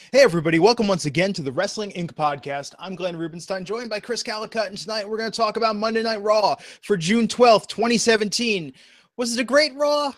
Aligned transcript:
Hey, 0.00 0.22
everybody, 0.22 0.58
welcome 0.58 0.88
once 0.88 1.04
again 1.04 1.34
to 1.34 1.42
the 1.42 1.52
Wrestling 1.52 1.90
Inc. 1.90 2.12
podcast. 2.12 2.74
I'm 2.78 2.94
Glenn 2.94 3.14
Rubenstein, 3.14 3.66
joined 3.66 3.90
by 3.90 4.00
Chris 4.00 4.22
Callicutt, 4.22 4.68
and 4.68 4.78
tonight 4.78 5.06
we're 5.06 5.18
going 5.18 5.30
to 5.30 5.36
talk 5.36 5.58
about 5.58 5.76
Monday 5.76 6.02
Night 6.02 6.22
Raw 6.22 6.56
for 6.80 6.96
June 6.96 7.28
12th, 7.28 7.66
2017. 7.66 8.72
Was 9.18 9.36
it 9.36 9.40
a 9.40 9.44
great 9.44 9.74
Raw? 9.74 10.12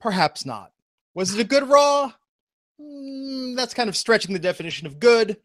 Perhaps 0.00 0.44
not. 0.44 0.72
Was 1.14 1.32
it 1.32 1.40
a 1.40 1.44
good 1.44 1.68
Raw? 1.68 2.10
Mm, 2.80 3.54
that's 3.54 3.74
kind 3.74 3.88
of 3.88 3.96
stretching 3.96 4.32
the 4.32 4.40
definition 4.40 4.88
of 4.88 4.98
good. 4.98 5.36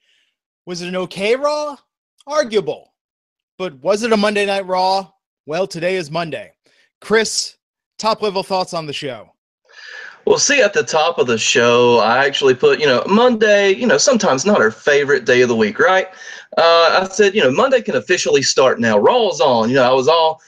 Was 0.66 0.82
it 0.82 0.88
an 0.88 0.96
okay 0.96 1.36
Raw? 1.36 1.76
Arguable. 2.26 2.94
But 3.60 3.76
was 3.84 4.02
it 4.02 4.14
a 4.14 4.18
Monday 4.18 4.48
Night 4.48 4.66
Raw? 4.66 5.12
Well, 5.46 5.68
today 5.68 5.96
is 5.96 6.10
Monday. 6.10 6.54
Chris, 7.02 7.57
top 8.00 8.23
level 8.23 8.42
thoughts 8.42 8.73
on 8.73 8.88
the 8.88 8.94
show. 8.94 9.35
Well, 10.26 10.39
see, 10.39 10.62
at 10.62 10.73
the 10.73 10.84
top 10.84 11.20
of 11.20 11.28
the 11.28 11.38
show, 11.38 12.00
I 12.00 12.26
actually 12.26 12.55
put, 12.55 12.80
you 12.80 12.88
know, 12.88 13.04
Monday, 13.08 13.76
you 13.76 13.86
know, 13.86 14.00
sometimes 14.00 14.44
not 14.44 14.59
our 14.59 14.71
favorite 14.71 15.26
day 15.26 15.41
of 15.41 15.50
the 15.50 15.55
week, 15.55 15.77
right? 15.77 16.08
Uh, 16.58 17.02
I 17.04 17.08
said, 17.12 17.36
you 17.36 17.44
know, 17.44 17.52
Monday 17.52 17.81
can 17.81 17.95
officially 17.95 18.41
start 18.41 18.80
now. 18.80 18.98
Raw's 18.98 19.40
on. 19.40 19.70
You 19.70 19.76
know, 19.76 19.84
I 19.84 19.94
was 19.94 20.08
all 20.08 20.41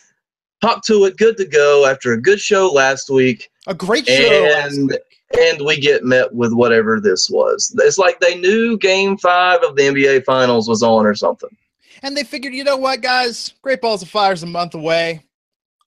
hop 0.63 0.83
to 0.85 1.05
it, 1.05 1.17
good 1.17 1.37
to 1.37 1.45
go 1.45 1.85
after 1.85 2.13
a 2.13 2.21
good 2.21 2.39
show 2.39 2.71
last 2.71 3.11
week. 3.11 3.51
A 3.67 3.75
great 3.75 4.07
show 4.07 4.13
and, 4.13 4.97
And 5.39 5.61
we 5.63 5.79
get 5.79 6.03
met 6.03 6.33
with 6.33 6.53
whatever 6.53 6.99
this 6.99 7.29
was. 7.29 7.75
It's 7.77 7.99
like 7.99 8.19
they 8.19 8.35
knew 8.35 8.77
game 8.77 9.15
five 9.17 9.61
of 9.61 9.75
the 9.75 9.83
NBA 9.83 10.25
Finals 10.25 10.67
was 10.67 10.81
on 10.81 11.05
or 11.05 11.13
something. 11.13 11.55
And 12.01 12.17
they 12.17 12.23
figured, 12.23 12.53
you 12.53 12.63
know 12.63 12.77
what, 12.77 13.01
guys? 13.01 13.53
Great 13.61 13.81
Balls 13.81 14.01
of 14.01 14.09
Fire 14.09 14.33
is 14.33 14.41
a 14.41 14.47
month 14.47 14.73
away. 14.73 15.21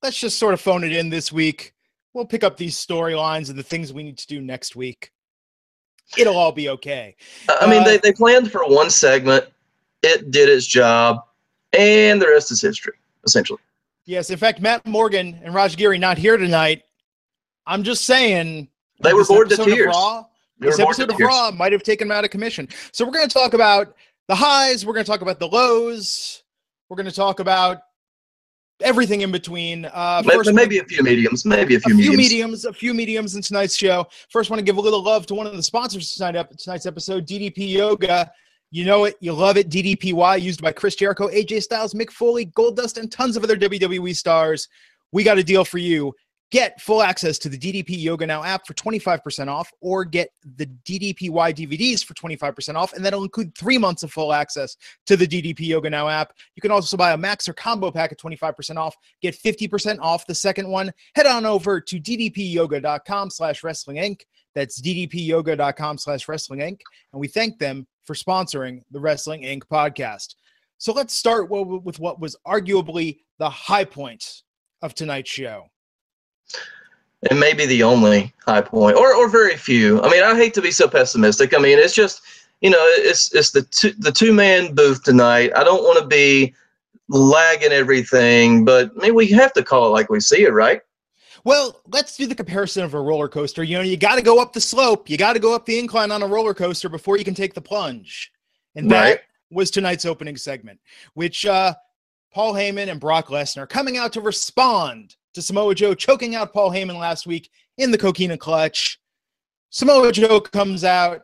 Let's 0.01 0.19
just 0.19 0.37
sort 0.37 0.53
of 0.53 0.61
phone 0.61 0.83
it 0.83 0.93
in 0.93 1.09
this 1.09 1.31
week 1.31 1.73
we'll 2.13 2.25
pick 2.25 2.43
up 2.43 2.57
these 2.57 2.75
storylines 2.75 3.49
and 3.49 3.57
the 3.57 3.63
things 3.63 3.93
we 3.93 4.03
need 4.03 4.17
to 4.17 4.27
do 4.27 4.41
next 4.41 4.75
week. 4.75 5.11
It'll 6.17 6.35
all 6.35 6.51
be 6.51 6.69
okay. 6.69 7.15
I 7.49 7.69
mean, 7.69 7.81
uh, 7.81 7.85
they, 7.85 7.97
they 7.97 8.11
planned 8.11 8.51
for 8.51 8.65
one 8.67 8.89
segment, 8.89 9.45
it 10.03 10.31
did 10.31 10.49
its 10.49 10.65
job, 10.65 11.19
and 11.73 12.21
the 12.21 12.27
rest 12.27 12.51
is 12.51 12.61
history, 12.61 12.95
essentially. 13.23 13.59
Yes. 14.05 14.29
In 14.29 14.37
fact, 14.37 14.59
Matt 14.59 14.85
Morgan 14.85 15.39
and 15.43 15.53
Raj 15.53 15.77
Giri 15.77 15.97
not 15.97 16.17
here 16.17 16.35
tonight. 16.35 16.83
I'm 17.65 17.83
just 17.83 18.05
saying. 18.05 18.67
They 19.01 19.13
were 19.13 19.23
bored 19.23 19.49
to 19.49 19.55
tears. 19.57 19.87
Raw, 19.87 20.25
this 20.59 20.79
episode 20.79 21.11
of 21.11 21.19
Raw 21.19 21.51
might 21.51 21.71
have 21.71 21.83
taken 21.83 22.07
them 22.07 22.17
out 22.17 22.25
of 22.25 22.29
commission. 22.29 22.67
So 22.91 23.05
we're 23.05 23.13
going 23.13 23.27
to 23.27 23.33
talk 23.33 23.53
about 23.53 23.95
the 24.27 24.35
highs. 24.35 24.85
We're 24.85 24.93
going 24.93 25.05
to 25.05 25.11
talk 25.11 25.21
about 25.21 25.39
the 25.39 25.47
lows. 25.47 26.43
We're 26.89 26.97
going 26.97 27.09
to 27.09 27.15
talk 27.15 27.39
about 27.39 27.83
everything 28.81 29.21
in 29.21 29.31
between. 29.31 29.85
Uh, 29.85 30.23
first 30.23 30.53
maybe 30.53 30.79
a 30.79 30.83
few 30.83 31.03
mediums, 31.03 31.45
maybe 31.45 31.75
a 31.75 31.79
few, 31.79 31.93
a 31.93 31.97
mediums. 31.97 32.09
few 32.09 32.17
mediums, 32.17 32.65
a 32.65 32.73
few 32.73 32.93
mediums 32.93 33.35
in 33.35 33.41
tonight's 33.41 33.75
show. 33.75 34.07
First, 34.29 34.49
want 34.49 34.59
to 34.59 34.63
give 34.63 34.77
a 34.77 34.81
little 34.81 35.03
love 35.03 35.25
to 35.27 35.35
one 35.35 35.47
of 35.47 35.55
the 35.55 35.63
sponsors 35.63 36.13
tonight, 36.13 36.35
up 36.35 36.55
tonight's 36.57 36.85
episode, 36.85 37.27
DDP 37.27 37.69
Yoga. 37.69 38.31
You 38.71 38.85
know 38.85 39.03
it, 39.03 39.15
you 39.19 39.33
love 39.33 39.57
it. 39.57 39.69
DDPY, 39.69 40.41
used 40.41 40.61
by 40.61 40.71
Chris 40.71 40.95
Jericho, 40.95 41.27
AJ 41.27 41.63
Styles, 41.63 41.93
Mick 41.93 42.09
Foley, 42.09 42.45
Goldust, 42.45 42.97
and 42.97 43.11
tons 43.11 43.35
of 43.35 43.43
other 43.43 43.57
WWE 43.57 44.15
stars. 44.15 44.69
We 45.11 45.23
got 45.23 45.37
a 45.37 45.43
deal 45.43 45.65
for 45.65 45.77
you. 45.77 46.15
Get 46.51 46.81
full 46.81 47.01
access 47.01 47.37
to 47.39 47.49
the 47.49 47.57
DDP 47.57 48.01
Yoga 48.01 48.27
Now 48.27 48.43
app 48.43 48.67
for 48.67 48.73
25% 48.73 49.47
off, 49.47 49.71
or 49.79 50.03
get 50.03 50.31
the 50.57 50.65
DDPY 50.65 51.31
DVDs 51.31 52.03
for 52.03 52.13
25% 52.13 52.75
off, 52.75 52.91
and 52.91 53.05
that'll 53.05 53.23
include 53.23 53.57
three 53.57 53.77
months 53.77 54.03
of 54.03 54.11
full 54.11 54.33
access 54.33 54.75
to 55.05 55.15
the 55.15 55.25
DDP 55.25 55.61
Yoga 55.61 55.89
Now 55.89 56.09
app. 56.09 56.33
You 56.55 56.61
can 56.61 56.71
also 56.71 56.97
buy 56.97 57.13
a 57.13 57.17
max 57.17 57.47
or 57.47 57.53
combo 57.53 57.89
pack 57.89 58.11
at 58.11 58.19
25% 58.19 58.75
off. 58.75 58.95
Get 59.21 59.33
50% 59.33 59.99
off 60.01 60.27
the 60.27 60.35
second 60.35 60.67
one. 60.67 60.91
Head 61.15 61.25
on 61.25 61.45
over 61.45 61.79
to 61.79 61.99
ddpyoga.com 61.99 63.29
slash 63.29 63.63
wrestling 63.63 63.97
inc. 63.97 64.21
That's 64.53 64.81
ddpyoga.com 64.81 65.97
slash 65.97 66.27
wrestling 66.27 66.59
inc. 66.59 66.79
And 67.13 67.21
we 67.21 67.29
thank 67.29 67.59
them 67.59 67.87
for 68.03 68.13
sponsoring 68.13 68.81
the 68.91 68.99
Wrestling 68.99 69.43
Inc. 69.43 69.61
podcast. 69.71 70.35
So 70.79 70.91
let's 70.91 71.13
start 71.13 71.49
with 71.49 71.99
what 71.99 72.19
was 72.19 72.35
arguably 72.45 73.19
the 73.39 73.49
high 73.49 73.85
point 73.85 74.41
of 74.81 74.95
tonight's 74.95 75.29
show 75.29 75.67
it 77.23 77.37
may 77.37 77.53
be 77.53 77.65
the 77.65 77.83
only 77.83 78.33
high 78.45 78.61
point, 78.61 78.97
or 78.97 79.13
or 79.13 79.29
very 79.29 79.55
few. 79.55 80.01
I 80.01 80.09
mean, 80.09 80.23
I 80.23 80.35
hate 80.35 80.53
to 80.55 80.61
be 80.61 80.71
so 80.71 80.87
pessimistic. 80.87 81.53
I 81.53 81.59
mean, 81.59 81.77
it's 81.77 81.93
just 81.93 82.21
you 82.61 82.69
know, 82.69 82.83
it's 82.97 83.33
it's 83.33 83.51
the 83.51 83.63
two 83.63 83.93
the 83.97 84.11
two 84.11 84.33
man 84.33 84.73
booth 84.73 85.03
tonight. 85.03 85.51
I 85.55 85.63
don't 85.63 85.83
want 85.83 85.99
to 85.99 86.07
be 86.07 86.53
lagging 87.09 87.71
everything, 87.71 88.65
but 88.65 88.91
I 88.97 89.03
mean, 89.03 89.15
we 89.15 89.27
have 89.27 89.53
to 89.53 89.63
call 89.63 89.87
it 89.87 89.89
like 89.89 90.09
we 90.09 90.19
see 90.19 90.43
it, 90.43 90.53
right? 90.53 90.81
Well, 91.43 91.81
let's 91.87 92.17
do 92.17 92.27
the 92.27 92.35
comparison 92.35 92.83
of 92.83 92.93
a 92.93 93.01
roller 93.01 93.27
coaster. 93.27 93.63
You 93.63 93.77
know, 93.77 93.83
you 93.83 93.97
got 93.97 94.15
to 94.15 94.21
go 94.21 94.39
up 94.39 94.53
the 94.53 94.61
slope, 94.61 95.09
you 95.09 95.17
got 95.17 95.33
to 95.33 95.39
go 95.39 95.55
up 95.55 95.65
the 95.65 95.79
incline 95.79 96.11
on 96.11 96.21
a 96.21 96.27
roller 96.27 96.53
coaster 96.53 96.87
before 96.87 97.17
you 97.17 97.25
can 97.25 97.33
take 97.33 97.53
the 97.53 97.61
plunge, 97.61 98.31
and 98.75 98.89
that 98.91 99.01
right. 99.01 99.19
was 99.49 99.69
tonight's 99.71 100.05
opening 100.05 100.37
segment, 100.37 100.79
which 101.13 101.45
uh, 101.45 101.73
Paul 102.31 102.53
Heyman 102.53 102.89
and 102.89 102.99
Brock 102.99 103.27
Lesnar 103.27 103.67
coming 103.67 103.97
out 103.97 104.13
to 104.13 104.21
respond 104.21 105.15
to 105.33 105.41
Samoa 105.41 105.75
Joe 105.75 105.93
choking 105.93 106.35
out 106.35 106.53
Paul 106.53 106.71
Heyman 106.71 106.99
last 106.99 107.25
week 107.25 107.49
in 107.77 107.91
the 107.91 107.97
Coquina 107.97 108.37
Clutch. 108.37 108.99
Samoa 109.69 110.11
Joe 110.11 110.41
comes 110.41 110.83
out, 110.83 111.23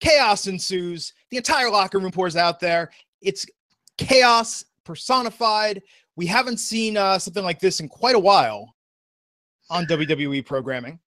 chaos 0.00 0.46
ensues. 0.46 1.12
The 1.30 1.38
entire 1.38 1.70
locker 1.70 1.98
room 1.98 2.10
pours 2.10 2.36
out 2.36 2.60
there. 2.60 2.90
It's 3.22 3.46
chaos 3.96 4.64
personified. 4.84 5.82
We 6.16 6.26
haven't 6.26 6.58
seen 6.58 6.96
uh, 6.96 7.18
something 7.18 7.44
like 7.44 7.60
this 7.60 7.80
in 7.80 7.88
quite 7.88 8.14
a 8.14 8.20
while 8.20 8.74
on 9.70 9.86
WWE 9.86 10.44
programming. 10.44 10.98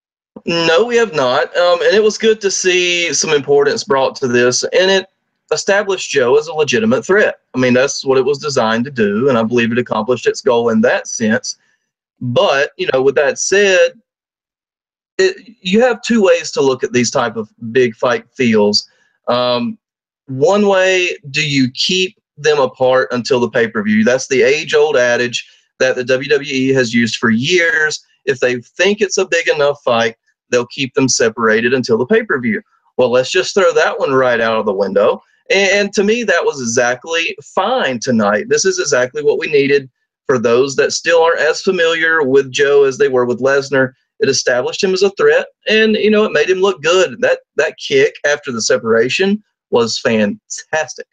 No, 0.45 0.85
we 0.85 0.95
have 0.97 1.13
not. 1.13 1.55
Um, 1.55 1.81
and 1.81 1.93
it 1.95 2.03
was 2.03 2.17
good 2.17 2.41
to 2.41 2.51
see 2.51 3.13
some 3.13 3.31
importance 3.31 3.83
brought 3.83 4.15
to 4.17 4.27
this. 4.27 4.63
And 4.63 4.89
it 4.89 5.07
established 5.51 6.09
Joe 6.09 6.37
as 6.37 6.47
a 6.47 6.53
legitimate 6.53 7.05
threat. 7.05 7.39
I 7.53 7.59
mean, 7.59 7.73
that's 7.73 8.05
what 8.05 8.17
it 8.17 8.25
was 8.25 8.37
designed 8.37 8.85
to 8.85 8.91
do. 8.91 9.29
And 9.29 9.37
I 9.37 9.43
believe 9.43 9.71
it 9.71 9.79
accomplished 9.79 10.27
its 10.27 10.41
goal 10.41 10.69
in 10.69 10.81
that 10.81 11.07
sense. 11.07 11.57
But 12.21 12.71
you 12.77 12.89
know, 12.93 13.01
with 13.01 13.15
that 13.15 13.39
said, 13.39 13.93
it, 15.17 15.55
you 15.61 15.81
have 15.81 16.01
two 16.01 16.23
ways 16.23 16.51
to 16.51 16.61
look 16.61 16.83
at 16.83 16.93
these 16.93 17.11
type 17.11 17.35
of 17.35 17.49
big 17.71 17.95
fight 17.95 18.25
feels. 18.35 18.89
Um, 19.27 19.77
one 20.27 20.67
way, 20.67 21.17
do 21.31 21.47
you 21.47 21.69
keep 21.71 22.17
them 22.37 22.59
apart 22.59 23.09
until 23.11 23.39
the 23.39 23.49
pay 23.49 23.67
per 23.67 23.83
view? 23.83 24.03
That's 24.03 24.27
the 24.27 24.41
age 24.41 24.73
old 24.73 24.95
adage 24.95 25.47
that 25.79 25.95
the 25.95 26.03
WWE 26.03 26.73
has 26.73 26.93
used 26.93 27.17
for 27.17 27.29
years. 27.29 28.03
If 28.25 28.39
they 28.39 28.61
think 28.61 29.01
it's 29.01 29.17
a 29.17 29.27
big 29.27 29.47
enough 29.47 29.81
fight, 29.83 30.15
they'll 30.49 30.67
keep 30.67 30.93
them 30.93 31.09
separated 31.09 31.73
until 31.73 31.97
the 31.97 32.05
pay 32.05 32.23
per 32.23 32.39
view. 32.39 32.61
Well, 32.97 33.11
let's 33.11 33.31
just 33.31 33.53
throw 33.53 33.71
that 33.73 33.97
one 33.97 34.13
right 34.13 34.41
out 34.41 34.57
of 34.57 34.65
the 34.65 34.73
window. 34.73 35.21
And 35.49 35.91
to 35.93 36.03
me, 36.03 36.23
that 36.23 36.43
was 36.43 36.61
exactly 36.61 37.35
fine 37.43 37.99
tonight. 37.99 38.49
This 38.49 38.65
is 38.65 38.79
exactly 38.79 39.23
what 39.23 39.39
we 39.39 39.47
needed 39.47 39.89
for 40.29 40.37
those 40.37 40.75
that 40.75 40.93
still 40.93 41.23
aren't 41.23 41.39
as 41.39 41.63
familiar 41.63 42.21
with 42.21 42.51
Joe 42.51 42.83
as 42.83 42.99
they 42.99 43.07
were 43.07 43.25
with 43.25 43.39
Lesnar, 43.39 43.93
it 44.19 44.29
established 44.29 44.83
him 44.83 44.93
as 44.93 45.01
a 45.01 45.09
threat, 45.11 45.47
and 45.67 45.95
you 45.95 46.11
know 46.11 46.23
it 46.23 46.31
made 46.31 46.51
him 46.51 46.59
look 46.59 46.83
good. 46.83 47.19
That 47.19 47.39
that 47.55 47.75
kick 47.79 48.13
after 48.27 48.51
the 48.51 48.61
separation 48.61 49.43
was 49.71 49.97
fantastic. 49.97 51.07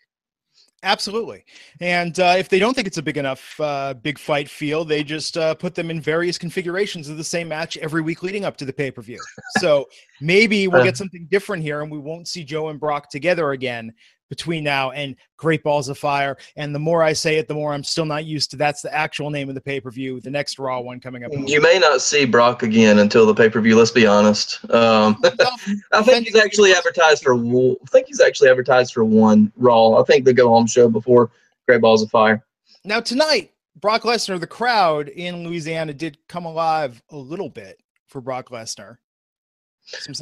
Absolutely. 0.82 1.44
And 1.80 2.20
uh, 2.20 2.34
if 2.38 2.50
they 2.50 2.58
don't 2.58 2.74
think 2.74 2.86
it's 2.86 2.98
a 2.98 3.02
big 3.02 3.16
enough 3.16 3.58
uh, 3.58 3.94
big 3.94 4.18
fight 4.18 4.50
feel, 4.50 4.84
they 4.84 5.02
just 5.02 5.38
uh, 5.38 5.54
put 5.54 5.74
them 5.74 5.90
in 5.90 6.00
various 6.00 6.36
configurations 6.36 7.08
of 7.08 7.16
the 7.16 7.24
same 7.24 7.48
match 7.48 7.78
every 7.78 8.02
week 8.02 8.22
leading 8.22 8.44
up 8.44 8.56
to 8.58 8.66
the 8.66 8.72
pay 8.72 8.90
per 8.90 9.00
view. 9.00 9.18
so 9.58 9.88
maybe 10.20 10.68
we'll 10.68 10.84
get 10.84 10.96
something 10.96 11.26
different 11.30 11.62
here 11.62 11.80
and 11.80 11.90
we 11.90 11.98
won't 11.98 12.28
see 12.28 12.44
Joe 12.44 12.68
and 12.68 12.78
Brock 12.78 13.08
together 13.08 13.52
again 13.52 13.94
between 14.28 14.64
now 14.64 14.90
and 14.90 15.16
Great 15.36 15.62
Balls 15.62 15.88
of 15.88 15.98
Fire. 15.98 16.36
And 16.56 16.74
the 16.74 16.78
more 16.78 17.02
I 17.02 17.12
say 17.12 17.36
it, 17.36 17.48
the 17.48 17.54
more 17.54 17.72
I'm 17.72 17.84
still 17.84 18.04
not 18.04 18.24
used 18.24 18.50
to 18.50 18.56
that's 18.56 18.82
the 18.82 18.94
actual 18.94 19.30
name 19.30 19.48
of 19.48 19.54
the 19.54 19.60
pay 19.60 19.80
per 19.80 19.90
view, 19.90 20.20
the 20.20 20.30
next 20.30 20.58
Raw 20.58 20.80
one 20.80 21.00
coming 21.00 21.24
up. 21.24 21.32
You 21.32 21.60
may 21.60 21.78
not 21.78 22.00
see 22.00 22.24
Brock 22.24 22.62
again 22.62 22.98
until 22.98 23.26
the 23.26 23.34
pay 23.34 23.48
per 23.48 23.60
view. 23.60 23.76
Let's 23.76 23.90
be 23.90 24.06
honest. 24.06 24.64
Um, 24.70 25.16
I 25.92 26.02
think 26.02 26.26
he's 26.26 26.36
actually 26.36 26.72
advertised 26.72 27.22
for. 27.22 27.34
I 27.34 27.86
think 27.90 28.06
he's 28.06 28.20
actually 28.20 28.50
advertised 28.50 28.92
for 28.92 29.04
one 29.04 29.52
Raw. 29.56 30.00
I 30.00 30.04
think 30.04 30.24
the 30.24 30.32
go 30.32 30.48
home 30.48 30.66
show 30.66 30.88
before 30.88 31.30
Great 31.66 31.80
Balls 31.80 32.02
of 32.02 32.10
Fire. 32.10 32.44
Now 32.84 33.00
tonight, 33.00 33.52
Brock 33.80 34.02
Lesnar, 34.02 34.40
the 34.40 34.46
crowd 34.46 35.08
in 35.08 35.44
Louisiana 35.44 35.92
did 35.92 36.18
come 36.28 36.44
alive 36.44 37.02
a 37.10 37.16
little 37.16 37.50
bit 37.50 37.80
for 38.06 38.20
Brock 38.20 38.50
Lesnar. 38.50 38.98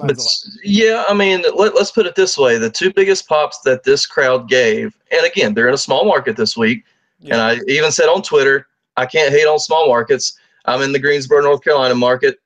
But, 0.02 0.18
yeah, 0.62 1.04
I 1.08 1.14
mean, 1.14 1.42
let, 1.54 1.74
us 1.74 1.90
put 1.90 2.06
it 2.06 2.14
this 2.14 2.36
way: 2.36 2.58
the 2.58 2.70
two 2.70 2.92
biggest 2.92 3.26
pops 3.26 3.60
that 3.60 3.82
this 3.82 4.04
crowd 4.04 4.48
gave, 4.48 4.96
and 5.10 5.24
again, 5.24 5.54
they're 5.54 5.68
in 5.68 5.74
a 5.74 5.78
small 5.78 6.04
market 6.04 6.36
this 6.36 6.56
week, 6.56 6.84
yeah. 7.18 7.34
and 7.34 7.42
I 7.42 7.64
even 7.66 7.90
said 7.90 8.08
on 8.08 8.22
Twitter, 8.22 8.66
I 8.96 9.06
can't 9.06 9.32
hate 9.32 9.46
on 9.46 9.58
small 9.58 9.88
markets. 9.88 10.38
I'm 10.66 10.82
in 10.82 10.92
the 10.92 10.98
Greensboro, 10.98 11.42
North 11.42 11.62
Carolina 11.62 11.94
market, 11.94 12.38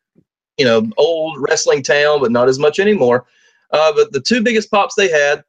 you 0.58 0.64
know, 0.64 0.88
old 0.96 1.38
wrestling 1.40 1.82
town, 1.82 2.20
but 2.20 2.30
not 2.30 2.48
as 2.48 2.58
much 2.58 2.78
anymore. 2.78 3.26
Uh, 3.72 3.92
but 3.92 4.12
the 4.12 4.20
two 4.20 4.42
biggest 4.42 4.70
pops 4.70 4.94
they 4.94 5.08
had, 5.08 5.44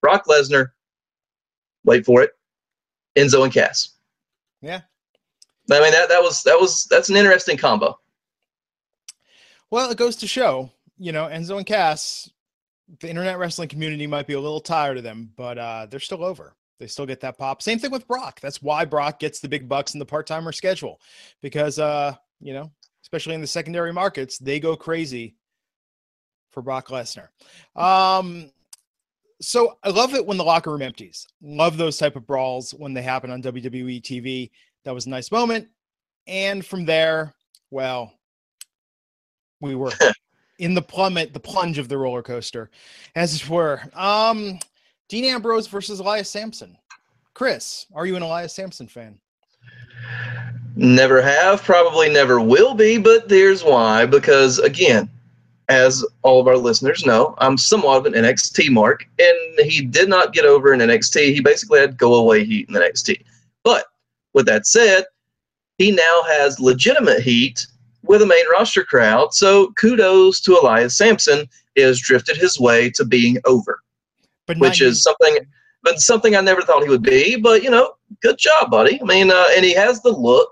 Brock 0.00 0.26
Lesnar, 0.26 0.70
wait 1.84 2.04
for 2.04 2.22
it, 2.22 2.30
Enzo 3.16 3.44
and 3.44 3.52
Cass. 3.52 3.90
Yeah. 4.60 4.80
I 5.70 5.80
mean 5.80 5.92
that 5.92 6.08
that 6.08 6.20
was 6.20 6.42
that 6.42 6.60
was 6.60 6.84
that's 6.86 7.08
an 7.08 7.16
interesting 7.16 7.56
combo. 7.56 7.98
Well, 9.70 9.90
it 9.90 9.96
goes 9.96 10.16
to 10.16 10.26
show 10.26 10.70
you 11.02 11.10
know, 11.10 11.24
Enzo 11.24 11.56
and 11.56 11.66
Cass, 11.66 12.30
the 13.00 13.08
internet 13.08 13.36
wrestling 13.36 13.68
community 13.68 14.06
might 14.06 14.28
be 14.28 14.34
a 14.34 14.40
little 14.40 14.60
tired 14.60 14.96
of 14.96 15.02
them, 15.02 15.32
but 15.36 15.58
uh, 15.58 15.86
they're 15.90 15.98
still 15.98 16.24
over. 16.24 16.54
They 16.78 16.86
still 16.86 17.06
get 17.06 17.20
that 17.20 17.38
pop. 17.38 17.60
Same 17.60 17.80
thing 17.80 17.90
with 17.90 18.06
Brock. 18.06 18.40
That's 18.40 18.62
why 18.62 18.84
Brock 18.84 19.18
gets 19.18 19.40
the 19.40 19.48
big 19.48 19.68
bucks 19.68 19.94
in 19.94 19.98
the 19.98 20.06
part 20.06 20.28
timer 20.28 20.52
schedule 20.52 21.00
because, 21.40 21.80
uh, 21.80 22.14
you 22.40 22.52
know, 22.52 22.70
especially 23.02 23.34
in 23.34 23.40
the 23.40 23.48
secondary 23.48 23.92
markets, 23.92 24.38
they 24.38 24.60
go 24.60 24.76
crazy 24.76 25.34
for 26.52 26.62
Brock 26.62 26.86
Lesnar. 26.86 27.28
Um, 27.74 28.52
so 29.40 29.78
I 29.82 29.90
love 29.90 30.14
it 30.14 30.24
when 30.24 30.36
the 30.36 30.44
locker 30.44 30.70
room 30.70 30.82
empties. 30.82 31.26
Love 31.42 31.76
those 31.76 31.98
type 31.98 32.14
of 32.14 32.28
brawls 32.28 32.70
when 32.70 32.94
they 32.94 33.02
happen 33.02 33.32
on 33.32 33.42
WWE 33.42 34.02
TV. 34.02 34.52
That 34.84 34.94
was 34.94 35.06
a 35.06 35.10
nice 35.10 35.32
moment. 35.32 35.66
And 36.28 36.64
from 36.64 36.84
there, 36.84 37.34
well, 37.72 38.12
we 39.60 39.74
were 39.74 39.92
in 40.62 40.74
the 40.74 40.82
plummet, 40.82 41.34
the 41.34 41.40
plunge 41.40 41.76
of 41.76 41.88
the 41.88 41.98
roller 41.98 42.22
coaster, 42.22 42.70
as 43.16 43.34
it 43.34 43.48
were. 43.48 43.82
Um, 43.94 44.60
Dean 45.08 45.24
Ambrose 45.24 45.66
versus 45.66 45.98
Elias 45.98 46.30
Samson. 46.30 46.78
Chris, 47.34 47.86
are 47.94 48.06
you 48.06 48.14
an 48.14 48.22
Elias 48.22 48.54
Samson 48.54 48.86
fan? 48.86 49.18
Never 50.76 51.20
have, 51.20 51.64
probably 51.64 52.08
never 52.08 52.40
will 52.40 52.74
be, 52.74 52.96
but 52.96 53.28
there's 53.28 53.64
why. 53.64 54.06
Because 54.06 54.60
again, 54.60 55.10
as 55.68 56.04
all 56.22 56.40
of 56.40 56.46
our 56.46 56.56
listeners 56.56 57.04
know, 57.04 57.34
I'm 57.38 57.58
somewhat 57.58 57.98
of 57.98 58.06
an 58.06 58.12
NXT 58.12 58.70
mark, 58.70 59.04
and 59.18 59.68
he 59.68 59.84
did 59.84 60.08
not 60.08 60.32
get 60.32 60.44
over 60.44 60.72
in 60.72 60.78
NXT. 60.78 61.34
He 61.34 61.40
basically 61.40 61.80
had 61.80 61.98
go 61.98 62.14
away 62.14 62.44
heat 62.44 62.68
in 62.68 62.76
NXT. 62.76 63.20
But 63.64 63.86
with 64.32 64.46
that 64.46 64.68
said, 64.68 65.06
he 65.78 65.90
now 65.90 66.22
has 66.26 66.60
legitimate 66.60 67.20
heat 67.20 67.66
with 68.02 68.22
a 68.22 68.26
main 68.26 68.44
roster 68.50 68.84
crowd. 68.84 69.34
So 69.34 69.72
kudos 69.72 70.40
to 70.42 70.58
Elias 70.58 70.96
Samson 70.96 71.48
has 71.76 72.00
drifted 72.00 72.36
his 72.36 72.58
way 72.58 72.90
to 72.90 73.04
being 73.04 73.38
over, 73.44 73.80
but 74.46 74.58
which 74.58 74.80
is 74.82 75.02
something, 75.02 75.38
but 75.82 76.00
something 76.00 76.36
I 76.36 76.40
never 76.40 76.62
thought 76.62 76.82
he 76.82 76.88
would 76.88 77.02
be. 77.02 77.36
But 77.36 77.62
you 77.62 77.70
know, 77.70 77.94
good 78.22 78.38
job, 78.38 78.70
buddy. 78.70 79.00
I 79.00 79.04
mean, 79.04 79.30
uh, 79.30 79.44
and 79.56 79.64
he 79.64 79.74
has 79.74 80.02
the 80.02 80.10
look. 80.10 80.50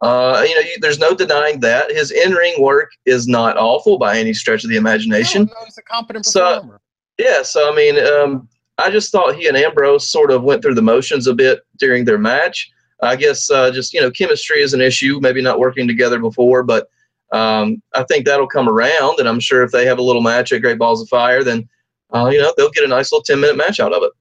Uh, 0.00 0.44
you 0.46 0.54
know, 0.56 0.60
you, 0.60 0.76
there's 0.80 0.98
no 0.98 1.14
denying 1.14 1.60
that 1.60 1.88
his 1.92 2.10
in-ring 2.10 2.60
work 2.60 2.90
is 3.06 3.28
not 3.28 3.56
awful 3.56 3.98
by 3.98 4.18
any 4.18 4.34
stretch 4.34 4.64
of 4.64 4.70
the 4.70 4.76
imagination. 4.76 5.44
No, 5.44 5.52
no 5.60 5.64
he's 5.64 5.78
a 5.78 5.82
competent 5.82 6.24
performer. 6.24 6.80
So, 7.18 7.24
yeah, 7.24 7.42
so 7.42 7.72
I 7.72 7.76
mean, 7.76 8.04
um, 8.04 8.48
I 8.78 8.90
just 8.90 9.12
thought 9.12 9.36
he 9.36 9.46
and 9.46 9.56
Ambrose 9.56 10.08
sort 10.08 10.32
of 10.32 10.42
went 10.42 10.60
through 10.60 10.74
the 10.74 10.82
motions 10.82 11.28
a 11.28 11.34
bit 11.34 11.60
during 11.78 12.04
their 12.04 12.18
match. 12.18 12.72
I 13.02 13.16
guess 13.16 13.50
uh, 13.50 13.70
just 13.70 13.92
you 13.92 14.00
know, 14.00 14.10
chemistry 14.10 14.62
is 14.62 14.74
an 14.74 14.80
issue. 14.80 15.18
Maybe 15.20 15.42
not 15.42 15.58
working 15.58 15.86
together 15.86 16.18
before, 16.18 16.62
but 16.62 16.88
um, 17.32 17.82
I 17.94 18.04
think 18.04 18.26
that'll 18.26 18.46
come 18.46 18.68
around. 18.68 19.18
And 19.18 19.28
I'm 19.28 19.40
sure 19.40 19.62
if 19.62 19.72
they 19.72 19.84
have 19.86 19.98
a 19.98 20.02
little 20.02 20.22
match 20.22 20.52
at 20.52 20.62
Great 20.62 20.78
Balls 20.78 21.02
of 21.02 21.08
Fire, 21.08 21.42
then 21.42 21.68
uh, 22.14 22.28
you 22.32 22.40
know 22.40 22.52
they'll 22.56 22.70
get 22.70 22.84
a 22.84 22.88
nice 22.88 23.12
little 23.12 23.24
10 23.24 23.40
minute 23.40 23.56
match 23.56 23.80
out 23.80 23.92
of 23.92 24.02
it. 24.02 24.12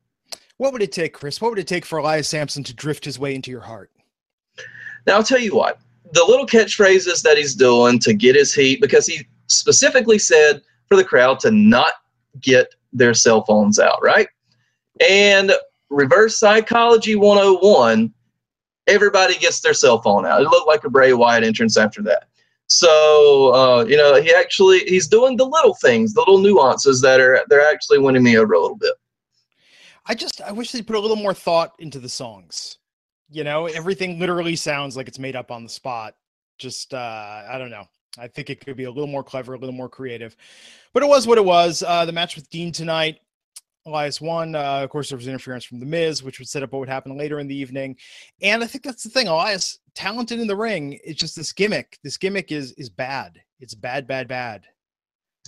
What 0.58 0.74
would 0.74 0.82
it 0.82 0.92
take, 0.92 1.14
Chris? 1.14 1.42
What 1.42 1.50
would 1.50 1.60
it 1.60 1.68
take 1.68 1.86
for 1.86 1.98
Elias 1.98 2.28
Samson 2.28 2.64
to 2.66 2.74
drift 2.76 3.04
his 3.06 3.18
way 3.18 3.34
into 3.34 3.50
your 3.50 3.62
heart? 3.62 3.92
Now, 5.08 5.16
I'll 5.16 5.24
tell 5.24 5.40
you 5.40 5.56
what, 5.56 5.80
the 6.14 6.24
little 6.24 6.46
catchphrases 6.46 7.24
that 7.24 7.38
he's 7.38 7.56
doing 7.56 7.98
to 8.00 8.14
get 8.14 8.36
his 8.36 8.54
heat, 8.54 8.80
because 8.80 9.08
he 9.08 9.26
specifically 9.48 10.20
said 10.20 10.62
for 10.88 10.96
the 10.96 11.04
crowd 11.04 11.40
to 11.40 11.52
not 11.52 11.94
get 12.42 12.68
their 12.94 13.14
cell 13.14 13.44
phones 13.44 13.80
out, 13.80 14.00
right? 14.04 14.28
And 15.10 15.52
reverse 15.90 16.38
psychology 16.38 17.16
101, 17.16 18.14
everybody 18.92 19.38
gets 19.38 19.62
their 19.62 19.74
cell 19.74 20.02
phone 20.02 20.26
out. 20.26 20.42
It 20.42 20.50
looked 20.50 20.68
like 20.68 20.84
a 20.84 20.90
Bray 20.90 21.14
Wyatt 21.14 21.44
entrance 21.44 21.78
after 21.78 22.02
that. 22.04 22.28
So 22.68 23.54
uh, 23.54 23.86
you 23.86 23.98
know, 23.98 24.22
he 24.22 24.34
actually 24.34 24.80
he's 24.80 25.08
doing 25.08 25.36
the 25.38 25.46
little 25.46 25.76
things, 25.76 26.14
the 26.14 26.22
little 26.22 26.38
nuances 26.38 27.02
that 27.02 27.20
are 27.20 27.44
they're 27.50 27.68
actually 27.70 28.00
winning 28.00 28.24
me 28.24 28.38
over 28.38 28.54
a 28.54 28.60
little 28.60 28.78
bit. 28.78 28.94
I 30.06 30.16
just 30.16 30.42
I 30.42 30.52
wish 30.52 30.72
they 30.72 30.82
put 30.82 30.96
a 30.96 31.00
little 31.00 31.18
more 31.18 31.34
thought 31.34 31.74
into 31.80 32.00
the 32.00 32.10
songs. 32.10 32.78
You 33.30 33.44
know, 33.44 33.68
everything 33.68 34.20
literally 34.20 34.56
sounds 34.56 34.98
like 34.98 35.08
it's 35.08 35.20
made 35.20 35.36
up 35.36 35.52
on 35.52 35.64
the 35.64 35.70
spot. 35.70 36.16
Just 36.58 36.94
uh, 36.94 37.44
I 37.50 37.58
don't 37.58 37.72
know. 37.72 37.88
I 38.18 38.28
think 38.28 38.50
it 38.50 38.64
could 38.64 38.76
be 38.76 38.84
a 38.84 38.92
little 38.92 39.08
more 39.08 39.24
clever, 39.24 39.54
a 39.54 39.58
little 39.58 39.76
more 39.76 39.90
creative. 39.90 40.36
But 40.94 41.04
it 41.04 41.08
was 41.08 41.28
what 41.28 41.38
it 41.38 41.46
was. 41.46 41.84
Uh, 41.86 42.06
the 42.06 42.12
match 42.12 42.36
with 42.36 42.50
Dean 42.50 42.72
tonight, 42.72 43.20
Elias 43.86 44.22
won. 44.22 44.56
Uh, 44.56 44.82
of 44.84 44.90
course, 44.90 45.10
there 45.10 45.18
was 45.18 45.28
interference 45.28 45.66
from 45.66 45.80
The 45.80 45.86
Miz, 45.86 46.24
which 46.24 46.40
would 46.40 46.48
set 46.48 46.64
up 46.64 46.72
what 46.72 46.80
would 46.80 46.90
happen 46.90 47.18
later 47.18 47.40
in 47.40 47.48
the 47.48 47.56
evening. 47.56 47.96
And 48.42 48.64
I 48.64 48.68
think 48.68 48.84
that's 48.84 49.04
the 49.04 49.10
thing. 49.10 49.28
Elias, 49.28 49.80
talented 49.96 50.40
in 50.40 50.48
the 50.48 50.56
ring. 50.56 51.00
It's 51.04 51.20
just 51.20 51.36
this 51.36 51.52
gimmick. 51.52 51.98
This 52.04 52.18
gimmick 52.18 52.52
is 52.52 52.74
is 52.74 52.90
bad. 52.90 53.42
It's 53.60 53.76
bad, 53.76 54.08
bad, 54.08 54.28
bad. 54.28 54.66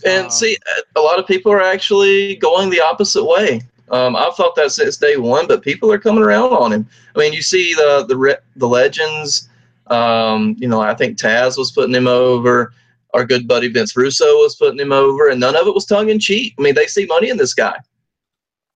And 0.06 0.26
um, 0.26 0.32
see, 0.32 0.58
a 0.96 1.02
lot 1.02 1.20
of 1.20 1.28
people 1.28 1.52
are 1.52 1.62
actually 1.62 2.36
going 2.38 2.70
the 2.70 2.82
opposite 2.82 3.24
way. 3.24 3.62
Um, 3.90 4.16
I've 4.16 4.36
thought 4.36 4.56
that 4.56 4.72
since 4.72 4.98
day 4.98 5.18
one, 5.18 5.46
but 5.48 5.62
people 5.62 5.92
are 5.92 6.00
coming 6.00 6.24
around 6.24 6.54
on 6.54 6.74
him. 6.74 6.88
I 7.16 7.20
mean, 7.20 7.34
you 7.34 7.42
see 7.42 7.74
the 7.74 8.06
the 8.08 8.42
the 8.56 8.68
legends. 8.68 9.50
Um, 9.88 10.56
you 10.58 10.68
know, 10.68 10.82
I 10.82 10.96
think 10.96 11.18
Taz 11.18 11.58
was 11.58 11.72
putting 11.72 11.94
him 11.94 12.08
over. 12.08 12.74
Our 13.14 13.26
good 13.26 13.48
buddy 13.48 13.68
Vince 13.68 13.96
Russo 13.96 14.26
was 14.38 14.56
putting 14.56 14.80
him 14.80 14.92
over, 14.92 15.30
and 15.30 15.40
none 15.40 15.56
of 15.56 15.68
it 15.68 15.74
was 15.76 15.86
tongue 15.86 16.10
in 16.10 16.20
cheek. 16.20 16.56
I 16.58 16.64
mean, 16.64 16.74
they 16.74 16.88
see 16.88 17.06
money 17.06 17.30
in 17.30 17.38
this 17.38 17.54
guy. 17.54 17.78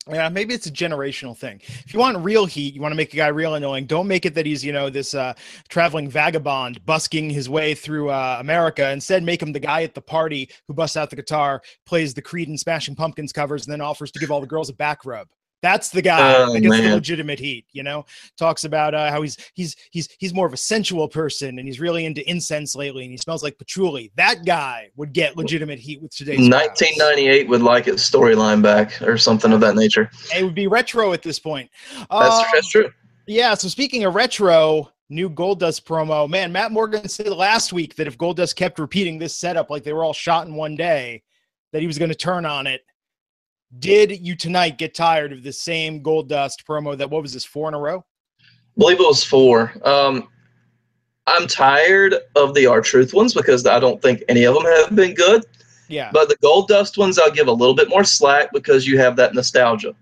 Yeah, 0.10 0.30
maybe 0.30 0.54
it's 0.54 0.68
a 0.68 0.72
generational 0.72 1.36
thing. 1.36 1.60
If 1.64 1.94
you 1.94 2.00
want 2.00 2.18
real 2.24 2.46
heat, 2.46 2.74
you 2.74 2.82
want 2.82 2.92
to 2.92 2.96
make 2.96 3.14
a 3.14 3.18
guy 3.18 3.28
real 3.28 3.56
annoying. 3.56 3.86
Don't 3.86 4.08
make 4.08 4.26
it 4.26 4.34
that 4.36 4.46
he's, 4.46 4.64
you 4.64 4.72
know, 4.72 4.90
this 4.90 5.14
uh, 5.14 5.34
traveling 5.68 6.10
vagabond 6.10 6.86
busking 6.86 7.30
his 7.30 7.50
way 7.50 7.74
through 7.74 8.10
uh, 8.10 8.38
America. 8.40 8.90
Instead, 8.92 9.24
make 9.24 9.42
him 9.42 9.52
the 9.52 9.60
guy 9.60 9.84
at 9.84 9.94
the 9.94 10.02
party 10.02 10.50
who 10.68 10.74
busts 10.74 10.98
out 10.98 11.10
the 11.10 11.16
guitar, 11.16 11.62
plays 11.86 12.14
the 12.14 12.22
Creed 12.22 12.48
and 12.48 12.60
Smashing 12.60 12.96
Pumpkins 12.96 13.34
covers, 13.34 13.66
and 13.66 13.72
then 13.72 13.82
offers 13.82 14.12
to 14.12 14.20
give 14.20 14.32
all 14.32 14.42
the 14.42 14.48
girls 14.48 14.70
a 14.70 14.74
back 14.74 15.06
rub. 15.06 15.28
That's 15.62 15.90
the 15.90 16.02
guy 16.02 16.36
oh, 16.36 16.54
that 16.54 16.62
gets 16.62 16.70
man. 16.70 16.84
the 16.84 16.96
legitimate 16.96 17.40
heat. 17.40 17.66
You 17.72 17.84
know, 17.84 18.06
talks 18.38 18.64
about 18.64 18.94
uh, 18.94 19.10
how 19.10 19.22
he's 19.22 19.38
he's 19.54 19.76
he's 19.92 20.10
he's 20.20 20.34
more 20.34 20.46
of 20.46 20.54
a 20.54 20.58
sensual 20.58 21.08
person 21.08 21.58
and 21.58 21.68
he's 21.68 21.80
really 21.80 22.06
into 22.06 22.28
incense 22.30 22.76
lately 22.76 23.04
and 23.04 23.12
he 23.12 23.18
smells 23.18 23.44
like 23.44 23.58
patchouli. 23.58 24.12
That 24.16 24.46
guy 24.46 24.90
would 24.96 25.14
get 25.14 25.36
legitimate 25.36 25.80
heat 25.80 26.02
with 26.02 26.16
today's. 26.16 26.50
1998 26.50 27.38
crowds. 27.38 27.50
would 27.50 27.62
like 27.62 27.88
its 27.88 28.10
storyline 28.10 28.62
back 28.62 29.02
or 29.02 29.18
something 29.18 29.52
of 29.52 29.60
that 29.62 29.76
nature. 29.76 30.10
It 30.36 30.44
would 30.44 30.56
be 30.56 30.68
retro 30.68 31.14
at 31.14 31.24
this 31.24 31.40
point. 31.40 31.70
That's, 32.12 32.36
um, 32.36 32.46
that's 32.54 32.70
true. 32.70 32.92
Yeah. 33.26 33.56
So 33.56 33.68
speaking 33.68 34.06
of 34.06 34.16
retro, 34.16 34.92
new 35.10 35.30
Goldust 35.30 35.84
promo. 35.84 36.30
Man, 36.30 36.52
Matt 36.52 36.72
Morgan 36.72 37.08
said 37.08 37.30
last 37.30 37.74
week 37.74 37.96
that 37.96 38.08
if 38.08 38.18
Goldust 38.18 38.56
kept 38.56 38.80
repeating 38.80 39.18
this 39.18 39.36
setup 39.36 39.70
like 39.70 39.84
they 39.84 39.94
were 39.94 40.04
all 40.04 40.14
shot 40.14 40.48
in 40.48 40.54
one 40.54 40.76
day, 40.76 41.24
that 41.74 41.82
he 41.82 41.88
was 41.88 41.98
going 41.98 42.10
to 42.10 42.16
turn 42.16 42.46
on 42.46 42.68
it 42.68 42.82
did 43.80 44.26
you 44.26 44.36
tonight 44.36 44.78
get 44.78 44.96
tired 44.96 45.32
of 45.32 45.44
the 45.44 45.52
same 45.52 46.02
Goldust 46.02 46.64
promo 46.68 46.98
that 46.98 47.10
what 47.10 47.22
was 47.22 47.34
this 47.34 47.46
four 47.46 47.68
in 47.68 47.74
a 47.74 47.80
row? 47.80 48.04
I 48.40 48.46
believe 48.78 49.00
it 49.00 49.04
was 49.04 49.24
four. 49.24 49.74
Um, 49.84 50.30
I'm 51.26 51.48
tired 51.48 52.16
of 52.36 52.54
the 52.54 52.66
R-Truth 52.66 53.14
ones 53.14 53.34
because 53.34 53.66
I 53.66 53.80
don't 53.80 54.02
think 54.02 54.24
any 54.30 54.46
of 54.46 54.54
them 54.54 54.64
have 54.64 54.96
been 54.96 55.14
good. 55.14 55.44
Yeah. 55.90 56.10
But 56.14 56.30
the 56.30 56.38
Goldust 56.38 56.98
ones, 56.98 57.20
I'll 57.20 57.32
give 57.32 57.48
a 57.48 57.52
little 57.52 57.76
bit 57.76 57.90
more 57.90 58.04
slack 58.04 58.50
because 58.54 58.88
you 58.88 58.98
have 59.00 59.16
that 59.18 59.34
nostalgia. 59.34 59.94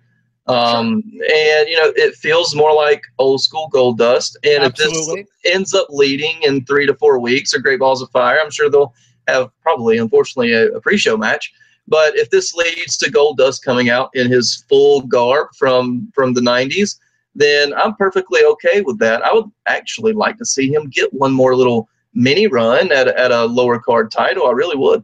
Um, 0.47 1.03
sure. 1.11 1.23
And, 1.35 1.69
you 1.69 1.75
know, 1.75 1.91
it 1.95 2.15
feels 2.15 2.55
more 2.55 2.73
like 2.73 3.01
old 3.17 3.41
school 3.41 3.69
Goldust. 3.73 4.35
And 4.43 4.63
Absolutely. 4.63 5.21
if 5.21 5.27
this 5.43 5.53
ends 5.53 5.73
up 5.73 5.87
leading 5.89 6.41
in 6.43 6.63
three 6.65 6.85
to 6.85 6.93
four 6.95 7.19
weeks 7.19 7.55
or 7.55 7.59
Great 7.59 7.79
Balls 7.79 8.01
of 8.01 8.11
Fire, 8.11 8.39
I'm 8.39 8.51
sure 8.51 8.69
they'll 8.69 8.93
have 9.27 9.49
probably, 9.61 9.97
unfortunately, 9.97 10.53
a, 10.53 10.67
a 10.73 10.81
pre 10.81 10.97
show 10.97 11.17
match. 11.17 11.51
But 11.87 12.17
if 12.17 12.29
this 12.29 12.53
leads 12.53 12.97
to 12.97 13.11
Goldust 13.11 13.63
coming 13.63 13.89
out 13.89 14.09
in 14.13 14.31
his 14.31 14.65
full 14.67 15.01
garb 15.01 15.49
from 15.57 16.11
from 16.13 16.33
the 16.33 16.41
90s, 16.41 16.97
then 17.35 17.73
I'm 17.73 17.95
perfectly 17.95 18.41
okay 18.43 18.81
with 18.81 18.97
that. 18.99 19.21
I 19.23 19.33
would 19.33 19.51
actually 19.67 20.13
like 20.13 20.37
to 20.37 20.45
see 20.45 20.73
him 20.73 20.89
get 20.89 21.13
one 21.13 21.33
more 21.33 21.55
little 21.55 21.87
mini 22.13 22.47
run 22.47 22.91
at, 22.91 23.07
at 23.07 23.31
a 23.31 23.45
lower 23.45 23.77
card 23.79 24.09
title. 24.09 24.47
I 24.47 24.51
really 24.51 24.77
would. 24.77 25.03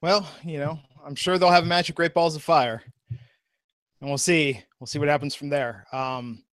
Well, 0.00 0.28
you 0.44 0.58
know, 0.58 0.78
I'm 1.04 1.14
sure 1.14 1.38
they'll 1.38 1.50
have 1.50 1.64
a 1.64 1.68
match 1.68 1.88
of 1.88 1.94
Great 1.94 2.12
Balls 2.12 2.36
of 2.36 2.42
Fire, 2.42 2.82
and 3.08 4.10
we'll 4.10 4.18
see. 4.18 4.62
We'll 4.78 4.86
see 4.86 4.98
what 4.98 5.08
happens 5.08 5.34
from 5.34 5.48
there. 5.48 5.86
Um, 5.92 6.44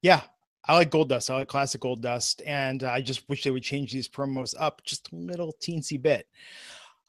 yeah, 0.00 0.22
I 0.64 0.74
like 0.74 0.90
Goldust. 0.90 1.28
I 1.28 1.34
like 1.34 1.48
classic 1.48 1.82
Goldust, 1.82 2.40
and 2.46 2.82
I 2.84 3.02
just 3.02 3.28
wish 3.28 3.42
they 3.42 3.50
would 3.50 3.62
change 3.62 3.92
these 3.92 4.08
promos 4.08 4.54
up 4.58 4.82
just 4.84 5.12
a 5.12 5.16
little 5.16 5.54
teensy 5.60 6.00
bit. 6.00 6.26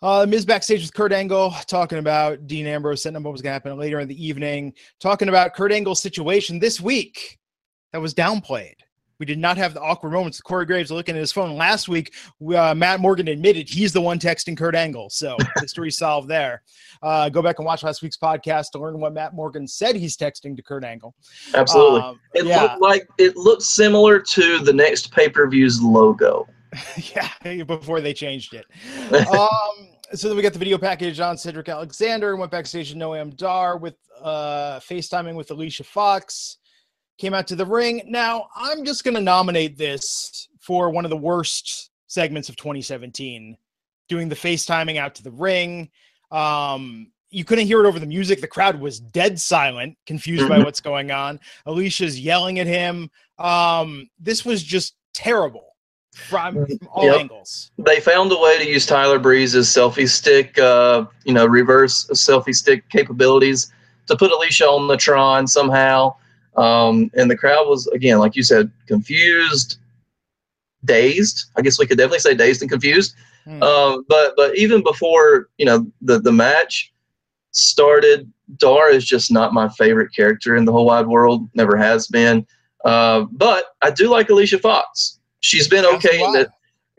Uh, 0.01 0.25
Miz 0.27 0.46
backstage 0.46 0.81
with 0.81 0.93
Kurt 0.93 1.13
Angle 1.13 1.53
talking 1.67 2.00
about 2.00 2.48
Dean 2.48 2.65
Ambrose 2.65 3.03
setting 3.03 3.17
up 3.17 3.24
what 3.24 3.34
was 3.34 3.41
going 3.41 3.51
to 3.51 3.53
happen 3.53 3.77
later 3.77 4.00
in 4.00 4.08
the 4.08 4.25
evening, 4.25 4.74
talking 5.00 5.29
about 5.29 5.53
Kurt 5.53 5.72
Angle's 5.72 6.01
situation 6.01 6.58
this 6.58 6.81
week 6.81 7.38
that 7.93 8.01
was 8.01 8.15
downplayed. 8.15 8.75
We 9.20 9.27
did 9.27 9.38
not 9.38 9.55
have 9.58 9.75
the 9.75 9.81
awkward 9.81 10.13
moments. 10.13 10.41
Corey 10.41 10.65
Graves 10.65 10.89
looking 10.89 11.13
at 11.15 11.20
his 11.20 11.31
phone 11.31 11.55
last 11.55 11.88
week. 11.88 12.15
Uh, 12.55 12.74
Matt 12.74 13.00
Morgan 13.00 13.27
admitted 13.27 13.70
he's 13.70 13.93
the 13.93 14.01
one 14.01 14.17
texting 14.17 14.58
Kurt 14.58 14.74
Angle, 14.74 15.12
so 15.12 15.38
mystery 15.62 15.91
solved 15.91 16.27
there. 16.27 16.63
Uh, 17.03 17.29
go 17.29 17.43
back 17.43 17.60
and 17.60 17.65
watch 17.67 17.84
last 17.84 18.01
week's 18.01 18.17
podcast 18.17 18.72
to 18.72 18.79
learn 18.79 19.00
what 19.00 19.13
Matt 19.13 19.36
Morgan 19.36 19.67
said 19.67 19.96
he's 19.96 20.17
texting 20.17 20.55
to 20.55 20.63
Kurt 20.63 20.84
Angle. 20.84 21.13
Absolutely, 21.53 22.01
um, 22.01 22.20
it 22.34 22.48
yeah. 22.48 22.63
looked 22.63 22.81
like 22.81 23.08
it 23.20 23.38
looked 23.38 23.62
similar 23.62 24.20
to 24.20 24.58
the 24.58 24.74
next 24.74 25.12
pay 25.12 25.29
per 25.29 25.48
view's 25.48 25.79
logo. 25.79 26.48
yeah, 27.13 27.63
before 27.65 28.01
they 28.01 28.15
changed 28.15 28.55
it. 28.55 28.65
um, 29.27 29.90
so 30.13 30.27
then 30.27 30.38
we 30.38 30.44
got 30.44 30.53
the 30.53 30.60
video 30.60 30.77
package 30.77 31.20
on 31.20 31.38
Cedric 31.38 31.70
Alexander. 31.70 32.32
And 32.32 32.39
went 32.39 32.51
backstage 32.51 32.91
to 32.91 32.98
Noam 32.98 33.36
Dar 33.36 33.77
with 33.77 33.96
uh, 34.22 34.80
FaceTiming 34.80 35.36
with 35.36 35.51
Alicia 35.51 35.84
Fox. 35.84 36.58
Came 37.18 37.34
out 37.34 37.48
to 37.48 37.56
the 37.56 37.65
ring. 37.65 38.01
Now 38.08 38.48
I'm 38.56 38.84
just 38.86 39.03
going 39.03 39.13
to 39.15 39.22
nominate 39.22 39.77
this 39.77 40.48
for 40.60 40.89
one 40.89 41.06
of 41.06 41.12
the 41.12 41.18
worst 41.18 41.91
segments 42.08 42.50
of 42.50 42.56
2017. 42.56 43.58
Doing 44.10 44.30
the 44.30 44.36
FaceTiming 44.36 44.98
out 44.98 45.15
to 45.15 45.24
the 45.24 45.32
ring. 45.32 45.89
Um, 46.32 47.12
you 47.30 47.46
couldn't 47.46 47.68
hear 47.68 47.84
it 47.84 47.88
over 47.88 48.00
the 48.00 48.06
music. 48.06 48.41
The 48.41 48.48
crowd 48.48 48.80
was 48.80 49.00
dead 49.00 49.39
silent, 49.39 49.98
confused 50.06 50.50
by 50.50 50.60
Mhm. 50.60 50.65
what's 50.65 50.82
going 50.82 51.12
on. 51.12 51.39
Alicia's 51.65 52.20
yelling 52.20 52.60
at 52.60 52.68
him. 52.68 53.10
Um, 53.38 54.10
this 54.20 54.44
was 54.44 54.62
just 54.63 54.96
terrible 55.13 55.70
from, 56.13 56.65
from 56.65 56.80
all 56.91 57.06
Yep. 57.06 57.20
angles. 57.22 57.72
they 57.77 58.00
found 58.00 58.32
a 58.32 58.38
way 58.38 58.58
to 58.58 58.68
use 58.68 58.86
Tyler 58.86 59.20
Breeze's 59.20 59.68
selfie 59.68 60.10
stick, 60.10 60.58
uh, 60.60 61.06
you 61.24 61.34
know, 61.34 61.46
reverse 61.46 62.06
selfie 62.08 62.56
stick 62.56 62.88
capabilities 62.89 63.72
to 64.08 64.15
put 64.15 64.32
Alicia 64.32 64.68
on 64.68 64.88
the 64.88 64.98
Tron 64.98 65.48
somehow. 65.48 66.13
Um, 66.58 67.10
and 67.13 67.32
the 67.32 67.38
crowd 67.38 67.68
was, 67.68 67.88
again, 67.88 68.20
like 68.20 68.36
you 68.36 68.44
said, 68.44 68.70
confused, 68.88 69.77
dazed. 70.84 71.46
I 71.56 71.62
guess 71.62 71.80
we 71.80 71.86
could 71.86 71.98
definitely 71.98 72.20
say 72.20 72.34
dazed 72.34 72.62
and 72.62 72.70
confused. 72.70 73.15
Hmm. 73.46 73.63
Um, 73.63 74.06
but 74.10 74.34
but 74.36 74.56
even 74.58 74.84
before 74.84 75.48
you 75.58 75.65
know 75.65 75.88
the 76.01 76.20
the 76.20 76.32
match 76.32 76.91
started, 77.51 78.32
Dar 78.58 78.89
is 78.89 79.06
just 79.06 79.32
not 79.32 79.53
my 79.53 79.70
favorite 79.70 80.13
character 80.13 80.56
in 80.58 80.65
the 80.65 80.72
whole 80.72 80.86
wide 80.86 81.08
world. 81.08 81.50
Never 81.56 81.77
has 81.77 82.08
been. 82.08 82.46
Uh, 82.84 83.25
but 83.32 83.75
I 83.82 83.91
do 83.91 84.10
like 84.10 84.30
Alicia 84.30 84.60
Fox. 84.60 85.20
She's 85.41 85.67
been 85.67 85.83
That's 85.83 86.05
okay 86.05 86.24
in 86.24 86.36
it 86.36 86.50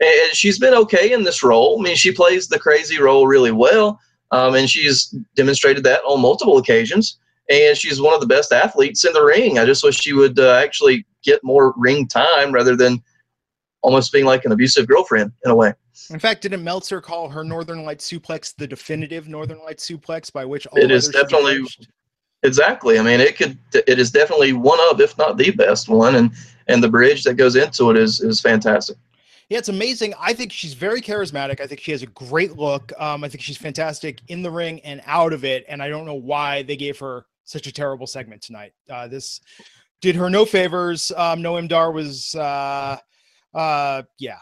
and 0.03 0.35
she's 0.35 0.59
been 0.59 0.73
okay 0.73 1.13
in 1.13 1.23
this 1.23 1.43
role. 1.43 1.79
I 1.79 1.83
mean, 1.83 1.95
she 1.95 2.11
plays 2.11 2.47
the 2.47 2.59
crazy 2.59 2.99
role 2.99 3.27
really 3.27 3.51
well, 3.51 3.99
um, 4.31 4.55
and 4.55 4.69
she's 4.69 5.15
demonstrated 5.35 5.83
that 5.85 6.01
on 6.01 6.21
multiple 6.21 6.57
occasions. 6.57 7.19
And 7.49 7.77
she's 7.77 8.01
one 8.01 8.13
of 8.13 8.21
the 8.21 8.27
best 8.27 8.53
athletes 8.53 9.03
in 9.03 9.11
the 9.11 9.23
ring. 9.23 9.59
I 9.59 9.65
just 9.65 9.83
wish 9.83 9.99
she 9.99 10.13
would 10.13 10.39
uh, 10.39 10.53
actually 10.53 11.05
get 11.23 11.43
more 11.43 11.73
ring 11.75 12.07
time 12.07 12.53
rather 12.53 12.75
than 12.75 13.03
almost 13.81 14.13
being 14.13 14.23
like 14.23 14.45
an 14.45 14.53
abusive 14.53 14.87
girlfriend 14.87 15.31
in 15.43 15.51
a 15.51 15.55
way. 15.55 15.73
In 16.09 16.19
fact, 16.19 16.41
didn't 16.41 16.63
Meltzer 16.63 17.01
call 17.01 17.29
her 17.29 17.43
Northern 17.43 17.83
Light 17.83 17.99
suplex 17.99 18.55
the 18.55 18.65
definitive 18.65 19.27
Northern 19.27 19.59
Light 19.59 19.77
suplex 19.77 20.31
by 20.31 20.45
which 20.45 20.65
all 20.67 20.79
It 20.79 20.89
is 20.89 21.09
definitely-? 21.09 21.67
Exactly. 22.43 22.99
I 22.99 23.03
mean, 23.03 23.21
it 23.21 23.37
could. 23.37 23.57
It 23.73 23.99
is 23.99 24.11
definitely 24.11 24.51
one 24.51 24.79
of, 24.91 24.99
if 24.99 25.17
not 25.17 25.37
the 25.37 25.51
best 25.51 25.87
one, 25.87 26.15
and 26.15 26.31
and 26.67 26.83
the 26.83 26.89
bridge 26.89 27.23
that 27.23 27.35
goes 27.35 27.55
into 27.55 27.91
it 27.91 27.97
is 27.97 28.21
is 28.21 28.41
fantastic. 28.41 28.97
Yeah, 29.49 29.57
it's 29.59 29.69
amazing. 29.69 30.13
I 30.19 30.33
think 30.33 30.51
she's 30.51 30.73
very 30.73 31.01
charismatic. 31.01 31.59
I 31.59 31.67
think 31.67 31.81
she 31.81 31.91
has 31.91 32.01
a 32.01 32.07
great 32.07 32.57
look. 32.57 32.91
Um, 32.97 33.23
I 33.23 33.29
think 33.29 33.43
she's 33.43 33.57
fantastic 33.57 34.19
in 34.29 34.41
the 34.41 34.49
ring 34.49 34.79
and 34.81 35.01
out 35.05 35.33
of 35.33 35.43
it. 35.43 35.65
And 35.67 35.81
I 35.81 35.89
don't 35.89 36.05
know 36.05 36.15
why 36.15 36.63
they 36.63 36.75
gave 36.75 36.97
her 36.99 37.25
such 37.43 37.67
a 37.67 37.71
terrible 37.71 38.07
segment 38.07 38.41
tonight. 38.41 38.73
Uh, 38.89 39.07
this 39.07 39.41
did 40.01 40.15
her 40.15 40.29
no 40.29 40.45
favors. 40.45 41.11
Um, 41.15 41.41
Noam 41.41 41.67
Dar 41.67 41.91
was, 41.91 42.33
uh, 42.35 42.97
uh, 43.53 44.03
yeah. 44.17 44.39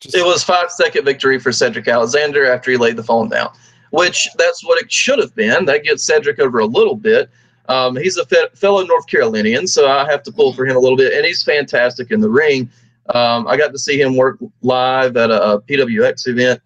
Just, 0.00 0.16
It 0.16 0.24
was 0.24 0.42
five 0.42 0.70
second 0.70 1.04
victory 1.04 1.38
for 1.38 1.52
Cedric 1.52 1.86
Alexander 1.86 2.46
after 2.46 2.70
he 2.70 2.76
laid 2.76 2.96
the 2.96 3.04
phone 3.04 3.28
down, 3.28 3.52
which 3.90 4.28
that's 4.36 4.64
what 4.64 4.82
it 4.82 4.90
should 4.90 5.18
have 5.18 5.34
been. 5.34 5.64
That 5.64 5.84
gets 5.84 6.02
Cedric 6.02 6.38
over 6.40 6.58
a 6.58 6.66
little 6.66 6.96
bit. 6.96 7.30
Um, 7.68 7.96
he's 7.96 8.16
a 8.16 8.26
fe- 8.26 8.48
fellow 8.54 8.84
North 8.84 9.06
Carolinian, 9.06 9.66
so 9.66 9.88
I 9.88 10.10
have 10.10 10.22
to 10.24 10.32
pull 10.32 10.52
for 10.52 10.66
him 10.66 10.76
a 10.76 10.78
little 10.78 10.96
bit, 10.98 11.12
and 11.14 11.24
he's 11.24 11.42
fantastic 11.42 12.10
in 12.10 12.20
the 12.20 12.28
ring. 12.28 12.70
Um, 13.14 13.46
I 13.46 13.56
got 13.56 13.72
to 13.72 13.78
see 13.78 14.00
him 14.00 14.16
work 14.16 14.38
live 14.62 15.16
at 15.16 15.30
a, 15.30 15.52
a 15.52 15.62
PWX 15.62 16.28
event 16.28 16.60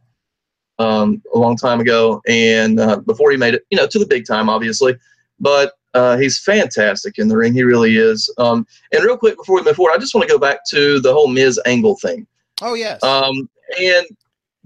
um, 0.79 1.23
a 1.35 1.39
long 1.39 1.57
time 1.57 1.81
ago, 1.81 2.21
and 2.29 2.79
uh, 2.79 2.99
before 3.01 3.31
he 3.31 3.37
made 3.37 3.55
it, 3.55 3.63
you 3.71 3.77
know, 3.77 3.87
to 3.87 3.99
the 3.99 4.07
big 4.07 4.27
time, 4.27 4.49
obviously. 4.49 4.97
But 5.41 5.73
uh, 5.95 6.17
he's 6.17 6.39
fantastic 6.39 7.19
in 7.19 7.29
the 7.29 7.37
ring. 7.37 7.53
He 7.53 7.63
really 7.63 7.97
is. 7.97 8.33
Um, 8.39 8.67
and 8.93 9.03
real 9.05 9.17
quick 9.17 9.37
before 9.37 9.57
we 9.57 9.63
move 9.63 9.77
forward, 9.77 9.95
I 9.95 9.99
just 9.99 10.15
want 10.15 10.29
to 10.29 10.33
go 10.33 10.39
back 10.39 10.61
to 10.71 11.01
the 11.01 11.13
whole 11.13 11.29
Miz 11.29 11.61
Angle 11.67 11.97
thing. 11.97 12.27
oh, 12.63 12.75
yes. 12.75 13.03
Um, 13.03 13.49
and 13.81 14.07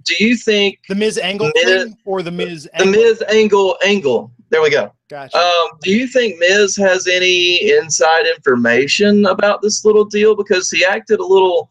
do 0.05 0.15
you 0.19 0.37
think 0.37 0.79
the 0.89 0.95
Ms. 0.95 1.19
Angle 1.19 1.51
Miz- 1.55 1.85
thing 1.85 1.97
or 2.05 2.23
the 2.23 2.31
Ms. 2.31 2.65
the 2.65 2.81
Angle? 2.81 2.93
Miz 3.03 3.23
Angle 3.29 3.79
Angle? 3.85 4.33
There 4.51 4.63
we 4.63 4.71
go. 4.71 4.93
Gotcha. 5.13 5.37
Um, 5.37 5.79
do 5.83 5.91
you 5.91 6.07
think 6.07 6.39
Miz 6.39 6.75
has 6.77 7.07
any 7.07 7.71
inside 7.71 8.25
information 8.27 9.27
about 9.27 9.61
this 9.61 9.85
little 9.85 10.07
deal 10.07 10.35
because 10.35 10.71
he 10.71 10.87
acted 10.87 11.21
a 11.21 11.27
little, 11.27 11.69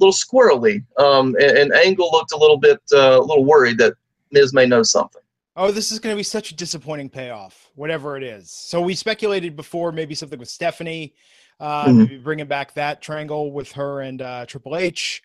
little 0.00 0.12
squirrely, 0.12 0.84
um, 0.98 1.34
and, 1.40 1.56
and 1.56 1.72
Angle 1.72 2.10
looked 2.12 2.32
a 2.32 2.36
little 2.36 2.58
bit, 2.58 2.78
uh, 2.92 3.18
a 3.18 3.22
little 3.22 3.46
worried 3.46 3.78
that 3.78 3.94
Miz 4.32 4.52
may 4.52 4.66
know 4.66 4.82
something. 4.82 5.22
Oh, 5.56 5.70
this 5.70 5.90
is 5.90 5.98
going 5.98 6.14
to 6.14 6.16
be 6.18 6.22
such 6.22 6.50
a 6.50 6.54
disappointing 6.54 7.08
payoff, 7.08 7.70
whatever 7.74 8.18
it 8.18 8.22
is. 8.22 8.50
So 8.50 8.82
we 8.82 8.94
speculated 8.94 9.56
before 9.56 9.90
maybe 9.90 10.14
something 10.14 10.38
with 10.38 10.50
Stephanie, 10.50 11.14
uh, 11.60 11.86
Mhm. 11.86 11.96
maybe 11.96 12.18
bringing 12.18 12.48
back 12.48 12.74
that 12.74 13.00
triangle 13.00 13.50
with 13.50 13.72
her 13.72 14.02
and 14.02 14.20
uh, 14.20 14.44
Triple 14.44 14.76
H. 14.76 15.22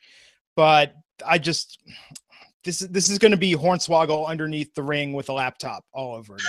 But 0.56 0.96
I 1.26 1.40
just 1.40 1.78
this 2.64 2.82
is 2.82 2.88
this 2.88 3.10
is 3.10 3.20
going 3.20 3.32
to 3.32 3.38
be 3.38 3.54
Hornswoggle 3.54 4.28
underneath 4.28 4.74
the 4.76 4.84
ring 4.84 5.12
with 5.12 5.28
a 5.28 5.34
laptop 5.34 5.84
all 5.92 6.16
over 6.16 6.36
again. 6.36 6.48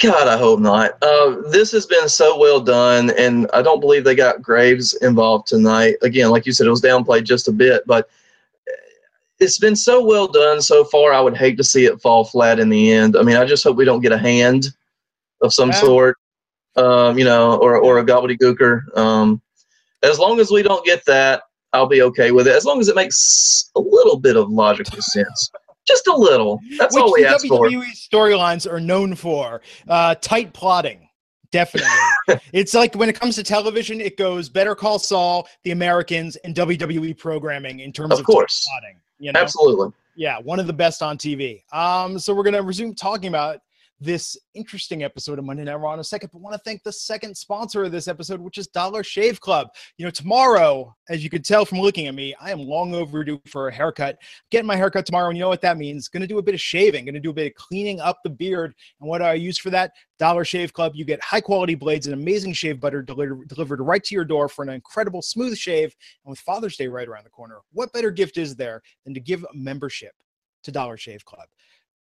God, 0.00 0.28
I 0.28 0.36
hope 0.36 0.60
not. 0.60 1.02
Uh, 1.02 1.42
this 1.48 1.72
has 1.72 1.86
been 1.86 2.08
so 2.08 2.38
well 2.38 2.60
done, 2.60 3.10
and 3.18 3.48
I 3.52 3.62
don't 3.62 3.80
believe 3.80 4.04
they 4.04 4.14
got 4.14 4.42
Graves 4.42 4.94
involved 5.02 5.48
tonight. 5.48 5.96
Again, 6.02 6.30
like 6.30 6.46
you 6.46 6.52
said, 6.52 6.66
it 6.66 6.70
was 6.70 6.82
downplayed 6.82 7.24
just 7.24 7.48
a 7.48 7.52
bit, 7.52 7.82
but 7.86 8.08
it's 9.40 9.58
been 9.58 9.76
so 9.76 10.04
well 10.04 10.28
done 10.28 10.60
so 10.62 10.84
far. 10.84 11.12
I 11.12 11.20
would 11.20 11.36
hate 11.36 11.56
to 11.58 11.64
see 11.64 11.86
it 11.86 12.00
fall 12.00 12.24
flat 12.24 12.58
in 12.60 12.68
the 12.68 12.92
end. 12.92 13.16
I 13.16 13.22
mean, 13.22 13.36
I 13.36 13.44
just 13.44 13.64
hope 13.64 13.76
we 13.76 13.84
don't 13.84 14.00
get 14.00 14.12
a 14.12 14.18
hand 14.18 14.68
of 15.42 15.52
some 15.52 15.70
Yeah. 15.70 15.76
sort, 15.80 16.16
um, 16.76 17.18
you 17.18 17.24
know, 17.24 17.56
or 17.58 17.76
or 17.76 17.98
a 17.98 18.04
gobbledygooker. 18.04 18.96
Um, 18.96 19.40
as 20.02 20.18
long 20.18 20.38
as 20.40 20.50
we 20.50 20.62
don't 20.62 20.84
get 20.84 21.04
that, 21.06 21.42
I'll 21.72 21.86
be 21.86 22.02
okay 22.02 22.30
with 22.30 22.46
it. 22.46 22.54
As 22.54 22.64
long 22.64 22.80
as 22.80 22.88
it 22.88 22.96
makes 22.96 23.70
a 23.76 23.80
little 23.80 24.18
bit 24.18 24.36
of 24.36 24.48
logical 24.48 25.00
sense, 25.02 25.50
just 25.88 26.06
a 26.06 26.14
little. 26.16 26.60
That's 26.78 26.96
all 26.96 27.12
we 27.12 27.24
ask 27.24 27.46
for. 27.46 27.68
WWE 27.68 27.90
storylines 27.92 28.70
are 28.70 28.78
known 28.80 29.14
for 29.16 29.62
uh, 29.88 30.14
tight 30.20 30.52
plotting. 30.52 31.08
Definitely. 31.50 31.88
it's 32.52 32.74
like 32.74 32.94
when 32.94 33.08
it 33.08 33.18
comes 33.18 33.34
to 33.36 33.42
television, 33.42 34.00
it 34.00 34.16
goes 34.18 34.48
Better 34.50 34.74
Call 34.74 34.98
Saul, 34.98 35.48
The 35.64 35.70
Americans, 35.70 36.36
and 36.36 36.54
WWE 36.54 37.16
programming 37.16 37.80
in 37.80 37.90
terms 37.90 38.12
Of 38.12 38.20
of, 38.20 38.26
course. 38.26 38.68
plotting. 38.68 39.00
You 39.18 39.32
know? 39.32 39.40
Absolutely. 39.40 39.88
yeah, 40.14 40.38
one 40.38 40.60
of 40.60 40.66
the 40.66 40.72
best 40.72 41.02
on 41.02 41.16
TV. 41.18 41.62
Um, 41.72 42.18
so 42.18 42.34
we're 42.34 42.44
gonna 42.44 42.62
resume 42.62 42.94
talking 42.94 43.28
about 43.28 43.60
this 44.00 44.36
interesting 44.54 45.02
episode 45.02 45.38
of 45.38 45.44
Monday 45.44 45.64
Night 45.64 45.74
Raw 45.74 45.94
in 45.94 46.00
a 46.00 46.04
second, 46.04 46.30
but 46.32 46.40
want 46.40 46.54
to 46.54 46.60
thank 46.64 46.82
the 46.82 46.92
second 46.92 47.36
sponsor 47.36 47.84
of 47.84 47.92
this 47.92 48.06
episode, 48.06 48.40
which 48.40 48.58
is 48.58 48.68
Dollar 48.68 49.02
Shave 49.02 49.40
Club. 49.40 49.68
You 49.96 50.04
know, 50.04 50.10
tomorrow, 50.10 50.94
as 51.08 51.24
you 51.24 51.30
can 51.30 51.42
tell 51.42 51.64
from 51.64 51.80
looking 51.80 52.06
at 52.06 52.14
me, 52.14 52.34
I 52.40 52.50
am 52.50 52.60
long 52.60 52.94
overdue 52.94 53.40
for 53.48 53.68
a 53.68 53.72
haircut. 53.72 54.18
Getting 54.50 54.66
my 54.66 54.76
haircut 54.76 55.06
tomorrow, 55.06 55.28
and 55.28 55.36
you 55.36 55.42
know 55.42 55.48
what 55.48 55.62
that 55.62 55.78
means? 55.78 56.08
Going 56.08 56.20
to 56.20 56.26
do 56.26 56.38
a 56.38 56.42
bit 56.42 56.54
of 56.54 56.60
shaving, 56.60 57.04
going 57.04 57.14
to 57.14 57.20
do 57.20 57.30
a 57.30 57.34
bit 57.34 57.48
of 57.48 57.54
cleaning 57.54 58.00
up 58.00 58.18
the 58.22 58.30
beard. 58.30 58.74
And 59.00 59.08
what 59.08 59.18
do 59.18 59.24
I 59.24 59.34
use 59.34 59.58
for 59.58 59.70
that? 59.70 59.92
Dollar 60.18 60.44
Shave 60.44 60.72
Club. 60.72 60.92
You 60.94 61.04
get 61.04 61.22
high 61.22 61.40
quality 61.40 61.74
blades 61.74 62.06
and 62.06 62.14
amazing 62.14 62.52
shave 62.52 62.80
butter 62.80 63.02
delivered 63.02 63.48
delivered 63.48 63.80
right 63.80 64.02
to 64.04 64.14
your 64.14 64.24
door 64.24 64.48
for 64.48 64.62
an 64.62 64.68
incredible 64.68 65.22
smooth 65.22 65.56
shave. 65.56 65.94
And 66.24 66.30
with 66.30 66.40
Father's 66.40 66.76
Day 66.76 66.88
right 66.88 67.08
around 67.08 67.24
the 67.24 67.30
corner, 67.30 67.60
what 67.72 67.92
better 67.92 68.10
gift 68.10 68.36
is 68.36 68.56
there 68.56 68.82
than 69.04 69.14
to 69.14 69.20
give 69.20 69.44
a 69.44 69.56
membership 69.56 70.12
to 70.64 70.72
Dollar 70.72 70.96
Shave 70.96 71.24
Club? 71.24 71.48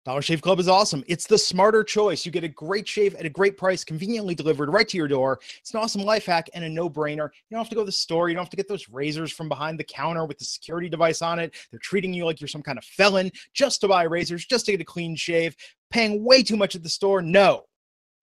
Dollar 0.06 0.22
Shave 0.22 0.40
Club 0.40 0.58
is 0.58 0.68
awesome. 0.68 1.04
It's 1.08 1.26
the 1.26 1.36
smarter 1.36 1.84
choice. 1.84 2.24
You 2.24 2.32
get 2.32 2.42
a 2.42 2.48
great 2.48 2.88
shave 2.88 3.14
at 3.16 3.26
a 3.26 3.28
great 3.28 3.58
price, 3.58 3.84
conveniently 3.84 4.34
delivered 4.34 4.70
right 4.70 4.88
to 4.88 4.96
your 4.96 5.08
door. 5.08 5.40
It's 5.58 5.74
an 5.74 5.80
awesome 5.80 6.00
life 6.00 6.24
hack 6.24 6.48
and 6.54 6.64
a 6.64 6.68
no 6.70 6.88
brainer. 6.88 7.28
You 7.28 7.50
don't 7.50 7.60
have 7.60 7.68
to 7.68 7.74
go 7.74 7.82
to 7.82 7.86
the 7.86 7.92
store. 7.92 8.30
You 8.30 8.34
don't 8.34 8.44
have 8.44 8.50
to 8.50 8.56
get 8.56 8.66
those 8.66 8.88
razors 8.88 9.30
from 9.30 9.50
behind 9.50 9.78
the 9.78 9.84
counter 9.84 10.24
with 10.24 10.38
the 10.38 10.46
security 10.46 10.88
device 10.88 11.20
on 11.20 11.38
it. 11.38 11.54
They're 11.70 11.80
treating 11.80 12.14
you 12.14 12.24
like 12.24 12.40
you're 12.40 12.48
some 12.48 12.62
kind 12.62 12.78
of 12.78 12.84
felon 12.84 13.30
just 13.52 13.82
to 13.82 13.88
buy 13.88 14.04
razors, 14.04 14.46
just 14.46 14.64
to 14.66 14.72
get 14.72 14.80
a 14.80 14.84
clean 14.84 15.16
shave, 15.16 15.54
paying 15.90 16.24
way 16.24 16.42
too 16.42 16.56
much 16.56 16.74
at 16.74 16.82
the 16.82 16.88
store. 16.88 17.20
No. 17.20 17.64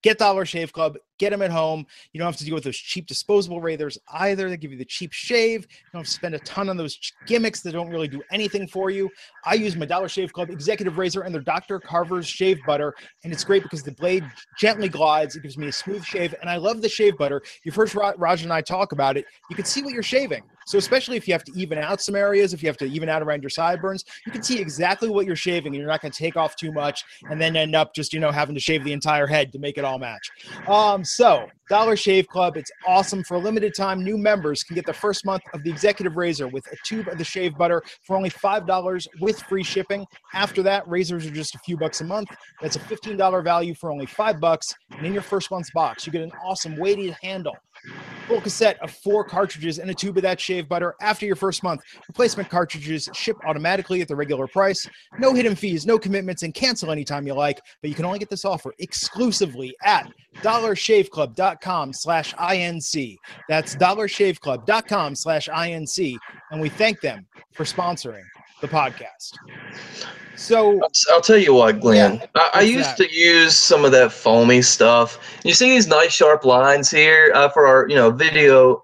Get 0.03 0.19
Dollar 0.19 0.45
Shave 0.45 0.71
Club. 0.71 0.97
Get 1.17 1.31
them 1.31 1.41
at 1.41 1.49
home. 1.49 1.85
You 2.13 2.19
don't 2.19 2.27
have 2.27 2.37
to 2.37 2.45
deal 2.45 2.53
with 2.53 2.63
those 2.63 2.77
cheap 2.77 3.07
disposable 3.07 3.59
razors 3.59 3.97
either. 4.13 4.49
They 4.49 4.57
give 4.57 4.71
you 4.71 4.77
the 4.77 4.85
cheap 4.85 5.11
shave. 5.11 5.61
You 5.61 5.89
don't 5.93 6.01
have 6.01 6.05
to 6.05 6.11
spend 6.11 6.35
a 6.35 6.39
ton 6.39 6.69
on 6.69 6.77
those 6.77 6.99
gimmicks 7.25 7.61
that 7.61 7.71
don't 7.71 7.89
really 7.89 8.07
do 8.07 8.21
anything 8.31 8.67
for 8.67 8.91
you. 8.91 9.09
I 9.43 9.55
use 9.55 9.75
my 9.75 9.87
Dollar 9.87 10.07
Shave 10.07 10.31
Club 10.31 10.51
Executive 10.51 10.97
Razor 10.97 11.21
and 11.21 11.33
their 11.33 11.41
Dr. 11.41 11.79
Carver's 11.79 12.27
Shave 12.27 12.59
Butter, 12.67 12.93
and 13.23 13.33
it's 13.33 13.43
great 13.43 13.63
because 13.63 13.81
the 13.81 13.91
blade 13.93 14.23
gently 14.59 14.89
glides. 14.89 15.35
It 15.35 15.41
gives 15.41 15.57
me 15.57 15.67
a 15.67 15.71
smooth 15.71 16.03
shave, 16.03 16.35
and 16.41 16.49
I 16.49 16.57
love 16.57 16.81
the 16.81 16.89
shave 16.89 17.17
butter. 17.17 17.41
You've 17.63 17.75
heard 17.75 17.93
Raj 17.95 18.43
and 18.43 18.53
I 18.53 18.61
talk 18.61 18.91
about 18.91 19.17
it. 19.17 19.25
You 19.49 19.55
can 19.55 19.65
see 19.65 19.81
what 19.81 19.93
you're 19.93 20.03
shaving. 20.03 20.43
So 20.67 20.77
especially 20.77 21.15
if 21.15 21.27
you 21.27 21.33
have 21.33 21.45
to 21.45 21.51
even 21.55 21.77
out 21.77 22.01
some 22.01 22.15
areas, 22.15 22.53
if 22.53 22.61
you 22.61 22.67
have 22.67 22.77
to 22.77 22.85
even 22.85 23.07
out 23.07 23.23
around 23.23 23.41
your 23.41 23.49
sideburns, 23.49 24.03
you 24.25 24.33
can 24.33 24.43
see 24.43 24.59
exactly 24.59 25.09
what 25.09 25.25
you're 25.25 25.35
shaving, 25.35 25.67
and 25.67 25.75
you're 25.75 25.87
not 25.87 26.01
going 26.01 26.11
to 26.11 26.17
take 26.17 26.35
off 26.35 26.57
too 26.57 26.73
much, 26.73 27.03
and 27.29 27.39
then 27.39 27.55
end 27.55 27.73
up 27.73 27.95
just 27.95 28.11
you 28.13 28.19
know 28.19 28.31
having 28.31 28.53
to 28.53 28.61
shave 28.61 28.83
the 28.83 28.91
entire 28.91 29.25
head 29.25 29.51
to 29.53 29.59
make 29.59 29.77
it 29.77 29.85
all 29.85 29.97
match. 29.97 30.29
Um, 30.67 31.03
So, 31.03 31.47
Dollar 31.69 31.95
Shave 31.95 32.27
Club, 32.27 32.57
it's 32.57 32.71
awesome. 32.85 33.23
For 33.23 33.35
a 33.35 33.39
limited 33.39 33.73
time, 33.75 34.03
new 34.03 34.17
members 34.17 34.63
can 34.63 34.75
get 34.75 34.85
the 34.85 34.93
first 34.93 35.25
month 35.25 35.43
of 35.53 35.63
the 35.63 35.69
Executive 35.69 36.15
Razor 36.15 36.47
with 36.47 36.65
a 36.67 36.75
tube 36.85 37.07
of 37.07 37.17
the 37.17 37.23
shave 37.23 37.57
butter 37.57 37.81
for 38.05 38.15
only 38.15 38.29
$5 38.29 39.07
with 39.19 39.41
free 39.43 39.63
shipping. 39.63 40.05
After 40.33 40.61
that, 40.63 40.87
razors 40.87 41.25
are 41.25 41.31
just 41.31 41.55
a 41.55 41.59
few 41.59 41.77
bucks 41.77 42.01
a 42.01 42.05
month. 42.05 42.29
That's 42.61 42.75
a 42.75 42.79
$15 42.79 43.43
value 43.43 43.73
for 43.75 43.91
only 43.91 44.05
5 44.05 44.39
bucks. 44.39 44.73
And 44.91 45.05
in 45.05 45.13
your 45.13 45.21
first 45.21 45.51
month's 45.51 45.71
box, 45.71 46.05
you 46.05 46.11
get 46.11 46.21
an 46.21 46.31
awesome 46.43 46.77
weighted 46.77 47.15
handle 47.21 47.55
full 48.27 48.41
cassette 48.41 48.77
of 48.81 48.91
four 48.91 49.23
cartridges 49.23 49.79
and 49.79 49.89
a 49.89 49.93
tube 49.93 50.17
of 50.17 50.23
that 50.23 50.39
shave 50.39 50.67
butter 50.67 50.95
after 51.01 51.25
your 51.25 51.35
first 51.35 51.63
month. 51.63 51.81
Replacement 52.07 52.49
cartridges 52.49 53.09
ship 53.13 53.37
automatically 53.45 54.01
at 54.01 54.07
the 54.07 54.15
regular 54.15 54.47
price. 54.47 54.87
No 55.19 55.33
hidden 55.33 55.55
fees, 55.55 55.85
no 55.85 55.97
commitments, 55.97 56.43
and 56.43 56.53
cancel 56.53 56.91
anytime 56.91 57.25
you 57.25 57.33
like. 57.33 57.59
But 57.81 57.89
you 57.89 57.95
can 57.95 58.05
only 58.05 58.19
get 58.19 58.29
this 58.29 58.45
offer 58.45 58.73
exclusively 58.79 59.75
at 59.83 60.11
dollarshaveclub.com 60.37 61.93
slash 61.93 62.33
INC. 62.35 63.15
That's 63.47 63.75
dollarshaveclub.com 63.75 65.15
slash 65.15 65.47
INC. 65.47 66.17
And 66.51 66.61
we 66.61 66.69
thank 66.69 67.01
them 67.01 67.25
for 67.53 67.63
sponsoring 67.63 68.23
the 68.61 68.67
podcast. 68.67 69.33
So 70.35 70.79
I'll 71.11 71.21
tell 71.21 71.37
you 71.37 71.53
what, 71.53 71.79
Glenn. 71.79 72.15
Yeah, 72.15 72.25
I, 72.35 72.49
I 72.55 72.61
used 72.61 72.89
that? 72.91 72.97
to 72.97 73.11
use 73.11 73.55
some 73.55 73.83
of 73.85 73.91
that 73.93 74.11
foamy 74.11 74.61
stuff. 74.61 75.39
You 75.43 75.53
see 75.53 75.69
these 75.71 75.87
nice 75.87 76.13
sharp 76.13 76.45
lines 76.45 76.91
here 76.91 77.31
uh, 77.33 77.49
for 77.49 77.65
our, 77.65 77.89
you 77.89 77.95
know, 77.95 78.11
video 78.11 78.83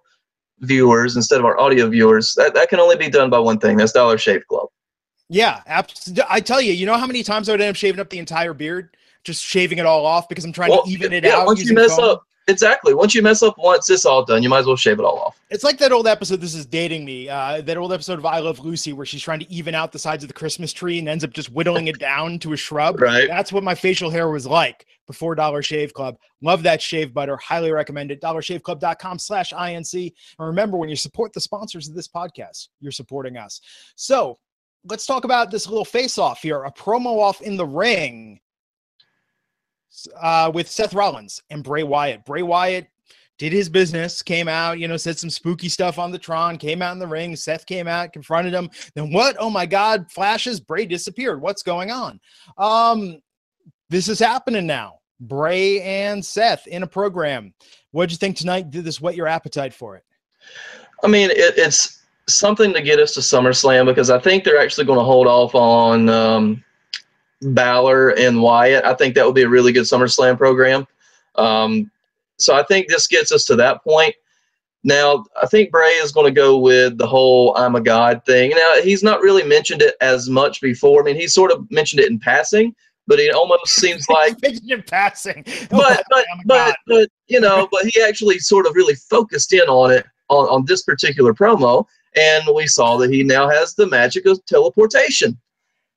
viewers 0.61 1.15
instead 1.15 1.39
of 1.39 1.45
our 1.45 1.59
audio 1.59 1.87
viewers. 1.89 2.33
That 2.35 2.53
that 2.55 2.69
can 2.69 2.79
only 2.79 2.95
be 2.95 3.09
done 3.09 3.29
by 3.29 3.39
one 3.39 3.59
thing. 3.59 3.77
That's 3.77 3.91
Dollar 3.91 4.17
Shave 4.17 4.47
Club. 4.47 4.67
Yeah, 5.29 5.61
abs- 5.67 6.13
I 6.29 6.39
tell 6.39 6.59
you, 6.61 6.73
you 6.73 6.85
know 6.85 6.97
how 6.97 7.07
many 7.07 7.23
times 7.23 7.49
I 7.49 7.53
would 7.53 7.61
end 7.61 7.69
up 7.71 7.75
shaving 7.75 7.99
up 7.99 8.09
the 8.09 8.19
entire 8.19 8.53
beard, 8.53 8.95
just 9.23 9.43
shaving 9.43 9.77
it 9.77 9.85
all 9.85 10.05
off 10.05 10.27
because 10.29 10.45
I'm 10.45 10.51
trying 10.53 10.69
Well, 10.71 10.83
to 10.83 10.89
even 10.91 11.13
it 11.13 11.23
yeah, 11.23 11.37
out. 11.37 11.45
once 11.45 11.63
you 11.63 11.73
mess 11.73 11.95
foam. 11.95 12.05
up, 12.05 12.23
exactly. 12.47 12.93
Once 12.93 13.15
you 13.15 13.21
mess 13.21 13.43
up 13.43 13.57
once, 13.57 13.89
it's 13.89 14.05
all 14.05 14.23
done. 14.23 14.43
You 14.43 14.49
might 14.49 14.59
as 14.59 14.65
well 14.65 14.75
shave 14.75 14.99
it 14.99 15.05
all 15.05 15.19
off. 15.19 15.39
It's 15.49 15.63
like 15.63 15.77
that 15.79 15.91
old 15.91 16.07
episode. 16.07 16.41
This 16.41 16.55
is 16.55 16.65
dating 16.65 17.05
me. 17.05 17.29
Uh, 17.29 17.61
that 17.61 17.77
old 17.77 17.93
episode 17.93 18.19
of 18.19 18.25
I 18.25 18.39
Love 18.39 18.59
Lucy 18.59 18.93
where 18.93 19.05
she's 19.05 19.21
trying 19.21 19.39
to 19.39 19.51
even 19.51 19.75
out 19.75 19.91
the 19.91 19.99
sides 19.99 20.23
of 20.23 20.27
the 20.27 20.33
Christmas 20.33 20.73
tree 20.73 20.99
and 20.99 21.07
ends 21.07 21.23
up 21.23 21.31
just 21.31 21.51
whittling 21.51 21.87
it 21.87 21.99
down 21.99 22.39
to 22.39 22.53
a 22.53 22.57
shrub. 22.57 22.99
Right. 22.99 23.27
That's 23.27 23.51
what 23.51 23.63
my 23.63 23.75
facial 23.75 24.09
hair 24.09 24.29
was 24.29 24.45
like 24.45 24.85
before 25.07 25.35
Dollar 25.35 25.61
Shave 25.61 25.93
Club. 25.93 26.17
Love 26.41 26.63
that 26.63 26.81
shave 26.81 27.13
butter. 27.13 27.37
Highly 27.37 27.71
recommend 27.71 28.11
it. 28.11 28.21
DollarShaveClub.com 28.21 29.19
slash 29.19 29.51
INC. 29.51 30.13
And 30.39 30.47
remember, 30.47 30.77
when 30.77 30.89
you 30.89 30.95
support 30.95 31.33
the 31.33 31.41
sponsors 31.41 31.87
of 31.87 31.95
this 31.95 32.07
podcast, 32.07 32.69
you're 32.79 32.91
supporting 32.91 33.37
us. 33.37 33.61
So 33.95 34.39
let's 34.85 35.05
talk 35.05 35.23
about 35.23 35.51
this 35.51 35.67
little 35.67 35.85
face 35.85 36.17
off 36.17 36.41
here. 36.41 36.63
A 36.63 36.71
promo 36.71 37.19
off 37.19 37.41
in 37.41 37.57
the 37.57 37.65
ring 37.65 38.39
uh, 40.19 40.51
with 40.53 40.69
Seth 40.69 40.93
Rollins 40.93 41.41
and 41.49 41.63
Bray 41.63 41.83
Wyatt. 41.83 42.25
Bray 42.25 42.41
Wyatt 42.41 42.87
did 43.39 43.51
his 43.51 43.67
business, 43.67 44.21
came 44.21 44.47
out, 44.47 44.79
you 44.79 44.87
know, 44.87 44.97
said 44.97 45.17
some 45.17 45.29
spooky 45.29 45.67
stuff 45.67 45.97
on 45.97 46.11
the 46.11 46.19
Tron, 46.19 46.57
came 46.57 46.81
out 46.81 46.93
in 46.93 46.99
the 46.99 47.07
ring. 47.07 47.35
Seth 47.35 47.65
came 47.65 47.87
out, 47.87 48.13
confronted 48.13 48.53
him. 48.53 48.69
Then 48.95 49.11
what? 49.11 49.35
Oh 49.39 49.49
my 49.49 49.65
God, 49.65 50.11
flashes. 50.11 50.59
Bray 50.59 50.85
disappeared. 50.85 51.41
What's 51.41 51.63
going 51.63 51.91
on? 51.91 52.19
Um, 52.57 53.21
this 53.89 54.07
is 54.07 54.19
happening 54.19 54.67
now. 54.67 54.99
Bray 55.19 55.81
and 55.81 56.23
Seth 56.23 56.67
in 56.67 56.83
a 56.83 56.87
program. 56.87 57.53
What'd 57.91 58.11
you 58.11 58.17
think 58.17 58.37
tonight? 58.37 58.69
Did 58.71 58.83
this 58.83 59.01
whet 59.01 59.15
your 59.15 59.27
appetite 59.27 59.73
for 59.73 59.95
it? 59.95 60.03
I 61.03 61.07
mean, 61.07 61.29
it, 61.31 61.55
it's 61.57 62.03
something 62.27 62.73
to 62.73 62.81
get 62.81 62.99
us 62.99 63.13
to 63.13 63.19
SummerSlam 63.19 63.85
because 63.85 64.09
I 64.09 64.19
think 64.19 64.43
they're 64.43 64.59
actually 64.59 64.85
going 64.85 64.99
to 64.99 65.05
hold 65.05 65.27
off 65.27 65.55
on 65.55 66.09
um, 66.09 66.63
Balor 67.43 68.09
and 68.11 68.41
Wyatt. 68.41 68.85
I 68.85 68.93
think 68.93 69.15
that 69.15 69.25
would 69.25 69.35
be 69.35 69.43
a 69.43 69.49
really 69.49 69.71
good 69.71 69.83
SummerSlam 69.83 70.37
program. 70.37 70.87
Um, 71.35 71.91
so 72.37 72.55
I 72.55 72.63
think 72.63 72.87
this 72.87 73.07
gets 73.07 73.31
us 73.31 73.45
to 73.45 73.55
that 73.57 73.83
point. 73.83 74.15
Now, 74.83 75.23
I 75.41 75.47
think 75.47 75.71
Bray 75.71 75.91
is 75.91 76.11
going 76.11 76.25
to 76.25 76.31
go 76.31 76.57
with 76.57 76.97
the 76.97 77.07
whole 77.07 77.55
I'm 77.55 77.75
a 77.75 77.81
God 77.81 78.21
thing. 78.25 78.51
Now, 78.51 78.81
he's 78.81 79.01
not 79.01 79.21
really 79.21 79.43
mentioned 79.43 79.81
it 79.81 79.95
as 80.01 80.29
much 80.29 80.59
before. 80.59 81.01
I 81.01 81.05
mean, 81.05 81.15
he 81.15 81.27
sort 81.27 81.51
of 81.51 81.69
mentioned 81.71 82.01
it 82.01 82.11
in 82.11 82.19
passing, 82.19 82.75
but 83.07 83.19
it 83.19 83.33
almost 83.33 83.67
seems 83.75 84.09
like 84.09 84.41
Mentioned 84.41 84.71
in 84.71 84.83
passing. 84.83 85.43
but 85.69 86.03
but 86.09 86.25
Oh 86.33 86.39
but 86.45 86.75
but 86.87 87.09
you 87.27 87.39
know, 87.39 87.67
but 87.71 87.85
he 87.85 88.01
actually 88.01 88.39
sort 88.39 88.67
of 88.67 88.75
really 88.75 88.95
focused 88.95 89.53
in 89.53 89.67
on 89.69 89.91
it 89.91 90.05
on, 90.29 90.47
on 90.47 90.65
this 90.65 90.83
particular 90.83 91.33
promo, 91.33 91.85
and 92.17 92.43
we 92.53 92.67
saw 92.67 92.97
that 92.97 93.09
he 93.09 93.23
now 93.23 93.47
has 93.47 93.75
the 93.75 93.87
magic 93.87 94.25
of 94.25 94.45
teleportation. 94.45 95.37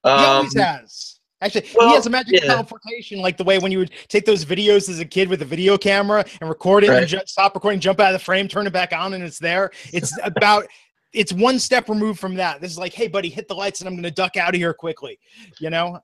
he 0.04 0.10
Um, 0.10 0.16
always 0.18 0.54
has. 0.54 1.05
Actually, 1.42 1.66
well, 1.74 1.88
he 1.88 1.94
has 1.94 2.06
a 2.06 2.10
magic 2.10 2.40
yeah. 2.40 2.46
teleportation, 2.46 3.20
like 3.20 3.36
the 3.36 3.44
way 3.44 3.58
when 3.58 3.70
you 3.70 3.78
would 3.78 3.90
take 4.08 4.24
those 4.24 4.44
videos 4.44 4.88
as 4.88 5.00
a 5.00 5.04
kid 5.04 5.28
with 5.28 5.42
a 5.42 5.44
video 5.44 5.76
camera 5.76 6.24
and 6.40 6.48
record 6.48 6.82
it, 6.82 6.90
and 6.90 7.06
ju- 7.06 7.20
stop 7.26 7.54
recording, 7.54 7.78
jump 7.78 8.00
out 8.00 8.14
of 8.14 8.18
the 8.18 8.24
frame, 8.24 8.48
turn 8.48 8.66
it 8.66 8.72
back 8.72 8.92
on, 8.94 9.12
and 9.12 9.22
it's 9.22 9.38
there. 9.38 9.70
It's 9.92 10.16
about. 10.22 10.66
It's 11.12 11.32
one 11.32 11.58
step 11.58 11.88
removed 11.88 12.20
from 12.20 12.34
that. 12.34 12.60
This 12.60 12.70
is 12.72 12.78
like, 12.78 12.92
hey, 12.92 13.08
buddy, 13.08 13.30
hit 13.30 13.48
the 13.48 13.54
lights, 13.54 13.80
and 13.80 13.88
I'm 13.88 13.94
going 13.94 14.02
to 14.02 14.10
duck 14.10 14.36
out 14.36 14.54
of 14.54 14.56
here 14.56 14.74
quickly. 14.74 15.18
You 15.60 15.70
know, 15.70 15.98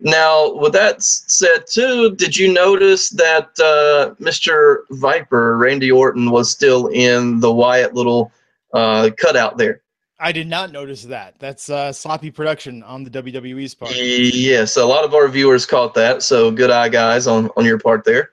now, 0.00 0.52
with 0.52 0.74
that 0.74 1.02
said, 1.02 1.66
too, 1.66 2.14
did 2.16 2.36
you 2.36 2.52
notice 2.52 3.08
that 3.10 3.48
uh, 3.58 4.14
Mr. 4.22 4.78
Viper 4.90 5.56
Randy 5.56 5.90
Orton 5.90 6.30
was 6.30 6.50
still 6.50 6.88
in 6.88 7.40
the 7.40 7.52
Wyatt 7.52 7.94
little 7.94 8.30
uh, 8.74 9.10
cutout 9.16 9.56
there? 9.56 9.82
I 10.18 10.32
did 10.32 10.48
not 10.48 10.72
notice 10.72 11.02
that. 11.04 11.38
That's 11.38 11.68
uh, 11.68 11.92
sloppy 11.92 12.30
production 12.30 12.82
on 12.82 13.04
the 13.04 13.10
WWE's 13.10 13.74
part. 13.74 13.92
Yes, 13.94 14.76
a 14.76 14.84
lot 14.84 15.04
of 15.04 15.14
our 15.14 15.28
viewers 15.28 15.66
caught 15.66 15.92
that. 15.94 16.22
So 16.22 16.50
good 16.50 16.70
eye, 16.70 16.88
guys, 16.88 17.26
on 17.26 17.50
on 17.56 17.64
your 17.64 17.78
part 17.78 18.04
there. 18.04 18.30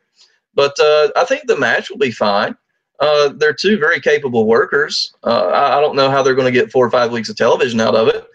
But 0.56 0.80
uh, 0.80 1.10
I 1.16 1.26
think 1.26 1.48
the 1.48 1.58
match 1.58 1.90
will 1.90 1.98
be 1.98 2.12
fine. 2.12 2.56
Uh, 3.00 3.30
they're 3.36 3.54
two 3.54 3.78
very 3.78 4.00
capable 4.00 4.46
workers. 4.46 5.14
Uh, 5.24 5.48
I, 5.48 5.78
I 5.78 5.82
don't 5.82 5.96
know 5.96 6.10
how 6.10 6.24
they're 6.24 6.36
going 6.36 6.52
to 6.52 6.58
get 6.58 6.72
four 6.72 6.86
or 6.86 6.92
five 6.92 7.12
weeks 7.12 7.28
of 7.28 7.36
television 7.36 7.82
out 7.82 7.96
of 7.96 8.08
it, 8.08 8.26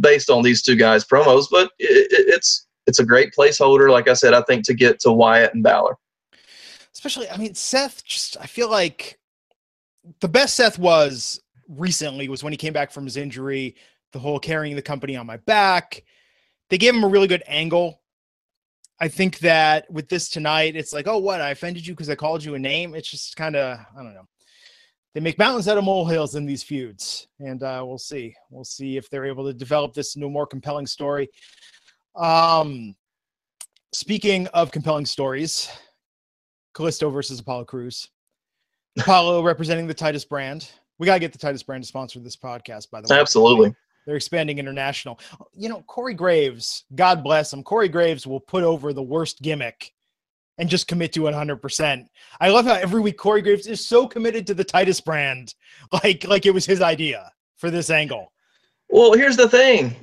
based 0.00 0.28
on 0.28 0.42
these 0.42 0.60
two 0.62 0.76
guys' 0.76 1.04
promos. 1.06 1.46
But 1.50 1.70
it, 1.78 2.12
it, 2.12 2.26
it's 2.28 2.66
it's 2.86 2.98
a 2.98 3.04
great 3.06 3.32
placeholder, 3.32 3.90
like 3.90 4.08
I 4.08 4.12
said. 4.14 4.34
I 4.34 4.42
think 4.42 4.64
to 4.66 4.74
get 4.74 5.00
to 5.00 5.12
Wyatt 5.12 5.54
and 5.54 5.62
Balor. 5.62 5.96
especially 6.92 7.28
i 7.30 7.36
mean 7.36 7.54
seth 7.54 8.04
just 8.04 8.36
i 8.40 8.46
feel 8.46 8.68
like 8.70 9.18
the 10.20 10.28
best 10.28 10.54
seth 10.56 10.78
was 10.78 11.40
recently 11.76 12.28
was 12.28 12.42
when 12.42 12.52
he 12.52 12.56
came 12.56 12.72
back 12.72 12.90
from 12.90 13.04
his 13.04 13.16
injury 13.16 13.76
the 14.12 14.18
whole 14.18 14.38
carrying 14.38 14.76
the 14.76 14.82
company 14.82 15.16
on 15.16 15.26
my 15.26 15.38
back. 15.38 16.04
They 16.70 16.78
gave 16.78 16.94
him 16.94 17.04
a 17.04 17.08
really 17.08 17.26
good 17.26 17.42
angle. 17.46 18.00
I 19.00 19.08
think 19.08 19.38
that 19.40 19.90
with 19.90 20.08
this 20.08 20.28
tonight 20.28 20.76
it's 20.76 20.92
like 20.92 21.08
oh 21.08 21.18
what? 21.18 21.40
I 21.40 21.50
offended 21.50 21.86
you 21.86 21.94
because 21.94 22.10
i 22.10 22.14
called 22.14 22.44
you 22.44 22.54
a 22.54 22.58
name? 22.58 22.94
It's 22.94 23.10
just 23.10 23.36
kind 23.36 23.56
of 23.56 23.78
i 23.78 24.02
don't 24.02 24.14
know. 24.14 24.28
They 25.14 25.20
make 25.20 25.38
mountains 25.38 25.68
out 25.68 25.76
of 25.76 25.84
molehills 25.84 26.36
in 26.36 26.46
these 26.46 26.62
feuds 26.62 27.26
and 27.40 27.62
uh, 27.62 27.82
we'll 27.86 27.98
see. 27.98 28.34
We'll 28.50 28.64
see 28.64 28.96
if 28.96 29.10
they're 29.10 29.26
able 29.26 29.44
to 29.44 29.52
develop 29.52 29.92
this 29.92 30.14
into 30.14 30.28
a 30.28 30.30
more 30.30 30.46
compelling 30.46 30.86
story. 30.86 31.28
Um 32.14 32.94
speaking 33.92 34.46
of 34.48 34.70
compelling 34.70 35.06
stories 35.06 35.68
Kalisto 36.74 37.12
versus 37.12 37.40
Apollo 37.40 37.64
Crews. 37.64 38.08
Apollo 38.98 39.42
representing 39.42 39.86
the 39.86 39.94
Titus 39.94 40.24
brand. 40.24 40.70
We 41.02 41.06
got 41.06 41.14
to 41.14 41.18
get 41.18 41.32
the 41.32 41.38
Titus 41.38 41.64
brand 41.64 41.82
to 41.82 41.88
sponsor 41.88 42.20
this 42.20 42.36
podcast, 42.36 42.88
by 42.88 43.00
the 43.00 43.08
way. 43.12 43.18
Absolutely. 43.18 43.74
They're 44.06 44.14
expanding 44.14 44.60
international. 44.60 45.18
You 45.52 45.68
know, 45.68 45.82
Corey 45.88 46.14
Graves, 46.14 46.84
God 46.94 47.24
bless 47.24 47.52
him. 47.52 47.64
Corey 47.64 47.88
Graves 47.88 48.24
will 48.24 48.38
put 48.38 48.62
over 48.62 48.92
the 48.92 49.02
worst 49.02 49.42
gimmick 49.42 49.92
and 50.58 50.68
just 50.68 50.86
commit 50.86 51.12
to 51.14 51.22
100%. 51.22 52.06
I 52.40 52.50
love 52.50 52.66
how 52.66 52.74
every 52.74 53.00
week 53.00 53.18
Corey 53.18 53.42
Graves 53.42 53.66
is 53.66 53.84
so 53.84 54.06
committed 54.06 54.46
to 54.46 54.54
the 54.54 54.62
Titus 54.62 55.00
brand, 55.00 55.56
like 56.04 56.24
like 56.28 56.46
it 56.46 56.54
was 56.54 56.66
his 56.66 56.80
idea 56.80 57.32
for 57.56 57.68
this 57.68 57.90
angle. 57.90 58.30
Well, 58.88 59.14
here's 59.14 59.36
the 59.36 59.48
thing. 59.48 59.96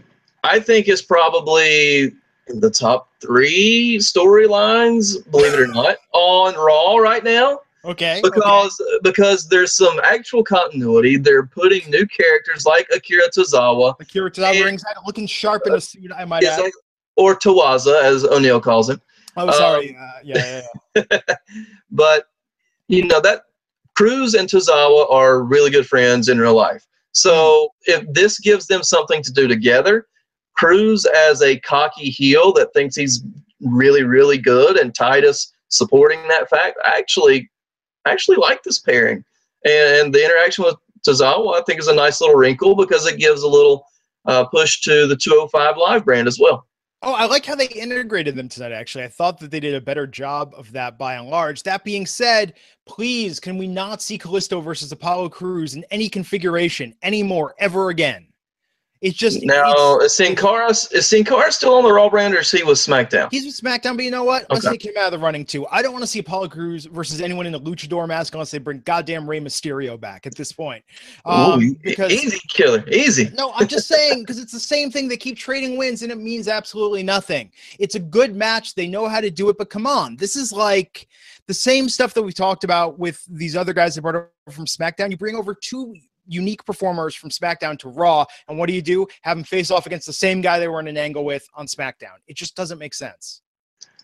I 0.44 0.60
think 0.60 0.90
it's 0.90 1.02
probably 1.02 2.12
the 2.48 2.70
top 2.70 3.10
three 3.22 4.00
storylines, 4.02 5.16
believe 5.32 5.54
it 5.54 5.62
or 5.62 5.68
not, 5.68 5.96
on 6.12 6.56
Raw 6.56 6.98
right 6.98 7.24
now. 7.24 7.62
Okay. 7.86 8.20
okay. 8.20 8.22
Because 8.24 8.82
because 9.04 9.48
there's 9.48 9.74
some 9.74 10.00
actual 10.04 10.44
continuity. 10.44 11.18
They're 11.18 11.46
putting 11.46 11.89
new 11.89 12.06
characters 12.08 12.65
like 12.65 12.88
Akira 12.94 13.30
Tozawa 13.30 13.96
Akira 14.00 14.30
Tozawa 14.30 14.68
and- 14.68 14.82
out 14.89 15.06
looking 15.06 15.28
sharp 15.28 15.65
in 15.65 15.74
a 15.74 15.78
uh, 15.78 15.80
suit, 15.80 16.12
I 16.15 16.26
might 16.26 16.44
add. 16.44 16.72
or 17.15 17.36
Tawaza, 17.36 18.02
as 18.04 18.26
O'Neill 18.26 18.60
calls 18.60 18.89
him. 18.89 19.02
Oh, 19.38 19.52
sorry. 19.52 19.96
Um, 19.96 20.04
uh, 20.04 20.20
yeah, 20.24 20.62
yeah, 20.96 21.04
yeah. 21.12 21.20
But 21.92 22.26
you 22.88 23.06
know 23.06 23.22
that 23.22 23.44
Crews 23.96 24.34
and 24.34 24.50
Tozawa 24.50 25.10
are 25.12 25.44
really 25.44 25.72
good 25.72 25.88
friends 25.88 26.30
in 26.30 26.39
real 26.39 26.56
life. 26.56 26.86
So 27.13 27.70
hmm. 27.86 27.92
if 27.92 28.13
this 28.13 28.39
gives 28.39 28.68
them 28.68 28.84
something 28.84 29.24
to 29.24 29.32
do 29.32 29.48
together, 29.48 30.08
Crews 30.56 31.06
as 31.06 31.42
a 31.42 31.60
cocky 31.60 32.10
heel 32.10 32.52
that 32.54 32.74
thinks 32.74 32.96
he's 32.96 33.24
really 33.62 34.04
really 34.04 34.38
good, 34.38 34.76
and 34.78 34.94
Titus 34.94 35.54
supporting 35.70 36.20
that 36.28 36.50
fact, 36.50 36.78
I 36.84 36.98
actually 36.98 37.50
I 38.10 38.12
actually 38.12 38.38
like 38.38 38.63
this 38.63 38.80
pairing. 38.80 39.24
And 39.65 40.13
the 40.13 40.24
interaction 40.24 40.63
with 40.63 40.76
Tozawa, 41.08 41.60
I 41.60 41.63
think, 41.63 41.80
is 41.80 41.88
a 41.88 41.95
nice 41.95 42.22
little 42.22 42.36
wrinkle 42.36 42.76
because 42.76 43.06
it 43.06 43.19
gives 43.19 43.43
a 43.43 43.48
little 43.48 43.86
uh, 44.26 44.45
push 44.45 44.82
to 44.82 45.08
the 45.08 45.15
205 45.15 45.78
Live 45.78 46.06
brand 46.06 46.28
as 46.28 46.39
well. 46.39 46.65
Oh, 47.02 47.13
I 47.13 47.28
like 47.28 47.45
how 47.45 47.56
they 47.56 47.67
integrated 47.67 48.36
them 48.36 48.50
tonight, 48.50 48.74
actually. 48.74 49.06
I 49.06 49.08
thought 49.08 49.39
that 49.39 49.52
they 49.52 49.62
did 49.62 49.76
a 49.76 49.80
better 49.80 50.06
job 50.06 50.54
of 50.58 50.72
that 50.74 50.98
by 50.98 51.15
and 51.15 51.30
large. 51.30 51.63
That 51.63 51.86
being 51.86 52.06
said, 52.06 52.56
please, 52.86 53.39
can 53.39 53.58
we 53.58 53.67
not 53.67 54.02
see 54.02 54.17
Kalisto 54.17 54.62
versus 54.62 54.91
Apollo 54.91 55.30
Crews 55.30 55.76
in 55.76 55.86
any 55.91 56.10
configuration 56.10 56.93
anymore 57.02 57.56
ever 57.58 57.89
again? 57.89 58.28
It's 59.02 59.16
just 59.16 59.44
now. 59.44 60.00
Is 60.00 60.14
Sin 60.14 60.36
Cara 60.36 60.70
is 60.72 61.06
Sin 61.06 61.24
Cara 61.24 61.52
still 61.54 61.76
on 61.76 61.84
the 61.84 61.92
Raw 61.92 62.10
brand, 62.10 62.34
or 62.34 62.40
is 62.40 62.52
he 62.52 62.64
with 62.64 62.78
SmackDown? 62.78 63.30
He's 63.32 63.46
with 63.46 63.56
SmackDown, 63.56 63.96
but 63.96 64.04
you 64.04 64.12
know 64.12 64.26
what? 64.26 64.46
Let's 64.50 64.66
okay. 64.66 64.76
take 64.76 64.86
him 64.88 64.94
out 64.98 65.06
of 65.06 65.12
the 65.14 65.20
running 65.20 65.46
too. 65.46 65.66
I 65.68 65.82
don't 65.82 65.94
want 65.94 66.04
to 66.04 66.08
see 66.08 66.20
Apollo 66.20 66.50
Crews 66.50 66.84
versus 66.84 67.22
anyone 67.22 67.46
in 67.46 67.56
a 67.56 67.60
luchador 67.60 68.06
mask 68.10 68.34
unless 68.34 68.52
they 68.52 68.58
bring 68.58 68.82
goddamn 68.82 69.30
Rey 69.30 69.40
Mysterio 69.40 69.98
back 69.98 70.28
at 70.28 70.36
this 70.36 70.52
point. 70.52 70.84
Um, 71.26 71.62
Ooh, 71.62 71.76
because 71.82 72.12
easy 72.12 72.42
killer, 72.50 72.84
easy. 72.90 73.30
No, 73.38 73.54
I'm 73.56 73.68
just 73.68 73.88
saying 73.88 74.24
because 74.24 74.38
it's 74.38 74.52
the 74.52 74.60
same 74.60 74.92
thing. 74.92 75.08
They 75.08 75.18
keep 75.18 75.38
trading 75.38 75.78
wins, 75.78 76.02
and 76.02 76.12
it 76.12 76.18
means 76.18 76.50
absolutely 76.50 77.04
nothing. 77.04 77.54
It's 77.80 77.96
a 77.96 78.00
good 78.00 78.36
match. 78.36 78.76
They 78.76 78.88
know 78.88 79.08
how 79.08 79.22
to 79.22 79.32
do 79.32 79.48
it, 79.48 79.58
but 79.58 79.70
come 79.70 79.88
on, 79.88 80.18
this 80.18 80.36
is 80.36 80.52
like 80.52 81.08
the 81.48 81.54
same 81.54 81.88
stuff 81.88 82.14
that 82.14 82.22
we 82.22 82.34
talked 82.34 82.66
about 82.66 83.00
with 83.00 83.26
these 83.30 83.56
other 83.56 83.74
guys 83.74 83.96
that 83.96 84.02
brought 84.02 84.16
over 84.16 84.30
from 84.52 84.66
SmackDown. 84.66 85.10
You 85.10 85.18
bring 85.18 85.36
over 85.36 85.56
two 85.56 85.96
unique 86.30 86.63
performers 86.65 87.15
from 87.15 87.30
SmackDown 87.30 87.78
to 87.80 87.89
Raw. 87.89 88.26
And 88.48 88.58
what 88.58 88.68
do 88.68 88.74
you 88.74 88.82
do? 88.82 89.08
Have 89.24 89.38
them 89.38 89.44
face 89.44 89.72
off 89.72 89.86
against 89.86 90.06
the 90.06 90.13
same 90.13 90.42
guy 90.42 90.60
they 90.60 90.68
were 90.68 90.80
in 90.80 90.88
an 90.88 90.98
angle 90.98 91.26
with 91.26 91.48
on 91.54 91.68
SmackDown. 91.68 92.18
It 92.28 92.38
just 92.38 92.56
doesn't 92.56 92.80
make 92.80 92.94
sense. 92.94 93.42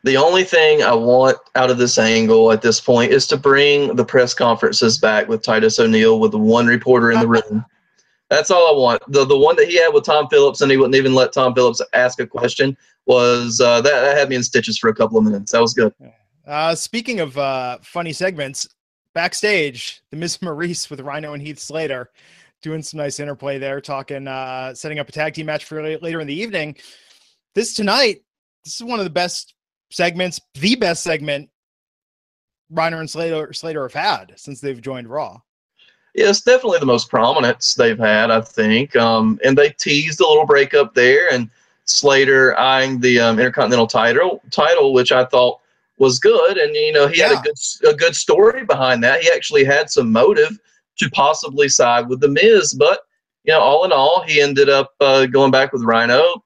The 0.04 0.18
only 0.18 0.44
thing 0.44 0.84
I 0.84 0.94
want 0.94 1.38
out 1.56 1.72
of 1.72 1.80
this 1.80 1.98
angle 1.98 2.52
at 2.52 2.62
this 2.62 2.80
point 2.80 3.12
is 3.12 3.26
to 3.28 3.38
bring 3.38 3.96
the 3.96 4.06
press 4.06 4.36
conferences 4.36 5.00
back 5.00 5.28
with 5.28 5.42
Titus 5.42 5.80
O'Neil 5.80 6.20
with 6.20 6.32
the 6.32 6.38
one 6.38 6.68
reporter 6.68 7.12
in 7.12 7.20
the 7.20 7.28
room. 7.50 7.66
That's 8.30 8.52
all 8.52 8.68
I 8.68 8.80
want. 8.80 9.02
The 9.08 9.26
the 9.26 9.38
one 9.38 9.56
that 9.56 9.68
he 9.68 9.78
had 9.78 9.90
with 9.90 10.04
Tom 10.04 10.28
Phillips 10.30 10.62
and 10.62 10.70
he 10.70 10.78
wouldn't 10.78 10.96
even 10.96 11.14
let 11.14 11.34
Tom 11.34 11.56
Phillips 11.56 11.82
ask 11.94 12.20
a 12.20 12.28
question 12.28 12.78
was 13.06 13.60
uh, 13.62 13.82
that, 13.82 14.02
that 14.02 14.18
had 14.18 14.30
me 14.30 14.36
in 14.36 14.44
stitches 14.44 14.78
for 14.78 14.90
a 14.90 14.96
couple 14.96 15.18
of 15.18 15.24
minutes. 15.24 15.52
That 15.52 15.62
was 15.62 15.74
good. 15.74 15.94
Uh, 16.46 16.76
speaking 16.76 17.20
of 17.20 17.38
uh, 17.38 17.80
funny 17.82 18.14
segments, 18.14 18.68
backstage, 19.16 20.04
the 20.12 20.18
Miz 20.18 20.38
Maryse 20.38 20.92
with 20.92 21.00
Rhino 21.00 21.34
and 21.34 21.42
Heath 21.42 21.58
Slater 21.58 22.12
doing 22.62 22.84
some 22.84 23.00
nice 23.00 23.20
interplay 23.20 23.58
there, 23.58 23.82
talking, 23.82 24.28
uh, 24.28 24.76
setting 24.76 25.00
up 25.00 25.10
a 25.10 25.12
tag 25.12 25.34
team 25.34 25.48
match 25.48 25.66
for 25.66 25.82
later 25.82 26.20
in 26.20 26.28
the 26.28 26.34
evening. 26.34 26.76
This 27.56 27.74
tonight, 27.74 28.22
this 28.64 28.76
is 28.76 28.84
one 28.84 29.00
of 29.00 29.06
the 29.06 29.12
best 29.12 29.56
segments, 29.90 30.40
the 30.54 30.76
best 30.76 31.02
segment 31.04 31.50
Rhino 32.70 33.00
and 33.00 33.10
Slater, 33.10 33.54
Slater 33.54 33.84
have 33.84 33.94
had 33.94 34.34
since 34.36 34.60
they've 34.60 34.82
joined 34.82 35.08
Raw. 35.08 35.40
Yeah, 36.14 36.30
it's 36.30 36.42
definitely 36.42 36.80
the 36.80 36.86
most 36.86 37.10
prominence 37.10 37.74
they've 37.74 38.00
had, 38.00 38.32
I 38.32 38.42
think. 38.42 38.96
Um, 38.96 39.40
and 39.44 39.58
they 39.58 39.70
teased 39.70 40.20
a 40.20 40.28
little 40.28 40.46
breakup 40.46 40.94
there, 40.94 41.32
and 41.32 41.50
Slater 41.86 42.58
eyeing 42.58 43.00
the 43.00 43.20
um, 43.20 43.38
Intercontinental 43.38 43.88
title, 43.88 44.42
title, 44.50 44.94
which 44.94 45.12
I 45.12 45.26
thought 45.26 45.60
was 45.98 46.20
good, 46.20 46.58
and 46.58 46.76
you 46.76 46.92
know 46.92 47.08
he 47.08 47.20
yeah. 47.20 47.30
had 47.30 47.40
a 47.40 47.42
good 47.42 47.90
a 47.90 47.96
good 47.96 48.16
story 48.16 48.66
behind 48.66 49.04
that. 49.04 49.22
He 49.22 49.32
actually 49.32 49.64
had 49.64 49.90
some 49.90 50.12
motive 50.12 50.58
to 50.98 51.10
possibly 51.12 51.70
side 51.70 52.08
with 52.08 52.22
the 52.22 52.30
Miz, 52.30 52.74
but 52.74 53.00
you 53.46 53.54
know, 53.54 53.60
all 53.60 53.86
in 53.86 53.92
all, 53.92 54.24
he 54.24 54.42
ended 54.42 54.70
up 54.70 54.94
uh, 55.00 55.28
going 55.28 55.52
back 55.52 55.72
with 55.72 55.84
Rhino. 55.84 56.44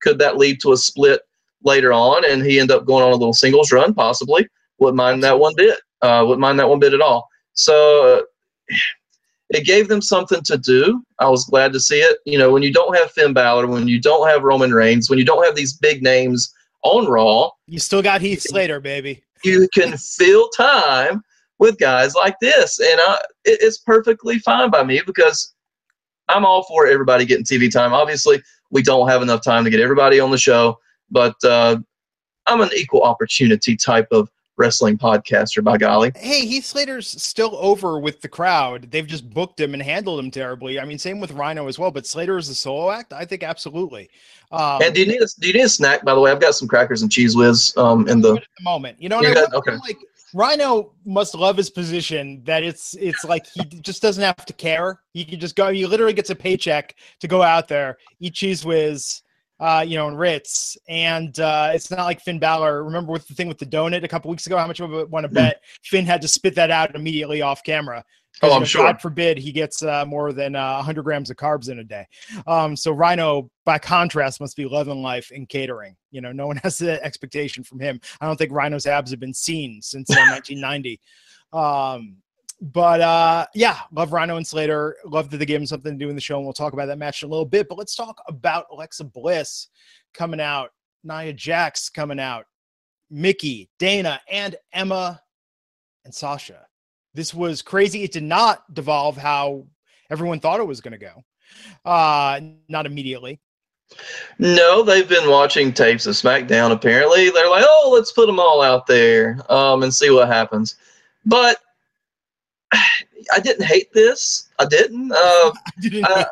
Could 0.00 0.18
that 0.18 0.36
lead 0.36 0.60
to 0.62 0.72
a 0.72 0.76
split 0.76 1.22
later 1.62 1.92
on, 1.92 2.24
and 2.28 2.44
he 2.44 2.58
ended 2.58 2.76
up 2.76 2.86
going 2.86 3.04
on 3.04 3.12
a 3.12 3.16
little 3.16 3.32
singles 3.32 3.72
run, 3.72 3.94
possibly? 3.94 4.48
Wouldn't 4.78 4.96
mind 4.96 5.22
that 5.22 5.38
one 5.38 5.54
bit. 5.56 5.78
Uh, 6.02 6.24
wouldn't 6.26 6.40
mind 6.40 6.58
that 6.58 6.68
one 6.68 6.80
bit 6.80 6.94
at 6.94 7.00
all. 7.00 7.28
So 7.52 8.18
uh, 8.18 8.74
it 9.50 9.64
gave 9.64 9.88
them 9.88 10.02
something 10.02 10.42
to 10.42 10.58
do. 10.58 11.04
I 11.18 11.28
was 11.28 11.44
glad 11.44 11.72
to 11.72 11.80
see 11.80 12.00
it. 12.00 12.18
You 12.24 12.38
know, 12.38 12.50
when 12.50 12.62
you 12.62 12.72
don't 12.72 12.96
have 12.96 13.12
Finn 13.12 13.32
Balor, 13.32 13.66
when 13.68 13.86
you 13.86 14.00
don't 14.00 14.28
have 14.28 14.42
Roman 14.42 14.72
Reigns, 14.72 15.08
when 15.08 15.18
you 15.18 15.24
don't 15.24 15.44
have 15.44 15.54
these 15.54 15.74
big 15.74 16.02
names 16.02 16.52
on 16.82 17.06
Raw. 17.06 17.50
You 17.66 17.78
still 17.78 18.02
got 18.02 18.20
Heath 18.20 18.42
Slater, 18.42 18.80
baby. 18.80 19.22
You 19.44 19.68
can 19.74 19.96
fill 19.96 20.48
time 20.50 21.22
with 21.58 21.78
guys 21.78 22.14
like 22.14 22.36
this, 22.40 22.80
and 22.80 23.00
uh, 23.00 23.18
it, 23.44 23.58
it's 23.62 23.78
perfectly 23.78 24.38
fine 24.38 24.70
by 24.70 24.82
me 24.82 25.02
because 25.06 25.54
I'm 26.28 26.44
all 26.44 26.62
for 26.64 26.86
everybody 26.86 27.24
getting 27.24 27.44
TV 27.44 27.70
time. 27.70 27.92
Obviously, 27.92 28.42
we 28.70 28.82
don't 28.82 29.08
have 29.08 29.22
enough 29.22 29.42
time 29.42 29.64
to 29.64 29.70
get 29.70 29.80
everybody 29.80 30.20
on 30.20 30.30
the 30.30 30.38
show, 30.38 30.78
but 31.10 31.34
uh, 31.44 31.78
I'm 32.46 32.60
an 32.60 32.70
equal 32.74 33.02
opportunity 33.02 33.76
type 33.76 34.08
of 34.10 34.30
wrestling 34.60 34.96
podcaster, 34.96 35.64
by 35.64 35.76
golly. 35.78 36.12
Hey, 36.14 36.46
Heath 36.46 36.66
Slater's 36.66 37.08
still 37.08 37.56
over 37.56 37.98
with 37.98 38.20
the 38.20 38.28
crowd. 38.28 38.90
They've 38.90 39.06
just 39.06 39.28
booked 39.28 39.58
him 39.58 39.74
and 39.74 39.82
handled 39.82 40.20
him 40.20 40.30
terribly. 40.30 40.78
I 40.78 40.84
mean, 40.84 40.98
same 40.98 41.18
with 41.18 41.32
Rhino 41.32 41.66
as 41.66 41.78
well. 41.78 41.90
But 41.90 42.06
Slater 42.06 42.38
is 42.38 42.48
a 42.48 42.54
solo 42.54 42.90
act. 42.90 43.12
I 43.12 43.24
think 43.24 43.42
absolutely. 43.42 44.10
Um, 44.52 44.82
and 44.82 44.94
do 44.94 45.00
you 45.00 45.06
need 45.06 45.22
a 45.22 45.26
do 45.40 45.48
you 45.48 45.54
need 45.54 45.64
a 45.64 45.68
snack? 45.68 46.04
By 46.04 46.14
the 46.14 46.20
way, 46.20 46.30
I've 46.30 46.40
got 46.40 46.54
some 46.54 46.68
crackers 46.68 47.02
and 47.02 47.10
Cheez 47.10 47.36
Whiz 47.36 47.72
um, 47.76 48.06
in 48.08 48.20
the, 48.20 48.34
the 48.34 48.42
moment. 48.62 49.00
You 49.00 49.08
know, 49.08 49.18
what 49.18 49.34
got, 49.34 49.54
okay. 49.54 49.76
like 49.76 49.98
Rhino 50.34 50.92
must 51.04 51.34
love 51.34 51.56
his 51.56 51.70
position 51.70 52.42
that 52.44 52.62
it's 52.62 52.94
it's 52.94 53.24
like 53.24 53.46
he 53.46 53.64
just 53.64 54.02
doesn't 54.02 54.22
have 54.22 54.44
to 54.46 54.52
care. 54.52 55.00
He 55.12 55.24
can 55.24 55.40
just 55.40 55.56
go. 55.56 55.72
He 55.72 55.86
literally 55.86 56.12
gets 56.12 56.30
a 56.30 56.34
paycheck 56.34 56.96
to 57.20 57.28
go 57.28 57.42
out 57.42 57.68
there, 57.68 57.98
eat 58.20 58.34
Cheez 58.34 58.64
Whiz 58.64 59.22
uh, 59.60 59.84
you 59.86 59.96
know, 59.96 60.08
and 60.08 60.18
Ritz. 60.18 60.76
And 60.88 61.38
uh, 61.38 61.70
it's 61.74 61.90
not 61.90 62.04
like 62.04 62.20
Finn 62.20 62.38
Balor. 62.38 62.82
Remember 62.84 63.12
with 63.12 63.28
the 63.28 63.34
thing 63.34 63.46
with 63.46 63.58
the 63.58 63.66
donut 63.66 64.02
a 64.02 64.08
couple 64.08 64.30
weeks 64.30 64.46
ago? 64.46 64.56
How 64.56 64.66
much 64.66 64.80
of 64.80 64.92
it 64.94 65.08
want 65.10 65.24
to 65.24 65.28
bet? 65.28 65.62
Finn 65.84 66.06
had 66.06 66.22
to 66.22 66.28
spit 66.28 66.54
that 66.54 66.70
out 66.70 66.94
immediately 66.94 67.42
off 67.42 67.62
camera. 67.62 68.04
Oh, 68.42 68.52
I'm 68.52 68.64
sure. 68.64 68.84
God 68.84 69.02
forbid 69.02 69.36
he 69.38 69.52
gets 69.52 69.82
uh, 69.82 70.04
more 70.06 70.32
than 70.32 70.56
uh, 70.56 70.76
100 70.76 71.02
grams 71.02 71.30
of 71.30 71.36
carbs 71.36 71.68
in 71.68 71.80
a 71.80 71.84
day. 71.84 72.06
Um, 72.46 72.74
so 72.74 72.92
Rhino, 72.92 73.50
by 73.66 73.78
contrast, 73.78 74.40
must 74.40 74.56
be 74.56 74.64
loving 74.64 75.02
life 75.02 75.30
in 75.30 75.46
catering. 75.46 75.96
You 76.10 76.22
know, 76.22 76.32
no 76.32 76.46
one 76.46 76.56
has 76.62 76.78
that 76.78 77.02
expectation 77.02 77.64
from 77.64 77.80
him. 77.80 78.00
I 78.20 78.26
don't 78.26 78.36
think 78.36 78.52
Rhino's 78.52 78.86
abs 78.86 79.10
have 79.10 79.20
been 79.20 79.34
seen 79.34 79.82
since 79.82 80.08
1990. 80.10 81.00
Um, 81.52 82.16
but 82.60 83.00
uh, 83.00 83.46
yeah, 83.54 83.78
love 83.92 84.12
Rhino 84.12 84.36
and 84.36 84.46
Slater. 84.46 84.96
Love 85.04 85.30
that 85.30 85.38
they 85.38 85.46
gave 85.46 85.60
him 85.60 85.66
something 85.66 85.98
to 85.98 86.04
do 86.04 86.10
in 86.10 86.14
the 86.14 86.20
show, 86.20 86.36
and 86.36 86.44
we'll 86.44 86.52
talk 86.52 86.72
about 86.72 86.86
that 86.86 86.98
match 86.98 87.22
in 87.22 87.28
a 87.28 87.30
little 87.30 87.46
bit. 87.46 87.68
But 87.68 87.78
let's 87.78 87.96
talk 87.96 88.20
about 88.28 88.66
Alexa 88.70 89.04
Bliss 89.04 89.68
coming 90.12 90.40
out, 90.40 90.70
Nia 91.02 91.32
Jax 91.32 91.88
coming 91.88 92.20
out, 92.20 92.44
Mickie, 93.10 93.70
Dana, 93.78 94.20
and 94.30 94.56
Emma 94.72 95.20
and 96.04 96.14
Sasha. 96.14 96.66
This 97.14 97.32
was 97.32 97.62
crazy. 97.62 98.02
It 98.02 98.12
did 98.12 98.22
not 98.22 98.72
devolve 98.74 99.16
how 99.16 99.66
everyone 100.10 100.38
thought 100.38 100.60
it 100.60 100.66
was 100.66 100.80
going 100.80 100.92
to 100.92 100.98
go. 100.98 101.24
Uh, 101.84 102.40
not 102.68 102.86
immediately. 102.86 103.40
No, 104.38 104.82
they've 104.82 105.08
been 105.08 105.28
watching 105.28 105.72
tapes 105.72 106.06
of 106.06 106.14
SmackDown. 106.14 106.70
Apparently, 106.70 107.30
they're 107.30 107.50
like, 107.50 107.64
"Oh, 107.66 107.90
let's 107.92 108.12
put 108.12 108.26
them 108.26 108.38
all 108.38 108.62
out 108.62 108.86
there 108.86 109.40
um, 109.48 109.82
and 109.82 109.92
see 109.92 110.10
what 110.10 110.28
happens." 110.28 110.76
But 111.26 111.58
I 113.32 113.40
didn't 113.40 113.64
hate 113.64 113.92
this. 113.92 114.48
I 114.58 114.66
didn't. 114.66 115.12
Uh, 115.20 115.52
I, 115.54 115.80
didn't 115.80 116.04
I, 116.04 116.24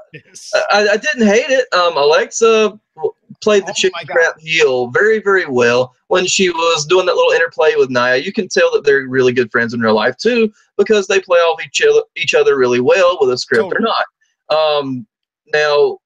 I, 0.70 0.88
I, 0.92 0.96
didn't 0.96 1.26
hate 1.26 1.50
it. 1.50 1.72
Um, 1.74 1.96
Alexa 1.96 2.78
played 3.40 3.64
the 3.66 3.70
oh 3.70 3.74
chicken 3.74 4.06
crap 4.08 4.38
heel 4.38 4.88
very, 4.88 5.20
very 5.20 5.46
well 5.46 5.94
when 6.08 6.26
she 6.26 6.50
was 6.50 6.86
doing 6.86 7.06
that 7.06 7.14
little 7.14 7.32
interplay 7.32 7.74
with 7.76 7.90
Nia. 7.90 8.16
You 8.16 8.32
can 8.32 8.48
tell 8.48 8.70
that 8.72 8.84
they're 8.84 9.06
really 9.06 9.32
good 9.32 9.50
friends 9.50 9.74
in 9.74 9.80
real 9.80 9.94
life 9.94 10.16
too 10.16 10.52
because 10.76 11.06
they 11.06 11.20
play 11.20 11.38
off 11.38 11.64
each 11.64 11.82
other, 11.82 12.00
each 12.16 12.34
other 12.34 12.56
really 12.56 12.80
well 12.80 13.18
with 13.20 13.30
a 13.30 13.38
script 13.38 13.70
totally. 13.70 13.76
or 13.76 13.94
not. 14.50 14.80
Um, 14.80 15.06
now, 15.52 15.98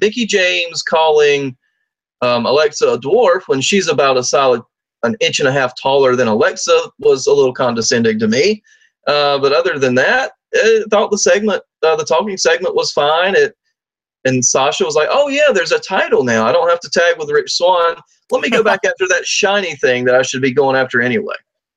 Mickie 0.00 0.26
James 0.26 0.82
calling 0.82 1.56
um, 2.22 2.46
Alexa 2.46 2.86
a 2.88 2.98
dwarf 2.98 3.42
when 3.46 3.60
she's 3.60 3.88
about 3.88 4.16
a 4.16 4.24
solid 4.24 4.62
an 5.04 5.16
inch 5.20 5.38
and 5.38 5.48
a 5.48 5.52
half 5.52 5.74
taller 5.78 6.16
than 6.16 6.28
Alexa 6.28 6.90
was 6.98 7.26
a 7.26 7.32
little 7.32 7.52
condescending 7.52 8.18
to 8.18 8.26
me. 8.26 8.62
Uh, 9.06 9.38
but 9.38 9.52
other 9.52 9.78
than 9.78 9.94
that, 9.96 10.32
I 10.54 10.84
thought 10.90 11.10
the 11.10 11.18
segment, 11.18 11.62
uh, 11.82 11.96
the 11.96 12.04
talking 12.04 12.36
segment 12.36 12.74
was 12.74 12.92
fine. 12.92 13.34
It 13.34 13.54
and 14.24 14.44
Sasha 14.44 14.84
was 14.84 14.94
like, 14.94 15.08
"Oh 15.10 15.28
yeah, 15.28 15.52
there's 15.52 15.72
a 15.72 15.78
title 15.78 16.24
now. 16.24 16.46
I 16.46 16.52
don't 16.52 16.68
have 16.68 16.80
to 16.80 16.90
tag 16.90 17.18
with 17.18 17.30
Rich 17.30 17.52
Swann. 17.52 17.96
Let 18.30 18.42
me 18.42 18.50
go 18.50 18.62
back 18.62 18.80
after 18.84 19.06
that 19.08 19.26
shiny 19.26 19.76
thing 19.76 20.04
that 20.06 20.14
I 20.14 20.22
should 20.22 20.42
be 20.42 20.52
going 20.52 20.76
after 20.76 21.00
anyway." 21.00 21.34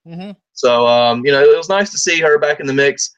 Mm-hmm. 0.07 0.31
So 0.53 0.87
um, 0.87 1.25
you 1.25 1.31
know, 1.31 1.41
it 1.41 1.57
was 1.57 1.69
nice 1.69 1.91
to 1.91 1.97
see 1.97 2.19
her 2.21 2.39
back 2.39 2.59
in 2.59 2.67
the 2.67 2.73
mix. 2.73 3.13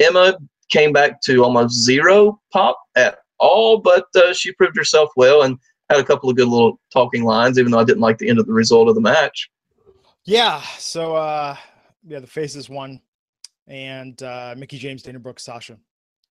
Emma 0.00 0.38
came 0.70 0.92
back 0.92 1.20
to 1.22 1.44
almost 1.44 1.74
zero 1.74 2.40
pop 2.52 2.78
at 2.96 3.18
all, 3.38 3.78
but 3.78 4.06
uh, 4.16 4.32
she 4.32 4.52
proved 4.52 4.76
herself 4.76 5.10
well 5.16 5.42
and 5.42 5.58
had 5.90 6.00
a 6.00 6.04
couple 6.04 6.30
of 6.30 6.36
good 6.36 6.48
little 6.48 6.80
talking 6.90 7.24
lines, 7.24 7.58
even 7.58 7.70
though 7.70 7.78
I 7.78 7.84
didn't 7.84 8.00
like 8.00 8.18
the 8.18 8.28
end 8.28 8.38
of 8.38 8.46
the 8.46 8.52
result 8.52 8.88
of 8.88 8.94
the 8.94 9.00
match. 9.00 9.50
Yeah. 10.24 10.62
So 10.78 11.14
uh, 11.14 11.56
yeah, 12.06 12.20
the 12.20 12.26
faces 12.26 12.70
won 12.70 13.00
and 13.66 14.22
uh, 14.22 14.54
Mickie 14.56 14.78
James, 14.78 15.02
Dana 15.02 15.18
Brooks, 15.18 15.44
Sasha 15.44 15.78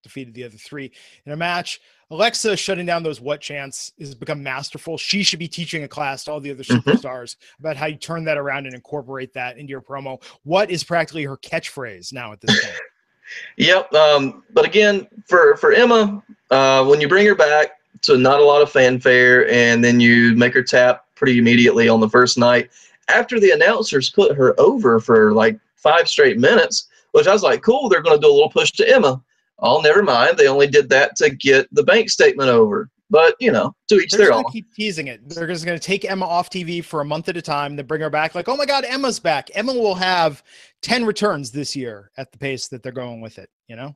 defeated 0.04 0.34
the 0.34 0.44
other 0.44 0.58
three 0.58 0.92
in 1.26 1.32
a 1.32 1.36
match. 1.36 1.80
Alexa 2.10 2.58
shutting 2.58 2.86
down 2.86 3.04
those 3.04 3.22
what 3.22 3.40
chants 3.40 3.94
has 4.00 4.16
become 4.16 4.42
masterful. 4.42 4.98
She 4.98 5.24
should 5.24 5.40
be 5.40 5.48
teaching 5.48 5.84
a 5.84 5.88
class 5.88 6.24
to 6.26 6.32
all 6.32 6.40
the 6.40 6.52
other 6.52 6.64
mm-hmm. 6.64 6.90
superstars 6.90 7.36
about 7.60 7.78
how 7.78 7.86
you 7.86 7.96
turn 7.96 8.24
that 8.26 8.38
around 8.38 8.66
and 8.66 8.76
incorporate 8.76 9.34
that 9.34 9.58
into 9.58 9.70
your 9.70 9.82
promo. 9.82 10.22
What 10.44 10.72
is 10.72 10.84
practically 10.84 11.24
her 11.24 11.38
catchphrase 11.38 12.12
now 12.12 12.34
at 12.34 12.42
this 12.42 12.64
point? 12.64 12.80
yep. 13.58 13.94
Um, 13.94 14.44
but 14.54 14.66
again, 14.66 15.08
for 15.26 15.56
for 15.58 15.72
Emma, 15.72 16.22
uh, 16.50 16.86
when 16.86 17.00
you 17.00 17.08
bring 17.08 17.26
her 17.28 17.36
back, 17.36 17.78
to 18.02 18.18
not 18.18 18.40
a 18.40 18.44
lot 18.44 18.62
of 18.62 18.72
fanfare, 18.72 19.50
and 19.52 19.84
then 19.84 20.00
you 20.00 20.36
make 20.36 20.54
her 20.54 20.64
tap 20.64 21.06
pretty 21.16 21.38
immediately 21.38 21.88
on 21.88 22.00
the 22.00 22.10
first 22.10 22.38
night. 22.38 22.72
After 23.08 23.40
the 23.40 23.52
announcers 23.52 24.10
put 24.10 24.36
her 24.36 24.60
over 24.60 25.00
for 25.00 25.34
like 25.34 25.60
five 25.76 26.08
straight 26.08 26.40
minutes, 26.40 26.88
which 27.12 27.28
I 27.28 27.34
was 27.34 27.44
like, 27.44 27.62
cool, 27.62 27.90
they're 27.90 28.02
going 28.02 28.18
to 28.18 28.22
do 28.22 28.32
a 28.32 28.34
little 28.34 28.50
push 28.50 28.72
to 28.74 28.88
Emma. 28.88 29.22
Oh, 29.60 29.82
never 29.82 30.02
mind. 30.04 30.38
They 30.38 30.48
only 30.48 30.68
did 30.68 30.90
that 30.90 31.16
to 31.18 31.30
get 31.30 31.68
the 31.74 31.84
bank 31.84 32.10
statement 32.10 32.50
over. 32.50 32.90
But 33.10 33.36
you 33.42 33.52
know, 33.52 33.76
to 33.90 33.96
each 33.96 34.12
They're 34.12 34.20
their 34.20 34.30
just 34.30 34.46
own. 34.46 34.52
keep 34.54 34.74
teasing 34.74 35.08
it. 35.08 35.20
They're 35.28 35.46
just 35.46 35.66
gonna 35.66 35.78
take 35.78 36.10
Emma 36.10 36.26
off 36.26 36.50
TV 36.50 36.82
for 36.82 37.02
a 37.02 37.06
month 37.06 37.28
at 37.28 37.36
a 37.36 37.42
time, 37.42 37.76
then 37.76 37.86
bring 37.86 38.00
her 38.00 38.10
back. 38.10 38.36
Like, 38.36 38.48
oh 38.48 38.56
my 38.56 38.66
God, 38.66 38.86
Emma's 38.86 39.20
back. 39.20 39.50
Emma 39.54 39.74
will 39.74 39.96
have 39.96 40.42
ten 40.82 41.04
returns 41.04 41.52
this 41.52 41.76
year 41.76 42.10
at 42.16 42.32
the 42.32 42.38
pace 42.38 42.70
that 42.70 42.82
they're 42.82 42.94
going 42.94 43.20
with 43.20 43.38
it. 43.38 43.50
You 43.68 43.76
know, 43.76 43.94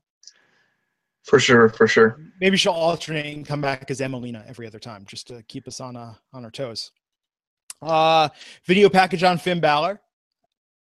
For 1.23 1.39
sure, 1.39 1.69
for 1.69 1.87
sure. 1.87 2.19
maybe 2.41 2.57
she'll 2.57 2.73
alternate 2.73 3.33
and 3.37 3.45
come 3.47 3.61
back 3.61 3.89
as 3.89 4.01
Emmalina 4.01 4.45
every 4.49 4.67
other 4.67 4.79
time, 4.79 5.05
just 5.07 5.27
to 5.29 5.41
keep 5.43 5.65
us 5.65 5.79
on 5.79 5.95
uh, 5.95 6.13
on 6.33 6.43
our 6.43 6.51
toes. 6.51 6.91
Uh, 7.81 8.27
video 8.65 8.89
package 8.89 9.23
on 9.23 9.37
Finn 9.37 9.61
Balor. 9.61 10.01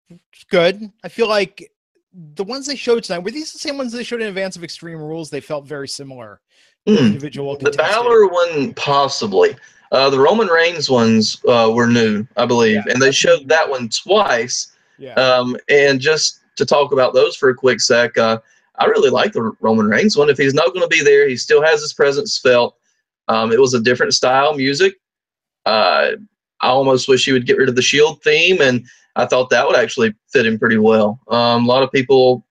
It's 0.09 0.43
good. 0.51 0.91
I 1.05 1.07
feel 1.07 1.29
like 1.29 1.71
the 2.35 2.43
ones 2.43 2.65
they 2.65 2.75
showed 2.75 3.03
tonight 3.03 3.19
were 3.19 3.31
these 3.31 3.51
the 3.51 3.59
same 3.59 3.77
ones 3.77 3.91
they 3.91 4.03
showed 4.03 4.21
in 4.21 4.27
advance 4.27 4.55
of 4.55 4.63
Extreme 4.63 4.99
Rules. 4.99 5.29
They 5.29 5.41
felt 5.41 5.65
very 5.65 5.87
similar. 5.87 6.41
Hmm. 6.87 6.95
Individual. 6.95 7.57
The. 7.57 7.71
Balor 7.71 8.27
one, 8.27 8.73
possibly. 8.75 9.55
Uh, 9.91 10.09
the 10.09 10.19
Roman 10.19 10.47
Reigns 10.47 10.89
ones 10.89 11.41
uh, 11.47 11.71
were 11.73 11.87
new, 11.87 12.25
I 12.37 12.45
believe, 12.45 12.81
Yeah, 12.85 12.93
and 12.93 13.01
they 13.01 13.11
showed 13.11 13.47
that 13.49 13.69
one 13.69 13.89
twice. 13.89 14.75
Yeah. 14.97 15.13
Um, 15.13 15.57
and 15.69 15.99
just 15.99 16.39
to 16.55 16.65
talk 16.65 16.91
about 16.91 17.13
those 17.13 17.35
for 17.35 17.49
a 17.49 17.55
quick 17.55 17.81
sec, 17.81 18.17
uh, 18.17 18.39
I 18.77 18.85
really 18.85 19.09
like 19.09 19.31
the 19.31 19.53
Roman 19.61 19.87
Reigns 19.87 20.17
one. 20.17 20.29
If 20.29 20.37
he's 20.37 20.53
not 20.53 20.73
going 20.73 20.81
to 20.81 20.87
be 20.87 21.03
there, 21.03 21.27
he 21.27 21.37
still 21.37 21.61
has 21.61 21.81
his 21.81 21.93
presence 21.93 22.37
felt. 22.37 22.75
Um, 23.27 23.51
it 23.51 23.59
was 23.59 23.73
a 23.73 23.81
different 23.81 24.13
style 24.13 24.53
music. 24.55 24.95
Uh, 25.65 26.11
I 26.61 26.67
almost 26.69 27.07
wish 27.07 27.25
he 27.25 27.31
would 27.31 27.45
get 27.45 27.57
rid 27.57 27.69
of 27.69 27.75
the 27.75 27.81
Shield 27.81 28.21
theme, 28.23 28.61
and 28.61 28.85
I 29.15 29.25
thought 29.25 29.49
that 29.49 29.65
would 29.65 29.75
actually 29.75 30.13
fit 30.31 30.45
him 30.45 30.59
pretty 30.59 30.77
well. 30.77 31.19
Um, 31.29 31.65
a 31.65 31.67
lot 31.67 31.83
of 31.83 31.91
people 31.91 32.45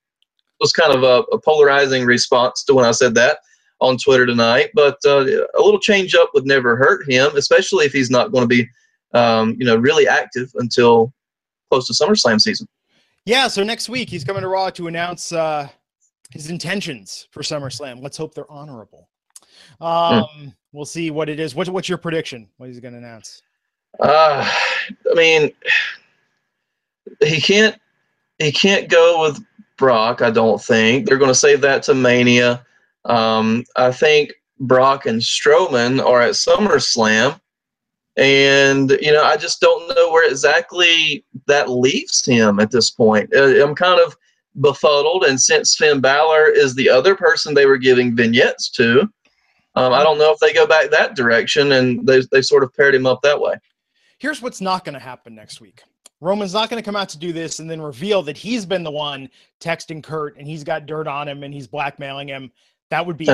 was 0.59 0.71
kind 0.71 0.93
of 0.93 1.03
a, 1.03 1.21
a 1.33 1.39
polarizing 1.39 2.05
response 2.05 2.63
to 2.63 2.73
when 2.73 2.85
I 2.85 2.91
said 2.91 3.13
that 3.15 3.39
on 3.81 3.97
Twitter 3.97 4.25
tonight, 4.25 4.69
but 4.73 4.97
uh, 5.05 5.25
a 5.25 5.61
little 5.61 5.79
change 5.79 6.15
up 6.15 6.29
would 6.33 6.45
never 6.45 6.75
hurt 6.75 7.09
him, 7.09 7.35
especially 7.35 7.85
if 7.85 7.91
he's 7.91 8.09
not 8.09 8.31
going 8.31 8.43
to 8.43 8.47
be, 8.47 8.67
um, 9.13 9.55
you 9.59 9.65
know, 9.65 9.75
really 9.75 10.07
active 10.07 10.51
until 10.55 11.13
close 11.69 11.87
to 11.87 11.93
SummerSlam 11.93 12.39
season. 12.39 12.67
Yeah, 13.25 13.47
so 13.47 13.63
next 13.63 13.89
week 13.89 14.09
he's 14.09 14.23
coming 14.23 14.43
to 14.43 14.47
Raw 14.47 14.69
to 14.71 14.87
announce 14.87 15.31
uh, 15.31 15.67
his 16.31 16.49
intentions 16.49 17.27
for 17.31 17.41
SummerSlam. 17.41 18.01
Let's 18.01 18.17
hope 18.17 18.33
they're 18.33 18.49
honorable. 18.49 19.09
Um, 19.81 20.53
We'll 20.75 20.83
see 20.83 21.09
what 21.09 21.29
it 21.29 21.39
is. 21.39 21.55
What, 21.55 21.69
what's 21.69 21.87
your 21.87 21.97
prediction? 21.97 22.49
What 22.57 22.67
he's 22.67 22.81
going 22.81 22.95
to 22.95 22.97
announce? 22.97 23.41
Uh, 23.97 24.45
I 25.09 25.13
mean, 25.15 25.49
he 27.21 27.39
can't 27.39 27.79
he 28.39 28.51
can't 28.51 28.89
go 28.89 29.21
with 29.21 29.43
Brock. 29.77 30.21
I 30.21 30.31
don't 30.31 30.61
think 30.61 31.05
they're 31.05 31.17
going 31.17 31.31
to 31.31 31.35
save 31.35 31.61
that 31.61 31.83
to 31.83 31.93
Mania. 31.93 32.65
Um, 33.05 33.63
I 33.75 33.91
think 33.91 34.33
Brock 34.59 35.05
and 35.05 35.21
Strowman 35.21 36.03
are 36.03 36.21
at 36.21 36.33
SummerSlam, 36.33 37.39
and 38.17 38.91
you 39.01 39.11
know 39.11 39.23
I 39.23 39.37
just 39.37 39.61
don't 39.61 39.87
know 39.95 40.11
where 40.11 40.29
exactly 40.29 41.23
that 41.47 41.69
leaves 41.69 42.25
him 42.25 42.59
at 42.59 42.71
this 42.71 42.89
point. 42.89 43.33
Uh, 43.35 43.63
I'm 43.63 43.75
kind 43.75 43.99
of 43.99 44.15
befuddled, 44.61 45.25
and 45.25 45.39
since 45.39 45.75
Finn 45.75 45.99
Balor 45.99 46.49
is 46.49 46.75
the 46.75 46.89
other 46.89 47.15
person 47.15 47.53
they 47.53 47.65
were 47.65 47.77
giving 47.77 48.15
vignettes 48.15 48.69
to, 48.71 49.01
um, 49.75 49.93
I 49.93 50.03
don't 50.03 50.17
know 50.17 50.31
if 50.31 50.39
they 50.39 50.53
go 50.53 50.65
back 50.65 50.89
that 50.89 51.15
direction, 51.15 51.73
and 51.73 52.05
they 52.07 52.21
they 52.31 52.41
sort 52.41 52.63
of 52.63 52.73
paired 52.73 52.95
him 52.95 53.05
up 53.05 53.21
that 53.21 53.39
way. 53.39 53.55
Here's 54.17 54.41
what's 54.41 54.61
not 54.61 54.85
going 54.85 54.93
to 54.93 54.99
happen 54.99 55.35
next 55.35 55.59
week. 55.59 55.83
Roman's 56.25 56.53
not 56.53 56.71
going 56.71 56.81
to 56.81 56.85
come 56.85 56.95
out 56.95 57.09
to 57.09 57.19
do 57.19 57.31
this 57.31 57.59
and 57.59 57.69
then 57.69 57.79
reveal 57.79 58.23
that 58.23 58.35
he's 58.35 58.65
been 58.65 58.83
the 58.83 58.89
one 58.89 59.29
texting 59.61 60.01
Kurt 60.01 60.37
and 60.37 60.47
he's 60.47 60.63
got 60.63 60.87
dirt 60.87 61.07
on 61.07 61.27
him 61.27 61.43
and 61.43 61.53
he's 61.53 61.67
blackmailing 61.67 62.27
him. 62.27 62.51
That 62.89 63.05
would 63.05 63.15
be 63.15 63.29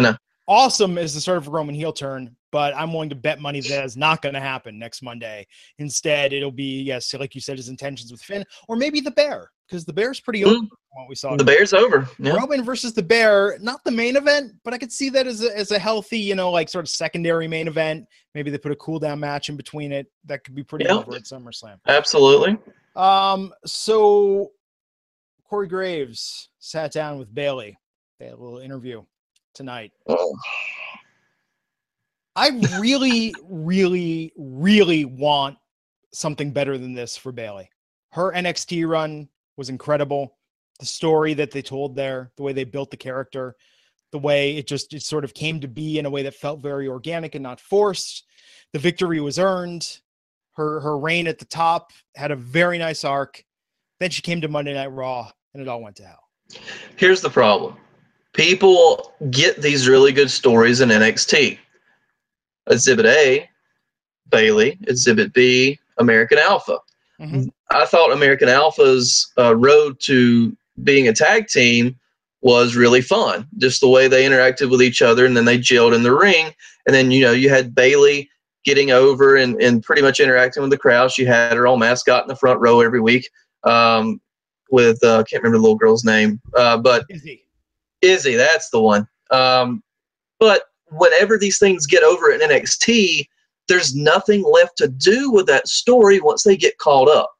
awesome 0.47 0.97
as 0.97 1.13
the 1.13 1.21
sort 1.21 1.37
of 1.37 1.47
Roman 1.47 1.73
heel 1.73 1.93
turn, 1.93 2.35
but 2.51 2.75
I'm 2.75 2.91
willing 2.91 3.09
to 3.09 3.15
bet 3.15 3.39
money 3.39 3.61
that 3.61 3.85
is 3.85 3.95
not 3.95 4.21
going 4.21 4.35
to 4.35 4.41
happen 4.41 4.77
next 4.77 5.01
Monday. 5.01 5.47
Instead, 5.77 6.33
it'll 6.33 6.51
be, 6.51 6.81
yes, 6.81 7.13
like 7.13 7.33
you 7.33 7.39
said, 7.39 7.55
his 7.55 7.69
intentions 7.69 8.11
with 8.11 8.21
Finn 8.21 8.43
or 8.67 8.75
maybe 8.75 8.99
the 8.99 9.11
Bear 9.11 9.49
because 9.69 9.85
the 9.85 9.93
Bear's 9.93 10.19
pretty 10.19 10.43
open 10.43 10.65
mm. 10.65 10.67
from 10.67 10.77
what 10.89 11.07
we 11.07 11.15
saw. 11.15 11.37
The 11.37 11.45
Bears 11.45 11.73
over. 11.73 12.09
Yeah. 12.19 12.33
Roman 12.33 12.61
versus 12.61 12.93
the 12.93 13.03
Bear, 13.03 13.57
not 13.61 13.81
the 13.85 13.91
main 13.91 14.17
event, 14.17 14.51
but 14.65 14.73
I 14.73 14.77
could 14.77 14.91
see 14.91 15.09
that 15.11 15.27
as 15.27 15.41
a, 15.41 15.57
as 15.57 15.71
a 15.71 15.79
healthy, 15.79 16.19
you 16.19 16.35
know, 16.35 16.51
like 16.51 16.67
sort 16.67 16.83
of 16.83 16.89
secondary 16.89 17.47
main 17.47 17.69
event. 17.69 18.05
Maybe 18.35 18.51
they 18.51 18.57
put 18.57 18.73
a 18.73 18.75
cool 18.75 18.99
down 18.99 19.21
match 19.21 19.47
in 19.47 19.55
between 19.55 19.93
it. 19.93 20.07
That 20.25 20.43
could 20.43 20.55
be 20.55 20.63
pretty 20.63 20.85
Yeah. 20.85 20.95
over 20.95 21.15
at 21.15 21.23
SummerSlam. 21.23 21.77
Absolutely. 21.87 22.57
Um, 22.95 23.53
so 23.65 24.51
Corey 25.43 25.67
Graves 25.67 26.49
sat 26.59 26.91
down 26.91 27.17
with 27.17 27.33
Bayley. 27.33 27.77
They 28.19 28.25
had 28.25 28.35
a 28.35 28.37
little 28.37 28.59
interview 28.59 29.03
tonight. 29.53 29.91
I 32.35 32.49
really, 32.79 33.33
really, 33.49 34.31
really 34.37 35.05
want 35.05 35.57
something 36.13 36.51
better 36.51 36.77
than 36.77 36.93
this 36.93 37.17
for 37.17 37.31
Bayley. 37.31 37.69
Her 38.11 38.31
NXT 38.31 38.87
run 38.87 39.27
was 39.57 39.69
incredible. 39.69 40.37
The 40.79 40.85
story 40.85 41.33
that 41.35 41.51
they 41.51 41.61
told 41.61 41.95
there, 41.95 42.31
the 42.37 42.43
way 42.43 42.53
they 42.53 42.63
built 42.63 42.91
the 42.91 42.97
character, 42.97 43.55
the 44.11 44.19
way 44.19 44.57
it 44.57 44.67
just 44.67 44.93
it 44.93 45.03
sort 45.03 45.23
of 45.23 45.33
came 45.33 45.59
to 45.59 45.67
be 45.67 45.99
in 45.99 46.05
a 46.05 46.09
way 46.09 46.23
that 46.23 46.35
felt 46.35 46.61
very 46.61 46.87
organic 46.87 47.35
and 47.35 47.43
not 47.43 47.59
forced. 47.59 48.25
The 48.73 48.79
victory 48.79 49.19
was 49.19 49.39
earned. 49.39 49.99
Her 50.53 50.79
her 50.81 50.97
reign 50.97 51.27
at 51.27 51.39
the 51.39 51.45
top 51.45 51.91
had 52.15 52.31
a 52.31 52.35
very 52.35 52.77
nice 52.77 53.03
arc. 53.03 53.43
Then 53.99 54.09
she 54.09 54.21
came 54.21 54.41
to 54.41 54.47
Monday 54.47 54.73
Night 54.73 54.91
Raw 54.91 55.29
and 55.53 55.61
it 55.61 55.67
all 55.67 55.81
went 55.81 55.95
to 55.97 56.03
hell. 56.03 56.23
Here's 56.97 57.21
the 57.21 57.29
problem. 57.29 57.77
People 58.33 59.13
get 59.29 59.61
these 59.61 59.87
really 59.87 60.11
good 60.11 60.31
stories 60.31 60.81
in 60.81 60.89
NXT. 60.89 61.57
Exhibit 62.69 63.05
A, 63.05 63.49
Bayley. 64.29 64.77
Exhibit 64.87 65.33
B, 65.33 65.79
American 65.97 66.37
Alpha. 66.37 66.77
Mhm. 67.19 67.49
I 67.69 67.85
thought 67.85 68.11
American 68.11 68.49
Alpha's 68.49 69.31
uh, 69.37 69.55
road 69.55 69.99
to 70.01 70.55
being 70.83 71.07
a 71.07 71.13
tag 71.13 71.47
team 71.47 71.97
was 72.41 72.75
really 72.75 73.01
fun. 73.01 73.47
Just 73.57 73.81
the 73.81 73.87
way 73.87 74.07
they 74.07 74.25
interacted 74.25 74.69
with 74.69 74.81
each 74.81 75.01
other 75.01 75.25
and 75.25 75.37
then 75.37 75.45
they 75.45 75.59
gelled 75.59 75.93
in 75.95 76.03
the 76.03 76.15
ring. 76.15 76.53
And 76.87 76.95
then, 76.95 77.11
you 77.11 77.21
know, 77.21 77.31
you 77.31 77.49
had 77.49 77.75
Bayley 77.75 78.29
getting 78.63 78.91
over 78.91 79.37
and, 79.37 79.61
and 79.61 79.83
pretty 79.83 80.01
much 80.01 80.19
interacting 80.19 80.61
with 80.61 80.71
the 80.71 80.77
crowd. 80.77 81.11
She 81.11 81.25
had 81.25 81.53
her 81.53 81.67
own 81.67 81.79
mascot 81.79 82.23
in 82.23 82.27
the 82.27 82.35
front 82.35 82.59
row 82.59 82.81
every 82.81 83.01
week 83.01 83.29
um, 83.63 84.21
with, 84.69 85.03
uh, 85.03 85.19
I 85.19 85.23
can't 85.23 85.43
remember 85.43 85.57
the 85.57 85.63
little 85.63 85.77
girl's 85.77 86.03
name, 86.03 86.39
uh, 86.55 86.77
but 86.77 87.05
Izzy. 87.09 87.45
Izzy, 88.01 88.35
that's 88.35 88.69
the 88.69 88.81
one. 88.81 89.07
Um, 89.31 89.83
but 90.39 90.63
whenever 90.89 91.37
these 91.37 91.59
things 91.59 91.87
get 91.87 92.03
over 92.03 92.31
in 92.31 92.41
NXT, 92.41 93.25
there's 93.67 93.95
nothing 93.95 94.43
left 94.43 94.77
to 94.77 94.87
do 94.87 95.31
with 95.31 95.45
that 95.47 95.67
story 95.67 96.19
once 96.19 96.43
they 96.43 96.57
get 96.57 96.77
caught 96.77 97.09
up. 97.09 97.31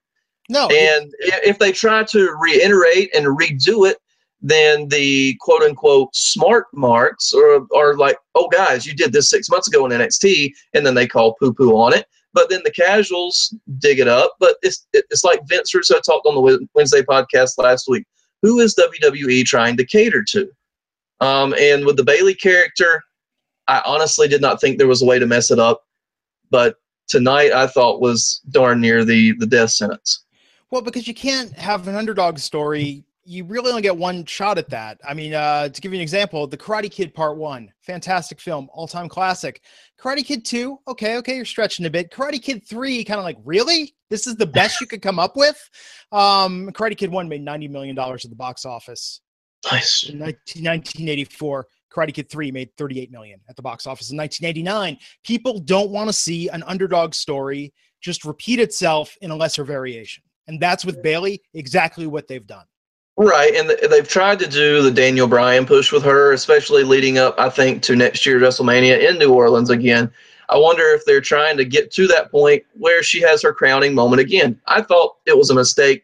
No, 0.50 0.68
And 0.68 1.14
if 1.20 1.60
they 1.60 1.72
try 1.72 2.04
to 2.04 2.38
reiterate 2.40 3.16
and 3.16 3.26
redo 3.26 3.90
it, 3.90 3.98
then 4.42 4.88
the 4.88 5.36
quote 5.40 5.62
unquote 5.62 6.16
smart 6.16 6.66
marks 6.74 7.34
are, 7.34 7.62
are 7.76 7.96
like, 7.96 8.18
oh, 8.36 8.48
guys, 8.50 8.86
you 8.86 8.94
did 8.94 9.14
this 9.14 9.30
six 9.30 9.50
months 9.50 9.68
ago 9.68 9.86
in 9.86 9.92
NXT, 9.92 10.52
and 10.74 10.86
then 10.86 10.96
they 10.96 11.08
call 11.08 11.36
poo 11.36 11.54
poo 11.54 11.76
on 11.78 11.94
it. 11.94 12.06
But 12.34 12.50
then 12.50 12.62
the 12.64 12.72
casuals 12.72 13.54
dig 13.80 14.00
it 14.00 14.08
up. 14.08 14.36
But 14.40 14.56
it's 14.62 14.88
it's 14.94 15.24
like 15.24 15.42
Vince 15.48 15.74
Russo 15.74 16.00
talked 16.00 16.26
on 16.26 16.36
the 16.36 16.68
Wednesday 16.74 17.02
podcast 17.02 17.58
last 17.58 17.88
week. 17.88 18.06
Who 18.42 18.60
is 18.60 18.76
WWE 18.76 19.46
trying 19.46 19.78
to 19.78 19.86
cater 19.86 20.24
to? 20.30 20.50
Um, 21.20 21.54
and 21.60 21.86
with 21.86 21.98
the 21.98 22.04
Bayley 22.04 22.34
character, 22.34 23.04
I 23.68 23.84
honestly 23.86 24.28
did 24.28 24.42
not 24.42 24.60
think 24.60 24.78
there 24.78 24.88
was 24.88 25.04
a 25.04 25.06
way 25.06 25.20
to 25.20 25.28
mess 25.28 25.52
it 25.52 25.60
up. 25.60 25.84
But 26.50 26.78
tonight, 27.08 27.52
I 27.52 27.68
thought 27.68 28.02
was 28.02 28.42
darn 28.50 28.82
near 28.82 29.06
the 29.06 29.34
the 29.34 29.46
death 29.46 29.72
sentence. 29.72 30.24
Well, 30.72 30.82
because 30.82 31.08
you 31.08 31.14
can't 31.14 31.52
have 31.58 31.88
an 31.88 31.96
underdog 31.96 32.40
story. 32.40 33.04
You 33.24 33.44
really 33.44 33.70
only 33.70 33.82
get 33.82 33.96
one 33.96 34.26
shot 34.26 34.58
at 34.58 34.70
that. 34.70 35.00
I 35.08 35.14
mean, 35.14 35.34
uh, 35.34 35.70
to 35.70 35.82
give 35.82 35.94
you 35.94 35.98
an 35.98 36.02
example, 36.02 36.48
The 36.48 36.58
Karate 36.58 36.90
Kid 36.90 37.14
Part 37.14 37.38
One, 37.38 37.72
fantastic 37.82 38.40
film, 38.40 38.68
all 38.74 38.88
time 38.88 39.08
classic. 39.08 39.62
Karate 40.00 40.26
Kid 40.26 40.44
Two, 40.44 40.80
okay, 40.88 41.18
okay, 41.18 41.36
you're 41.36 41.46
stretching 41.46 41.86
a 41.86 41.90
bit. 41.90 42.12
Karate 42.12 42.42
Kid 42.42 42.66
Three, 42.68 43.04
kind 43.04 43.20
of 43.20 43.24
like, 43.24 43.38
really? 43.44 43.96
This 44.10 44.28
is 44.28 44.36
the 44.36 44.46
best 44.46 44.82
you 44.82 44.88
could 44.88 45.02
come 45.02 45.20
up 45.20 45.38
with? 45.38 45.70
Um, 46.12 46.70
Karate 46.72 46.98
Kid 46.98 47.12
One 47.12 47.30
made 47.30 47.46
$90 47.46 47.70
million 47.70 47.98
at 47.98 48.22
the 48.22 48.36
box 48.36 48.66
office. 48.66 49.22
Nice. 49.72 50.10
In 50.10 50.18
19- 50.18 50.22
1984, 50.24 51.68
Karate 51.92 52.14
Kid 52.14 52.30
3 52.30 52.52
made 52.52 52.70
38 52.78 53.12
million 53.12 53.40
at 53.50 53.56
the 53.56 53.62
box 53.62 53.86
office. 53.86 54.12
In 54.12 54.18
1989, 54.18 54.98
people 55.24 55.60
don't 55.60 55.92
want 55.92 56.10
to 56.10 56.14
see 56.14 56.50
an 56.50 56.64
underdog 56.64 57.14
story 57.14 57.74
just 58.02 58.26
repeat 58.26 58.60
itself 58.60 59.16
in 59.22 59.32
a 59.32 59.36
lesser 59.36 59.64
variation. 59.64 60.24
And 60.48 60.60
that's 60.60 60.84
with 60.84 61.04
Bayley 61.04 61.42
exactly 61.54 62.08
what 62.08 62.28
they've 62.28 62.46
done. 62.46 62.66
Right, 63.18 63.54
and 63.56 63.70
they've 63.92 64.08
tried 64.08 64.40
to 64.40 64.48
do 64.48 64.82
the 64.82 64.90
Daniel 64.90 65.28
Bryan 65.28 65.66
push 65.66 65.92
with 65.92 66.04
her, 66.04 66.32
especially 66.32 66.84
leading 66.84 67.18
up, 67.18 67.36
I 67.38 67.50
think, 67.50 67.84
to 67.84 67.96
next 67.96 68.26
year's 68.26 68.42
WrestleMania 68.42 69.10
in 69.10 69.20
New 69.20 69.34
Orleans 69.34 69.70
again. 69.70 70.12
I 70.50 70.58
wonder 70.58 70.84
if 70.84 71.06
they're 71.06 71.22
trying 71.22 71.58
to 71.58 71.66
get 71.66 71.92
to 71.94 72.08
that 72.08 72.32
point 72.32 72.64
where 72.74 73.04
she 73.04 73.22
has 73.22 73.42
her 73.44 73.54
crowning 73.54 73.94
moment 73.94 74.22
again. 74.22 74.60
I 74.68 74.82
thought 74.82 75.18
it 75.26 75.38
was 75.38 75.50
a 75.50 75.56
mistake 75.56 76.04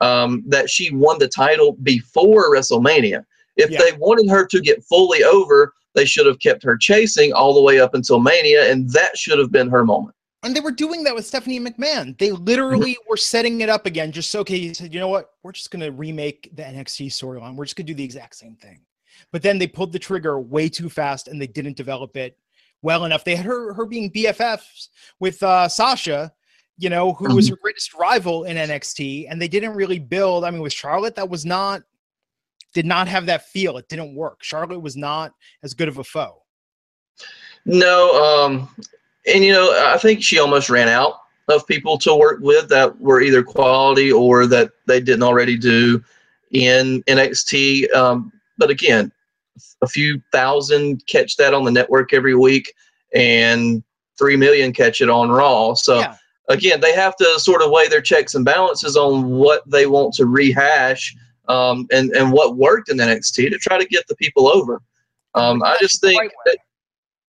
um, 0.00 0.42
that 0.48 0.70
she 0.70 0.90
won 0.92 1.18
the 1.18 1.28
title 1.28 1.72
before 1.82 2.52
WrestleMania. 2.54 3.24
If 3.56 3.70
Yeah. 3.70 3.78
they 3.78 3.92
wanted 3.98 4.28
her 4.30 4.46
to 4.46 4.60
get 4.60 4.84
fully 4.84 5.22
over, 5.22 5.74
they 5.94 6.04
should 6.04 6.26
have 6.26 6.40
kept 6.40 6.62
her 6.64 6.76
chasing 6.76 7.32
all 7.32 7.54
the 7.54 7.62
way 7.62 7.78
up 7.78 7.94
until 7.94 8.18
Mania, 8.18 8.70
and 8.70 8.90
that 8.90 9.16
should 9.16 9.38
have 9.38 9.52
been 9.52 9.68
her 9.68 9.84
moment. 9.84 10.13
And 10.44 10.54
they 10.54 10.60
were 10.60 10.70
doing 10.70 11.04
that 11.04 11.14
with 11.14 11.26
Stephanie 11.26 11.58
McMahon. 11.58 12.16
They 12.18 12.30
literally 12.30 12.96
were 13.08 13.16
setting 13.16 13.62
it 13.62 13.68
up 13.68 13.86
again, 13.86 14.12
just 14.12 14.30
so 14.30 14.40
okay. 14.40 14.58
He 14.58 14.74
said, 14.74 14.92
you 14.92 15.00
know 15.00 15.08
what? 15.08 15.30
We're 15.42 15.52
just 15.52 15.70
gonna 15.70 15.90
remake 15.90 16.50
the 16.54 16.62
NXT 16.62 17.06
storyline. 17.06 17.56
We're 17.56 17.64
just 17.64 17.76
gonna 17.76 17.86
do 17.86 17.94
the 17.94 18.04
exact 18.04 18.36
same 18.36 18.56
thing. 18.56 18.80
But 19.32 19.42
then 19.42 19.58
they 19.58 19.66
pulled 19.66 19.92
the 19.92 19.98
trigger 19.98 20.38
way 20.38 20.68
too 20.68 20.90
fast 20.90 21.28
and 21.28 21.40
they 21.40 21.46
didn't 21.46 21.76
develop 21.76 22.16
it 22.16 22.36
well 22.82 23.04
enough. 23.06 23.24
They 23.24 23.36
had 23.36 23.46
her 23.46 23.72
her 23.72 23.86
being 23.86 24.10
BFFs 24.10 24.88
with 25.18 25.42
uh, 25.42 25.68
Sasha, 25.68 26.32
you 26.76 26.90
know, 26.90 27.14
who 27.14 27.34
was 27.34 27.48
her 27.48 27.56
greatest 27.56 27.94
rival 27.94 28.44
in 28.44 28.56
NXT, 28.56 29.26
and 29.30 29.40
they 29.40 29.48
didn't 29.48 29.74
really 29.74 29.98
build. 29.98 30.44
I 30.44 30.50
mean, 30.50 30.60
with 30.60 30.72
Charlotte, 30.72 31.16
that 31.16 31.28
was 31.28 31.46
not 31.46 31.82
did 32.74 32.84
not 32.84 33.08
have 33.08 33.26
that 33.26 33.48
feel. 33.48 33.78
It 33.78 33.88
didn't 33.88 34.14
work. 34.14 34.42
Charlotte 34.42 34.80
was 34.80 34.96
not 34.96 35.32
as 35.62 35.74
good 35.74 35.88
of 35.88 35.98
a 35.98 36.04
foe. 36.04 36.42
No, 37.64 38.22
um, 38.22 38.68
and 39.26 39.44
you 39.44 39.52
know, 39.52 39.70
I 39.92 39.98
think 39.98 40.22
she 40.22 40.38
almost 40.38 40.70
ran 40.70 40.88
out 40.88 41.20
of 41.48 41.66
people 41.66 41.98
to 41.98 42.14
work 42.14 42.40
with 42.40 42.68
that 42.68 42.98
were 43.00 43.20
either 43.20 43.42
quality 43.42 44.10
or 44.10 44.46
that 44.46 44.70
they 44.86 45.00
didn't 45.00 45.22
already 45.22 45.56
do 45.56 46.02
in 46.52 47.02
NXT. 47.04 47.92
Um, 47.94 48.32
but 48.56 48.70
again, 48.70 49.12
a 49.82 49.86
few 49.86 50.20
thousand 50.32 51.06
catch 51.06 51.36
that 51.36 51.54
on 51.54 51.64
the 51.64 51.70
network 51.70 52.12
every 52.12 52.34
week, 52.34 52.72
and 53.14 53.82
three 54.18 54.36
million 54.36 54.72
catch 54.72 55.00
it 55.00 55.10
on 55.10 55.30
Raw. 55.30 55.74
So 55.74 56.00
Yeah. 56.00 56.16
again, 56.48 56.80
they 56.80 56.94
have 56.94 57.16
to 57.16 57.38
sort 57.38 57.62
of 57.62 57.70
weigh 57.70 57.88
their 57.88 58.00
checks 58.00 58.34
and 58.34 58.44
balances 58.44 58.96
on 58.96 59.30
what 59.30 59.68
they 59.68 59.86
want 59.86 60.14
to 60.14 60.26
rehash 60.26 61.14
um, 61.48 61.86
and 61.92 62.10
and 62.12 62.32
what 62.32 62.56
worked 62.56 62.90
in 62.90 62.98
NXT 62.98 63.50
to 63.50 63.58
try 63.58 63.78
to 63.78 63.84
get 63.84 64.06
the 64.08 64.16
people 64.16 64.48
over. 64.48 64.80
Um, 65.34 65.62
I 65.62 65.76
just 65.80 66.00
think 66.00 66.32
that 66.46 66.58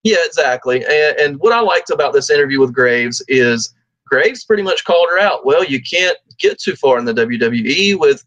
yeah, 0.06 0.18
exactly. 0.24 0.86
And, 0.86 1.20
and 1.20 1.40
what 1.40 1.52
I 1.52 1.60
liked 1.62 1.90
about 1.90 2.14
this 2.14 2.30
interview 2.30 2.60
with 2.60 2.72
Graves 2.72 3.24
is 3.28 3.74
Graves 4.06 4.46
pretty 4.46 4.62
much 4.62 4.86
called 4.86 5.08
her 5.10 5.18
out. 5.18 5.48
Well, 5.48 5.64
you 5.64 5.82
can't 5.82 6.16
get 6.38 6.60
too 6.60 6.76
far 6.76 7.00
in 7.00 7.06
the 7.06 7.14
WWE 7.14 8.00
with 8.00 8.24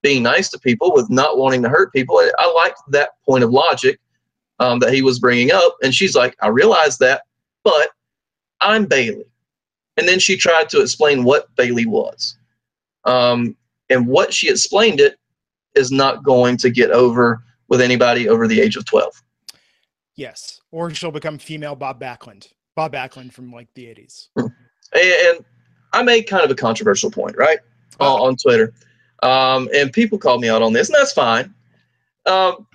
being 0.00 0.22
nice 0.22 0.48
to 0.50 0.60
people, 0.60 0.94
with 0.94 1.10
not 1.10 1.36
wanting 1.36 1.60
to 1.64 1.68
hurt 1.68 1.92
people. 1.92 2.20
And 2.20 2.30
I 2.38 2.48
liked 2.52 2.78
that 2.90 3.10
point 3.26 3.42
of 3.42 3.50
logic 3.50 3.98
um, 4.60 4.78
that 4.78 4.92
he 4.92 5.02
was 5.02 5.18
bringing 5.18 5.50
up. 5.50 5.76
And 5.82 5.92
she's 5.92 6.14
like, 6.14 6.36
I 6.40 6.48
realize 6.48 6.98
that, 6.98 7.22
but 7.64 7.90
I'm 8.60 8.86
Bayley. 8.86 9.26
And 9.96 10.06
then 10.06 10.20
she 10.20 10.36
tried 10.36 10.68
to 10.68 10.80
explain 10.80 11.24
what 11.24 11.52
Bayley 11.56 11.84
was. 11.84 12.38
Um, 13.06 13.56
and 13.90 14.06
what 14.06 14.32
she 14.32 14.48
explained 14.48 15.00
it 15.00 15.16
is 15.74 15.90
not 15.90 16.22
going 16.22 16.58
to 16.58 16.70
get 16.70 16.92
over 16.92 17.42
with 17.66 17.80
anybody 17.80 18.28
over 18.28 18.46
the 18.46 18.60
age 18.60 18.76
of 18.76 18.84
12. 18.84 19.20
Yes, 20.14 20.57
or 20.70 20.90
she'll 20.92 21.10
become 21.10 21.38
female 21.38 21.74
Bob 21.74 22.00
Backlund. 22.00 22.48
Bob 22.76 22.92
Backlund 22.92 23.32
from 23.32 23.52
like 23.52 23.68
the 23.74 23.84
80s. 23.86 24.28
and, 24.36 25.44
I 25.92 26.02
made 26.02 26.24
kind 26.24 26.44
of 26.44 26.50
a 26.50 26.54
controversial 26.54 27.10
point, 27.10 27.34
right, 27.38 27.60
on, 27.98 28.20
on 28.20 28.36
Twitter, 28.36 28.74
um, 29.22 29.70
and 29.74 29.90
people 29.90 30.18
called 30.18 30.42
me 30.42 30.50
out 30.50 30.60
on 30.60 30.74
this, 30.74 30.88
and 30.90 30.96
that's 30.96 31.12
fine. 31.14 31.54
Um, 32.26 32.66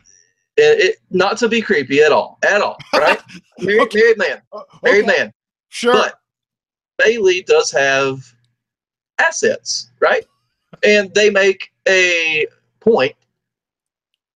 it, 0.58 0.80
it, 0.80 0.96
not 1.12 1.38
to 1.38 1.48
be 1.48 1.62
creepy 1.62 2.02
at 2.02 2.12
all, 2.12 2.40
at 2.44 2.62
all, 2.62 2.78
right? 2.96 3.20
married, 3.60 3.82
Okay. 3.82 4.00
married 4.00 4.18
man, 4.18 4.42
married 4.84 5.06
Okay, 5.06 5.08
man, 5.20 5.34
Sure. 5.70 5.94
but 5.94 6.16
Bayley 6.98 7.44
does 7.44 7.70
have 7.70 8.24
assets, 9.20 9.92
right? 10.00 10.26
And 10.84 11.14
they 11.14 11.30
make 11.30 11.72
a 11.88 12.48
point 12.80 13.14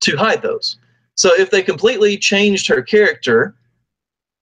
to 0.02 0.18
hide 0.18 0.42
those. 0.42 0.80
So 1.16 1.34
if 1.34 1.50
they 1.50 1.64
completely 1.64 2.18
changed 2.18 2.68
her 2.68 2.82
character, 2.82 3.56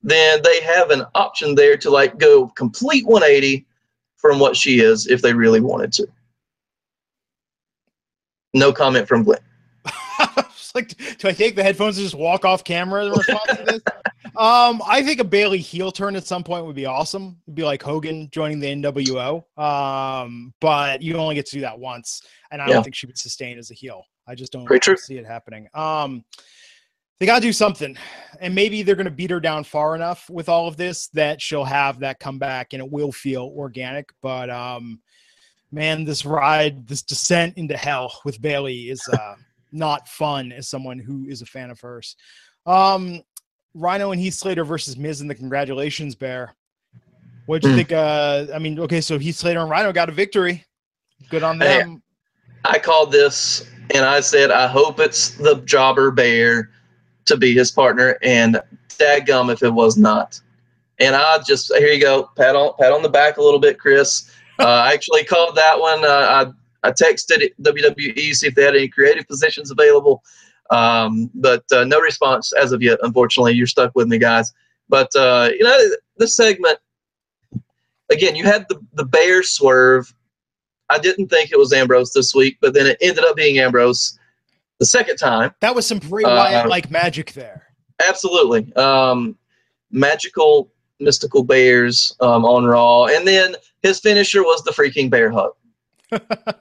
then 0.02 0.42
they 0.44 0.62
have 0.62 0.90
an 0.90 1.04
option 1.16 1.56
there 1.56 1.78
to 1.78 1.90
like 1.90 2.18
go 2.18 2.48
complete 2.50 3.06
180 3.06 3.66
from 4.18 4.40
what 4.40 4.56
she 4.58 4.80
is 4.80 5.08
if 5.08 5.22
they 5.22 5.34
really 5.34 5.62
wanted 5.62 5.92
to. 5.94 6.08
No 8.54 8.72
comment 8.74 9.08
from 9.08 9.24
Glenn. 9.24 9.40
Like, 10.76 10.88
do 11.20 11.28
I 11.28 11.34
take 11.34 11.56
the 11.56 11.62
headphones 11.62 11.98
and 12.00 12.04
just 12.04 12.16
walk 12.16 12.46
off 12.46 12.64
camera 12.64 13.06
in 13.06 13.12
response 13.12 13.44
to 13.58 13.64
this? 13.64 13.82
Um, 14.36 14.82
I 14.88 15.04
think 15.04 15.20
a 15.20 15.24
Bayley 15.24 15.60
heel 15.60 15.92
turn 15.92 16.16
at 16.16 16.26
some 16.26 16.44
point 16.44 16.66
would 16.66 16.76
be 16.76 16.88
awesome. 16.88 17.38
It'd 17.46 17.54
be 17.54 17.64
like 17.64 17.84
Hogan 17.84 18.28
joining 18.32 18.60
the 18.60 18.68
NWO. 18.68 19.44
Um, 19.56 20.52
but 20.60 21.04
you 21.04 21.18
only 21.18 21.36
get 21.36 21.46
to 21.48 21.52
do 21.58 21.62
that 21.62 21.78
once, 21.78 22.24
and 22.50 22.60
I 22.60 22.66
Yeah. 22.68 22.74
don't 22.74 22.84
think 22.84 22.96
she 22.96 23.06
would 23.06 23.20
sustain 23.20 23.60
as 23.60 23.70
a 23.70 23.76
heel. 23.76 24.04
I 24.28 24.34
just 24.34 24.52
don't 24.52 24.68
see 24.98 25.18
it 25.18 25.28
happening. 25.28 25.68
Um, 25.76 26.26
they 27.24 27.28
got 27.28 27.36
to 27.36 27.48
do 27.48 27.54
something, 27.54 27.96
and 28.42 28.54
maybe 28.54 28.84
they're 28.84 28.98
going 28.98 29.06
to 29.06 29.10
beat 29.12 29.30
her 29.32 29.40
down 29.40 29.64
far 29.64 29.96
enough 29.96 30.30
with 30.30 30.50
all 30.50 30.68
of 30.68 30.76
this 30.76 31.08
that 31.14 31.42
she'll 31.42 31.64
have 31.64 32.00
that 32.00 32.20
comeback, 32.20 32.74
and 32.74 32.84
it 32.84 32.92
will 32.92 33.14
feel 33.14 33.50
organic. 33.56 34.10
But 34.22 34.50
um, 34.50 35.00
man, 35.72 36.04
this 36.04 36.26
ride, 36.26 36.86
this 36.86 37.02
descent 37.02 37.58
into 37.58 37.78
hell 37.78 38.20
with 38.26 38.42
Bayley 38.42 38.90
is 38.90 39.08
uh, 39.08 39.36
not 39.72 40.10
fun 40.10 40.52
as 40.52 40.68
someone 40.68 41.00
who 41.00 41.26
is 41.30 41.42
a 41.42 41.46
fan 41.46 41.72
of 41.72 41.80
hers. 41.80 42.18
Um, 42.66 43.22
Rhyno 43.74 44.12
and 44.12 44.20
Heath 44.20 44.34
Slater 44.34 44.66
versus 44.66 44.98
Miz 44.98 45.22
and 45.22 45.30
the 45.30 45.36
congratulations 45.36 46.16
bear. 46.16 46.54
What'd 47.46 47.64
you 47.64 47.72
Hmm. 47.72 47.78
think? 47.78 47.94
Uh, 47.94 48.48
I 48.54 48.60
mean, 48.60 48.78
okay, 48.82 49.00
so 49.00 49.18
Heath 49.18 49.38
Slater 49.38 49.62
and 49.62 49.72
Rhyno 49.72 49.94
got 49.94 50.10
a 50.10 50.12
victory. 50.12 50.66
Good 51.30 51.44
on 51.44 51.58
Hey, 51.58 51.80
them. 51.80 52.04
I 52.66 52.80
called 52.80 53.14
this 53.14 53.66
and 53.96 54.04
I 54.04 54.20
said, 54.20 54.52
I 54.52 54.68
hope 54.68 55.00
it's 55.00 55.30
the 55.30 55.62
jobber 55.62 56.12
bear 56.12 56.70
to 57.26 57.38
be 57.38 57.54
his 57.54 57.72
partner. 57.72 58.18
And 58.22 58.62
dadgum 58.90 59.52
if 59.52 59.64
it 59.64 59.70
was 59.70 59.98
not. 59.98 60.40
And 61.00 61.16
I 61.16 61.40
just 61.40 61.74
here 61.76 61.90
you 61.90 62.00
go, 62.00 62.30
pat 62.36 62.56
on 62.56 62.74
pat 62.80 62.92
on 62.92 63.02
the 63.02 63.10
back 63.10 63.38
a 63.38 63.42
little 63.42 63.60
bit, 63.60 63.80
Chris. 63.80 64.32
Uh, 64.60 64.68
I 64.68 64.94
actually 64.94 65.24
called 65.24 65.56
that 65.56 65.80
one. 65.80 66.06
Uh, 66.06 66.54
I 66.84 66.88
I 66.88 66.92
texted 66.92 67.50
WWE 67.62 68.36
see 68.36 68.48
if 68.48 68.56
they 68.56 68.64
had 68.64 68.76
any 68.76 68.88
creative 68.88 69.28
positions 69.28 69.72
available, 69.72 70.22
um, 70.70 71.32
but 71.34 71.64
uh, 71.72 71.84
no 71.84 72.00
response 72.00 72.54
as 72.54 72.72
of 72.72 72.82
yet. 72.82 73.00
Unfortunately, 73.02 73.54
you're 73.54 73.68
stuck 73.68 73.92
with 73.96 74.08
me, 74.08 74.20
guys. 74.20 74.54
But 74.88 75.10
uh, 75.16 75.50
you 75.52 75.64
know 75.64 75.90
this 76.18 76.36
segment 76.36 76.78
again. 78.12 78.36
You 78.36 78.44
had 78.44 78.66
the 78.70 78.80
the 78.94 79.06
bear 79.06 79.42
swerve. 79.42 80.14
I 80.90 81.00
didn't 81.00 81.30
think 81.30 81.52
it 81.52 81.58
was 81.58 81.74
Ambrose 81.74 82.14
this 82.14 82.36
week, 82.36 82.58
but 82.62 82.76
then 82.76 82.86
it 82.86 82.98
ended 83.02 83.24
up 83.24 83.36
being 83.36 83.58
Ambrose 83.58 84.20
the 84.84 84.88
second 84.88 85.16
time. 85.16 85.54
That 85.62 85.74
was 85.74 85.88
some 85.88 86.00
Bray 86.00 86.24
Uh, 86.24 86.36
Wyatt 86.36 86.68
like 86.68 86.92
magic 86.92 87.32
there. 87.32 87.64
Absolutely. 88.06 88.74
Um, 88.76 89.38
magical, 89.92 90.74
mystical 91.00 91.44
bears 91.44 92.14
um, 92.20 92.44
on 92.44 92.66
Raw. 92.66 93.06
And 93.06 93.26
then 93.26 93.56
his 93.82 94.02
finisher 94.02 94.44
was 94.44 94.62
the 94.64 94.72
freaking 94.72 95.10
bear 95.10 95.32
hug. 95.32 95.52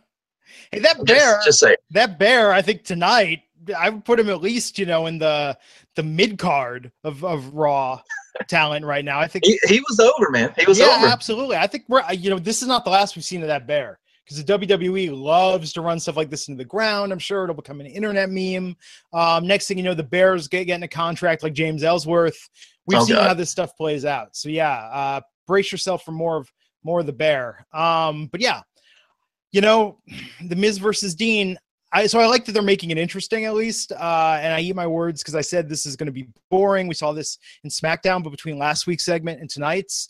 Hey, 0.75 0.79
that 0.79 1.05
bear, 1.05 1.39
just 1.45 1.59
say, 1.59 1.77
that 1.91 2.19
bear, 2.19 2.51
I 2.51 2.63
think 2.63 2.83
tonight, 2.83 3.43
I 3.77 3.91
would 3.91 4.07
put 4.07 4.19
him 4.19 4.31
at 4.31 4.41
least, 4.41 4.79
you 4.79 4.87
know, 4.87 5.05
in 5.05 5.19
the 5.19 5.59
the 5.97 6.03
mid 6.03 6.39
card 6.39 6.91
of, 7.05 7.23
of 7.23 7.53
Raw 7.53 8.01
talent 8.49 8.87
right 8.87 9.05
now. 9.05 9.21
I 9.21 9.29
think 9.29 9.45
he, 9.45 9.59
he 9.69 9.81
was 9.81 10.01
over, 10.01 10.31
man. 10.31 10.55
He 10.57 10.65
was 10.65 10.79
yeah, 10.79 10.97
over. 10.97 11.09
absolutely. 11.09 11.59
I 11.59 11.67
think 11.67 11.85
we're 11.89 12.11
you 12.15 12.31
know 12.31 12.39
this 12.39 12.63
is 12.63 12.69
not 12.69 12.85
the 12.85 12.91
last 12.91 13.17
we've 13.17 13.23
seen 13.23 13.43
of 13.43 13.49
that 13.49 13.67
bear 13.67 13.99
because 14.25 14.43
the 14.45 14.59
WWE 14.59 15.17
loves 15.17 15.73
to 15.73 15.81
run 15.81 15.99
stuff 15.99 16.17
like 16.17 16.31
this 16.31 16.49
into 16.49 16.59
the 16.59 16.65
ground. 16.65 17.13
I'm 17.13 17.19
sure 17.19 17.45
it'll 17.45 17.57
become 17.57 17.81
an 17.81 17.87
internet 17.87 18.31
meme. 18.31 18.77
Um, 19.13 19.47
next 19.47 19.67
thing 19.69 19.79
you 19.79 19.85
know, 19.85 19.95
the 19.95 20.03
Bears 20.03 20.49
get 20.49 20.65
getting 20.65 20.85
a 20.85 20.89
contract 20.89 21.43
like 21.43 21.53
James 21.53 21.83
Ellsworth. 21.83 22.49
We've 22.87 22.99
Oh, 22.99 23.05
seen 23.05 23.17
God. 23.17 23.29
how 23.29 23.35
this 23.35 23.51
stuff 23.51 23.77
plays 23.77 24.05
out. 24.05 24.37
So 24.37 24.49
yeah, 24.49 24.73
uh, 24.73 25.21
brace 25.47 25.71
yourself 25.73 26.05
for 26.05 26.13
more 26.13 26.37
of 26.37 26.51
more 26.85 27.01
of 27.01 27.07
the 27.07 27.13
bear. 27.13 27.67
Um, 27.73 28.27
but 28.27 28.41
yeah, 28.41 28.63
you 29.53 29.61
know, 29.61 29.99
the 30.49 30.57
Miz 30.57 30.79
versus 30.79 31.15
Dean. 31.15 31.59
I, 31.95 32.07
so 32.07 32.19
I 32.21 32.27
like 32.27 32.47
that 32.47 32.53
they're 32.53 32.63
making 32.63 32.91
it 32.91 32.97
interesting 32.97 33.45
at 33.45 33.53
least. 33.53 33.93
Uh, 33.93 34.39
and 34.41 34.55
I 34.55 34.61
eat 34.61 34.75
my 34.75 34.87
words 34.87 35.23
because 35.23 35.35
I 35.35 35.43
said 35.43 35.69
this 35.69 35.85
is 35.85 35.95
going 35.95 36.07
to 36.07 36.13
be 36.13 36.27
boring. 36.51 36.89
We 36.89 36.95
saw 36.95 37.13
this 37.13 37.37
in 37.65 37.71
SmackDown, 37.71 38.23
but 38.25 38.31
between 38.31 38.57
last 38.57 38.87
week's 38.87 39.05
segment 39.05 39.41
and 39.43 39.51
tonight's, 39.51 40.09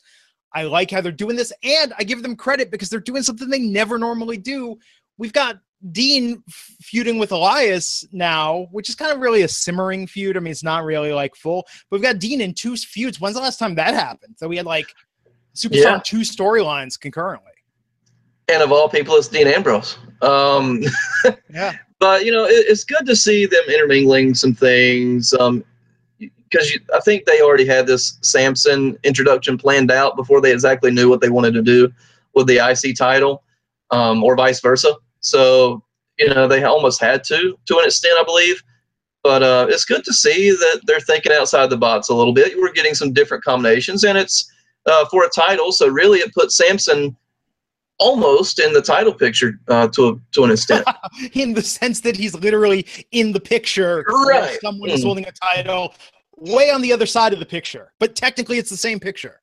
I 0.54 0.64
like 0.64 0.90
how 0.90 1.00
they're 1.00 1.12
doing 1.12 1.36
this, 1.36 1.52
and 1.62 1.92
I 1.98 2.04
give 2.04 2.22
them 2.22 2.36
credit 2.36 2.70
because 2.70 2.88
they're 2.90 3.00
doing 3.00 3.22
something 3.22 3.48
they 3.48 3.58
never 3.60 3.98
normally 3.98 4.36
do. 4.36 4.78
We've 5.18 5.32
got 5.32 5.60
Dean 5.90 6.42
feuding 6.80 7.18
with 7.18 7.32
Elias 7.32 8.04
now, 8.12 8.68
which 8.70 8.88
is 8.88 8.94
kind 8.94 9.12
of 9.12 9.18
really 9.18 9.42
a 9.42 9.48
simmering 9.48 10.06
feud. 10.06 10.36
I 10.36 10.40
mean, 10.40 10.52
it's 10.52 10.62
not 10.62 10.84
really 10.84 11.12
like 11.12 11.34
full, 11.34 11.64
but 11.90 11.96
we've 11.96 12.02
got 12.02 12.18
Dean 12.18 12.40
in 12.40 12.54
two 12.54 12.76
feuds. 12.76 13.20
When's 13.20 13.34
the 13.34 13.42
last 13.42 13.58
time 13.58 13.74
that 13.74 13.94
happened? 13.94 14.34
So 14.38 14.46
we 14.48 14.56
had 14.56 14.66
like 14.66 14.86
Superstar 15.56 15.72
Yeah. 15.84 16.00
two 16.04 16.20
storylines 16.20 16.98
concurrently. 16.98 17.50
And 18.48 18.62
of 18.62 18.70
all 18.72 18.88
people, 18.88 19.16
it's 19.16 19.28
Dean 19.28 19.46
Ambrose. 19.48 19.98
Um, 20.20 20.82
Yeah. 21.52 21.72
but 21.98 22.24
you 22.24 22.32
know, 22.32 22.44
it, 22.44 22.66
it's 22.68 22.84
good 22.84 23.04
to 23.06 23.16
see 23.16 23.46
them 23.46 23.64
intermingling 23.68 24.34
some 24.34 24.54
things. 24.54 25.34
Um, 25.34 25.64
because 26.52 26.78
I 26.94 27.00
think 27.00 27.24
they 27.24 27.40
already 27.40 27.64
had 27.64 27.86
this 27.86 28.18
Samson 28.20 28.98
introduction 29.04 29.56
planned 29.56 29.90
out 29.90 30.16
before 30.16 30.40
they 30.40 30.52
exactly 30.52 30.90
knew 30.90 31.08
what 31.08 31.20
they 31.20 31.30
wanted 31.30 31.54
to 31.54 31.62
do 31.62 31.90
with 32.34 32.46
the 32.46 32.58
IC 32.58 32.96
title, 32.96 33.42
um, 33.90 34.22
or 34.22 34.36
vice 34.36 34.60
versa. 34.60 34.94
So 35.20 35.82
you 36.18 36.28
know 36.28 36.46
they 36.46 36.62
almost 36.64 37.00
had 37.00 37.24
to 37.24 37.58
to 37.66 37.78
an 37.78 37.86
extent, 37.86 38.18
I 38.20 38.24
believe. 38.24 38.62
But 39.22 39.42
uh, 39.42 39.66
it's 39.68 39.84
good 39.84 40.04
to 40.04 40.12
see 40.12 40.50
that 40.50 40.80
they're 40.84 41.00
thinking 41.00 41.32
outside 41.32 41.70
the 41.70 41.76
box 41.76 42.08
a 42.08 42.14
little 42.14 42.32
bit. 42.34 42.58
We're 42.58 42.72
getting 42.72 42.94
some 42.94 43.12
different 43.12 43.44
combinations, 43.44 44.04
and 44.04 44.18
it's 44.18 44.50
uh, 44.86 45.06
for 45.06 45.24
a 45.24 45.28
title. 45.28 45.72
So 45.72 45.88
really, 45.88 46.18
it 46.18 46.34
puts 46.34 46.56
Samson 46.56 47.16
almost 47.98 48.58
in 48.58 48.72
the 48.72 48.82
title 48.82 49.14
picture 49.14 49.60
uh, 49.68 49.86
to 49.88 50.08
a, 50.08 50.14
to 50.32 50.44
an 50.44 50.50
extent. 50.50 50.84
in 51.34 51.54
the 51.54 51.62
sense 51.62 52.00
that 52.00 52.16
he's 52.16 52.34
literally 52.34 52.84
in 53.12 53.32
the 53.32 53.40
picture. 53.40 54.04
Right. 54.08 54.58
Someone 54.60 54.90
mm. 54.90 54.94
is 54.94 55.04
holding 55.04 55.26
a 55.26 55.32
title 55.54 55.94
way 56.50 56.70
on 56.70 56.82
the 56.82 56.92
other 56.92 57.06
side 57.06 57.32
of 57.32 57.38
the 57.38 57.46
picture, 57.46 57.92
but 57.98 58.14
technically 58.14 58.58
it's 58.58 58.70
the 58.70 58.76
same 58.76 58.98
picture. 58.98 59.40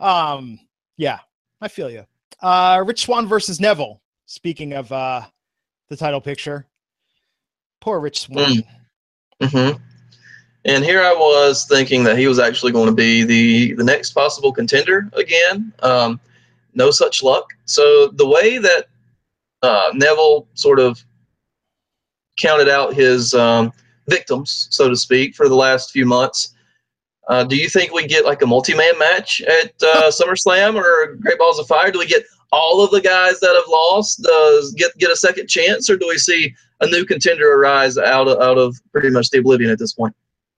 Um, 0.00 0.58
yeah, 0.96 1.18
I 1.60 1.68
feel 1.68 1.90
you. 1.90 2.04
Uh, 2.40 2.82
Rich 2.86 3.04
Swann 3.04 3.26
versus 3.26 3.60
Neville. 3.60 4.00
Speaking 4.26 4.72
of 4.72 4.90
uh, 4.90 5.22
the 5.88 5.96
title 5.96 6.20
picture, 6.20 6.66
poor 7.80 8.00
Rich 8.00 8.20
Swann. 8.20 8.50
Mm. 8.50 8.66
Mm-hmm. 9.42 9.82
And 10.64 10.84
here 10.84 11.02
I 11.02 11.12
was 11.12 11.66
thinking 11.66 12.04
that 12.04 12.16
he 12.16 12.28
was 12.28 12.38
actually 12.38 12.72
going 12.72 12.86
to 12.86 12.94
be 12.94 13.24
the 13.24 13.74
the 13.74 13.84
next 13.84 14.12
possible 14.12 14.52
contender 14.52 15.10
again. 15.14 15.72
Um, 15.80 16.20
no 16.74 16.90
such 16.90 17.22
luck. 17.22 17.52
So 17.64 18.08
the 18.08 18.26
way 18.26 18.58
that 18.58 18.86
uh, 19.62 19.90
Neville 19.94 20.46
sort 20.54 20.78
of 20.78 21.02
counted 22.38 22.68
out 22.68 22.94
his 22.94 23.34
um, 23.34 23.72
victims, 24.08 24.68
so 24.70 24.88
to 24.88 24.96
speak, 24.96 25.34
for 25.34 25.48
the 25.48 25.54
last 25.54 25.90
few 25.90 26.06
months. 26.06 26.54
Uh, 27.28 27.44
do 27.44 27.56
you 27.56 27.68
think 27.68 27.92
we 27.92 28.06
get 28.06 28.24
like 28.24 28.42
a 28.42 28.46
multi-man 28.46 28.98
match 28.98 29.40
at 29.42 29.72
uh, 29.82 30.10
SummerSlam 30.10 30.74
or 30.74 31.16
Great 31.16 31.38
Balls 31.38 31.58
of 31.58 31.66
Fire? 31.66 31.90
Do 31.90 31.98
we 32.00 32.06
get 32.06 32.24
all 32.50 32.84
of 32.84 32.90
the 32.90 33.00
guys 33.00 33.40
that 33.40 33.54
have 33.54 33.68
lost 33.68 34.26
uh, 34.26 34.60
get 34.76 34.96
get 34.98 35.10
a 35.10 35.16
second 35.16 35.48
chance, 35.48 35.88
or 35.88 35.96
do 35.96 36.08
we 36.08 36.18
see 36.18 36.54
a 36.80 36.86
new 36.86 37.04
contender 37.04 37.52
arise 37.54 37.96
out 37.96 38.28
of, 38.28 38.40
out 38.40 38.58
of 38.58 38.76
pretty 38.92 39.10
much 39.10 39.30
the 39.30 39.38
oblivion 39.38 39.70
at 39.70 39.78
this 39.78 39.92
point? 39.92 40.14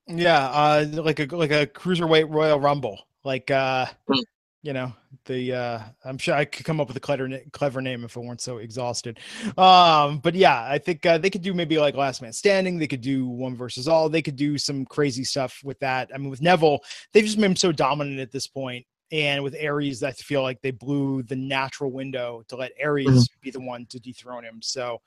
Yeah, 0.07 0.49
uh, 0.49 0.86
like 0.90 1.20
a 1.20 1.36
like 1.36 1.53
a 1.53 1.66
cruiserweight 1.66 2.32
Royal 2.32 2.59
Rumble, 2.59 3.07
like 3.24 3.51
uh, 3.51 3.86
hmm 4.09 4.20
you 4.64 4.72
know 4.72 4.92
the 5.25 5.53
uh 5.53 5.79
i'm 6.05 6.18
sure 6.18 6.35
i 6.35 6.45
could 6.45 6.64
come 6.64 6.81
up 6.81 6.89
with 6.89 6.97
a 6.97 7.01
clever 7.01 7.29
clever 7.53 7.81
name 7.81 8.05
if 8.05 8.16
i 8.16 8.20
weren't 8.20 8.41
so 8.41 8.59
exhausted. 8.59 9.18
Um 9.57 10.18
but 10.18 10.35
yeah 10.35 10.64
i 10.68 10.79
think 10.79 11.05
uh, 11.07 11.18
they 11.18 11.31
could 11.31 11.43
do 11.43 11.55
maybe 11.55 11.79
like 11.79 11.95
last 11.95 12.22
man 12.22 12.33
standing 12.33 12.79
they 12.79 12.87
could 12.87 13.01
do 13.01 13.27
one 13.27 13.57
versus 13.57 13.89
all 13.89 14.09
they 14.09 14.22
could 14.22 14.37
do 14.37 14.59
some 14.59 14.85
crazy 14.85 15.25
stuff 15.25 15.61
with 15.64 15.79
that. 15.81 16.11
I 16.14 16.18
mean 16.18 16.31
with 16.31 16.43
neville 16.43 16.81
they've 17.12 17.25
just 17.25 17.41
been 17.41 17.57
so 17.57 17.72
dominant 17.72 18.20
at 18.20 18.33
this 18.33 18.47
point 18.47 18.87
and 19.12 19.43
with 19.43 19.55
aries 19.59 20.03
i 20.03 20.12
feel 20.12 20.43
like 20.43 20.61
they 20.62 20.70
blew 20.70 21.22
the 21.25 21.37
natural 21.37 21.93
window 21.93 22.43
to 22.49 22.57
let 22.57 22.72
aries 22.79 23.07
mm-hmm. 23.07 23.41
be 23.43 23.51
the 23.51 23.61
one 23.61 23.87
to 23.87 24.01
dethrone 24.01 24.45
him. 24.45 24.61
So 24.62 25.01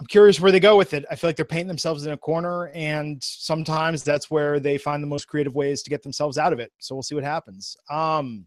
i'm 0.00 0.06
curious 0.06 0.40
where 0.40 0.52
they 0.52 0.60
go 0.60 0.76
with 0.76 0.94
it. 0.94 1.04
I 1.10 1.16
feel 1.16 1.28
like 1.28 1.36
they're 1.36 1.44
painting 1.44 1.68
themselves 1.68 2.04
in 2.04 2.12
a 2.12 2.18
corner 2.18 2.68
and 2.74 3.22
sometimes 3.22 4.02
that's 4.02 4.30
where 4.30 4.60
they 4.60 4.78
find 4.78 5.02
the 5.02 5.08
most 5.08 5.26
creative 5.26 5.54
ways 5.54 5.82
to 5.82 5.90
get 5.90 6.02
themselves 6.02 6.36
out 6.38 6.52
of 6.52 6.60
it. 6.60 6.70
So 6.78 6.94
we'll 6.94 7.02
see 7.02 7.14
what 7.14 7.24
happens. 7.24 7.76
Um 7.90 8.46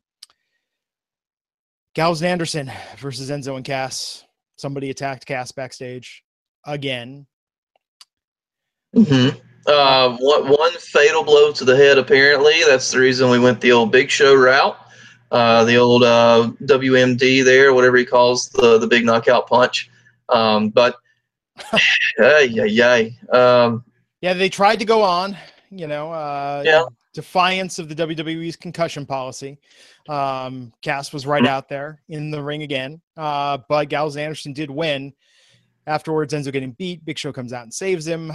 And 2.00 2.24
Anderson 2.24 2.72
versus 2.98 3.30
Enzo 3.30 3.58
and 3.58 3.66
Cass. 3.66 4.24
Somebody 4.56 4.90
attacked 4.90 5.26
Cass 5.26 5.52
backstage 5.52 6.24
again. 6.66 7.28
Mm-hmm. 8.96 9.38
Uh, 9.68 10.18
one, 10.18 10.48
one 10.48 10.72
fatal 10.78 11.26
blow 11.26 11.52
to 11.52 11.66
the 11.66 11.76
head, 11.76 11.98
apparently. 11.98 12.62
That's 12.66 12.90
the 12.92 13.00
reason 13.00 13.30
we 13.30 13.38
went 13.38 13.60
the 13.60 13.74
old 13.74 13.92
Big 13.92 14.10
Show 14.10 14.34
route. 14.34 14.78
Uh, 15.30 15.66
the 15.66 15.76
old 15.76 16.04
uh, 16.04 16.50
WMD 16.64 17.44
there, 17.44 17.74
whatever 17.74 17.98
he 17.98 18.06
calls 18.06 18.48
the, 18.48 18.78
the 18.78 18.88
big 18.88 19.06
knockout 19.06 19.48
punch. 19.48 19.90
Um, 20.30 20.70
but, 20.70 20.96
yeah, 22.18 22.40
yeah, 22.40 22.64
yeah. 22.64 23.10
Um, 23.34 23.84
yeah, 24.22 24.34
they 24.34 24.48
tried 24.48 24.80
to 24.80 24.86
go 24.86 25.04
on, 25.04 25.38
you 25.70 25.88
know, 25.88 26.14
uh, 26.14 26.64
yeah. 26.66 26.84
Defiance 27.14 27.80
of 27.80 27.90
the 27.90 27.96
WWE's 27.96 28.56
concussion 28.56 29.06
policy. 29.06 29.58
Um, 30.08 30.72
Cass 30.82 31.14
was 31.14 31.26
right 31.26 31.46
out 31.46 31.70
there 31.70 32.02
in 32.10 32.32
the 32.32 32.42
ring 32.42 32.64
again, 32.64 33.02
uh, 33.18 33.58
but 33.68 33.90
Gallows 33.90 34.18
Anderson 34.18 34.54
did 34.54 34.70
win. 34.70 35.14
Afterwards, 35.88 36.34
Enzo 36.34 36.52
getting 36.52 36.72
beat. 36.74 37.04
Big 37.04 37.18
Show 37.18 37.34
comes 37.34 37.52
out 37.52 37.64
and 37.64 37.74
saves 37.74 38.06
him. 38.06 38.32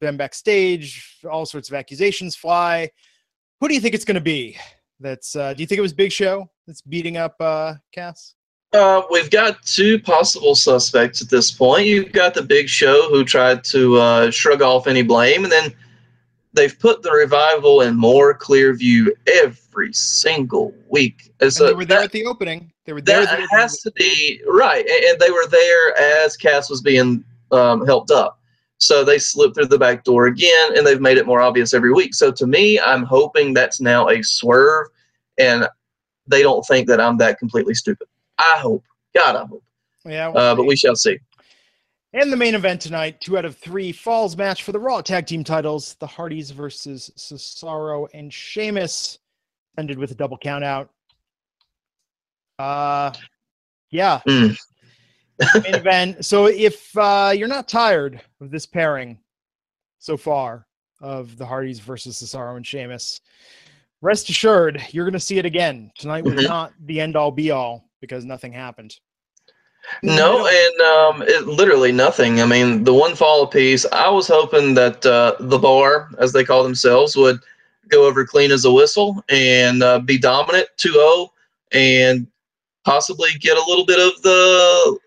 Then 0.00 0.16
backstage, 0.16 1.18
all 1.30 1.44
sorts 1.44 1.68
of 1.68 1.74
accusations 1.74 2.36
fly. 2.36 2.90
Who 3.60 3.68
do 3.68 3.74
you 3.74 3.80
think 3.80 3.94
it's 3.94 4.04
going 4.04 4.14
to 4.14 4.20
be? 4.20 4.56
That's. 5.00 5.34
Uh, 5.34 5.54
do 5.54 5.62
you 5.62 5.66
think 5.66 5.78
it 5.78 5.82
was 5.82 5.92
Big 5.92 6.12
Show 6.12 6.48
that's 6.66 6.82
beating 6.82 7.16
up 7.16 7.34
uh, 7.40 7.74
Cass? 7.92 8.34
Uh, 8.72 9.02
we've 9.10 9.30
got 9.30 9.60
two 9.64 9.98
possible 9.98 10.54
suspects 10.54 11.20
at 11.20 11.28
this 11.28 11.50
point. 11.50 11.86
You've 11.86 12.12
got 12.12 12.34
the 12.34 12.42
Big 12.42 12.68
Show 12.68 13.08
who 13.10 13.24
tried 13.24 13.64
to 13.64 13.96
uh, 13.96 14.30
shrug 14.30 14.62
off 14.62 14.86
any 14.86 15.02
blame, 15.02 15.42
and 15.42 15.52
then 15.52 15.74
they've 16.52 16.78
put 16.78 17.02
the 17.02 17.12
revival 17.12 17.82
in 17.82 17.96
more 17.96 18.34
clear 18.34 18.72
view 18.74 19.14
every 19.26 19.92
single 19.92 20.74
week. 20.88 21.32
As 21.40 21.56
they 21.56 21.72
were 21.72 21.84
there 21.84 21.98
that, 21.98 22.04
at 22.06 22.12
the 22.12 22.26
opening. 22.26 22.72
They 22.84 22.92
were 22.92 23.00
there. 23.00 23.24
That 23.24 23.46
has 23.50 23.78
to 23.80 23.90
be 23.92 24.40
right, 24.46 24.86
and 24.86 25.18
they 25.18 25.30
were 25.30 25.46
there 25.46 25.98
as 25.98 26.36
Cass 26.36 26.70
was 26.70 26.80
being 26.80 27.24
um, 27.52 27.86
helped 27.86 28.10
up. 28.10 28.38
So 28.78 29.04
they 29.04 29.18
slipped 29.18 29.56
through 29.56 29.66
the 29.66 29.78
back 29.78 30.04
door 30.04 30.26
again, 30.26 30.76
and 30.76 30.86
they've 30.86 31.00
made 31.00 31.18
it 31.18 31.26
more 31.26 31.40
obvious 31.40 31.74
every 31.74 31.92
week. 31.92 32.14
So 32.14 32.32
to 32.32 32.46
me, 32.46 32.80
I'm 32.80 33.02
hoping 33.02 33.52
that's 33.52 33.80
now 33.80 34.08
a 34.08 34.22
swerve, 34.22 34.88
and 35.38 35.68
they 36.26 36.42
don't 36.42 36.62
think 36.66 36.88
that 36.88 37.00
I'm 37.00 37.18
that 37.18 37.38
completely 37.38 37.74
stupid. 37.74 38.08
I 38.38 38.56
hope. 38.58 38.84
God, 39.14 39.36
I 39.36 39.44
hope. 39.44 39.62
Yeah, 40.06 40.28
we'll 40.28 40.38
uh, 40.38 40.54
but 40.54 40.64
we 40.64 40.76
shall 40.76 40.96
see. 40.96 41.18
And 42.12 42.32
the 42.32 42.36
main 42.36 42.56
event 42.56 42.80
tonight, 42.80 43.20
two 43.20 43.38
out 43.38 43.44
of 43.44 43.56
three 43.56 43.92
falls 43.92 44.36
match 44.36 44.64
for 44.64 44.72
the 44.72 44.80
Raw 44.80 45.00
Tag 45.00 45.26
Team 45.26 45.44
titles. 45.44 45.94
The 46.00 46.06
Hardys 46.06 46.50
versus 46.50 47.10
Cesaro 47.16 48.08
and 48.12 48.32
Sheamus 48.32 49.18
ended 49.78 49.96
with 49.96 50.10
a 50.10 50.16
double 50.16 50.36
count 50.36 50.64
out. 50.64 50.90
Uh, 52.58 53.12
yeah. 53.90 54.20
Mm. 54.26 54.58
main 55.62 55.74
event. 55.74 56.24
So 56.24 56.46
if 56.46 56.96
uh, 56.96 57.32
you're 57.34 57.48
not 57.48 57.68
tired 57.68 58.20
of 58.40 58.50
this 58.50 58.66
pairing 58.66 59.18
so 59.98 60.16
far 60.16 60.66
of 61.00 61.36
the 61.38 61.46
Hardys 61.46 61.78
versus 61.78 62.20
Cesaro 62.20 62.56
and 62.56 62.66
Sheamus, 62.66 63.20
rest 64.02 64.28
assured 64.28 64.82
you're 64.90 65.04
going 65.04 65.12
to 65.12 65.20
see 65.20 65.38
it 65.38 65.46
again. 65.46 65.92
Tonight 65.96 66.24
was 66.24 66.34
mm-hmm. 66.34 66.48
not 66.48 66.72
the 66.84 67.00
end 67.00 67.14
all 67.14 67.30
be 67.30 67.52
all 67.52 67.88
because 68.00 68.24
nothing 68.24 68.52
happened. 68.52 68.96
No, 70.02 70.46
and 70.46 70.80
um, 70.80 71.22
it, 71.22 71.46
literally 71.46 71.92
nothing. 71.92 72.40
I 72.40 72.46
mean, 72.46 72.84
the 72.84 72.94
one 72.94 73.14
fall 73.14 73.46
piece. 73.46 73.84
I 73.92 74.08
was 74.08 74.28
hoping 74.28 74.74
that 74.74 75.04
uh, 75.04 75.34
the 75.40 75.58
bar, 75.58 76.10
as 76.18 76.32
they 76.32 76.44
call 76.44 76.62
themselves, 76.62 77.16
would 77.16 77.40
go 77.88 78.06
over 78.06 78.24
clean 78.24 78.50
as 78.50 78.64
a 78.64 78.72
whistle 78.72 79.22
and 79.28 79.82
uh, 79.82 79.98
be 79.98 80.16
dominant 80.16 80.68
2-0 80.78 81.28
and 81.72 82.26
possibly 82.84 83.30
get 83.40 83.56
a 83.56 83.64
little 83.68 83.84
bit 83.84 83.98
of 83.98 84.22
the 84.22 84.98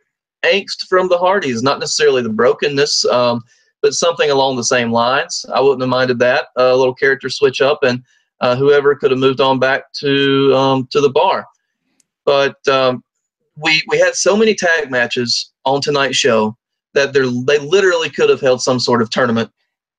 angst 0.44 0.88
from 0.88 1.08
the 1.08 1.18
Hardys. 1.18 1.64
Not 1.64 1.80
necessarily 1.80 2.22
the 2.22 2.30
brokenness, 2.30 3.06
um, 3.06 3.42
but 3.82 3.94
something 3.94 4.30
along 4.30 4.58
the 4.58 4.64
same 4.64 4.92
lines. 4.92 5.46
I 5.54 5.60
wouldn't 5.60 5.82
have 5.82 5.90
minded 5.90 6.20
that. 6.20 6.48
a 6.58 6.76
little 6.76 6.94
character 6.94 7.30
switch 7.30 7.62
up, 7.62 7.80
and 7.84 8.04
uh, 8.42 8.56
whoever 8.56 8.96
could 8.96 9.12
have 9.12 9.20
moved 9.20 9.42
on 9.42 9.60
back 9.60 9.92
to 9.94 10.54
um, 10.56 10.88
to 10.92 11.02
the 11.02 11.10
bar. 11.10 11.46
But 12.26 12.66
um, 12.68 13.04
we 13.58 13.82
we 13.88 14.00
had 14.00 14.16
so 14.16 14.36
many 14.36 14.56
tag 14.56 14.90
matches 14.90 15.52
on 15.66 15.82
tonight's 15.82 16.18
show 16.18 16.56
that 16.94 17.14
they 17.14 17.22
they 17.22 17.60
literally 17.64 18.10
could 18.10 18.30
have 18.30 18.42
held 18.42 18.62
some 18.62 18.80
sort 18.80 19.02
of 19.02 19.10
tournament 19.10 19.50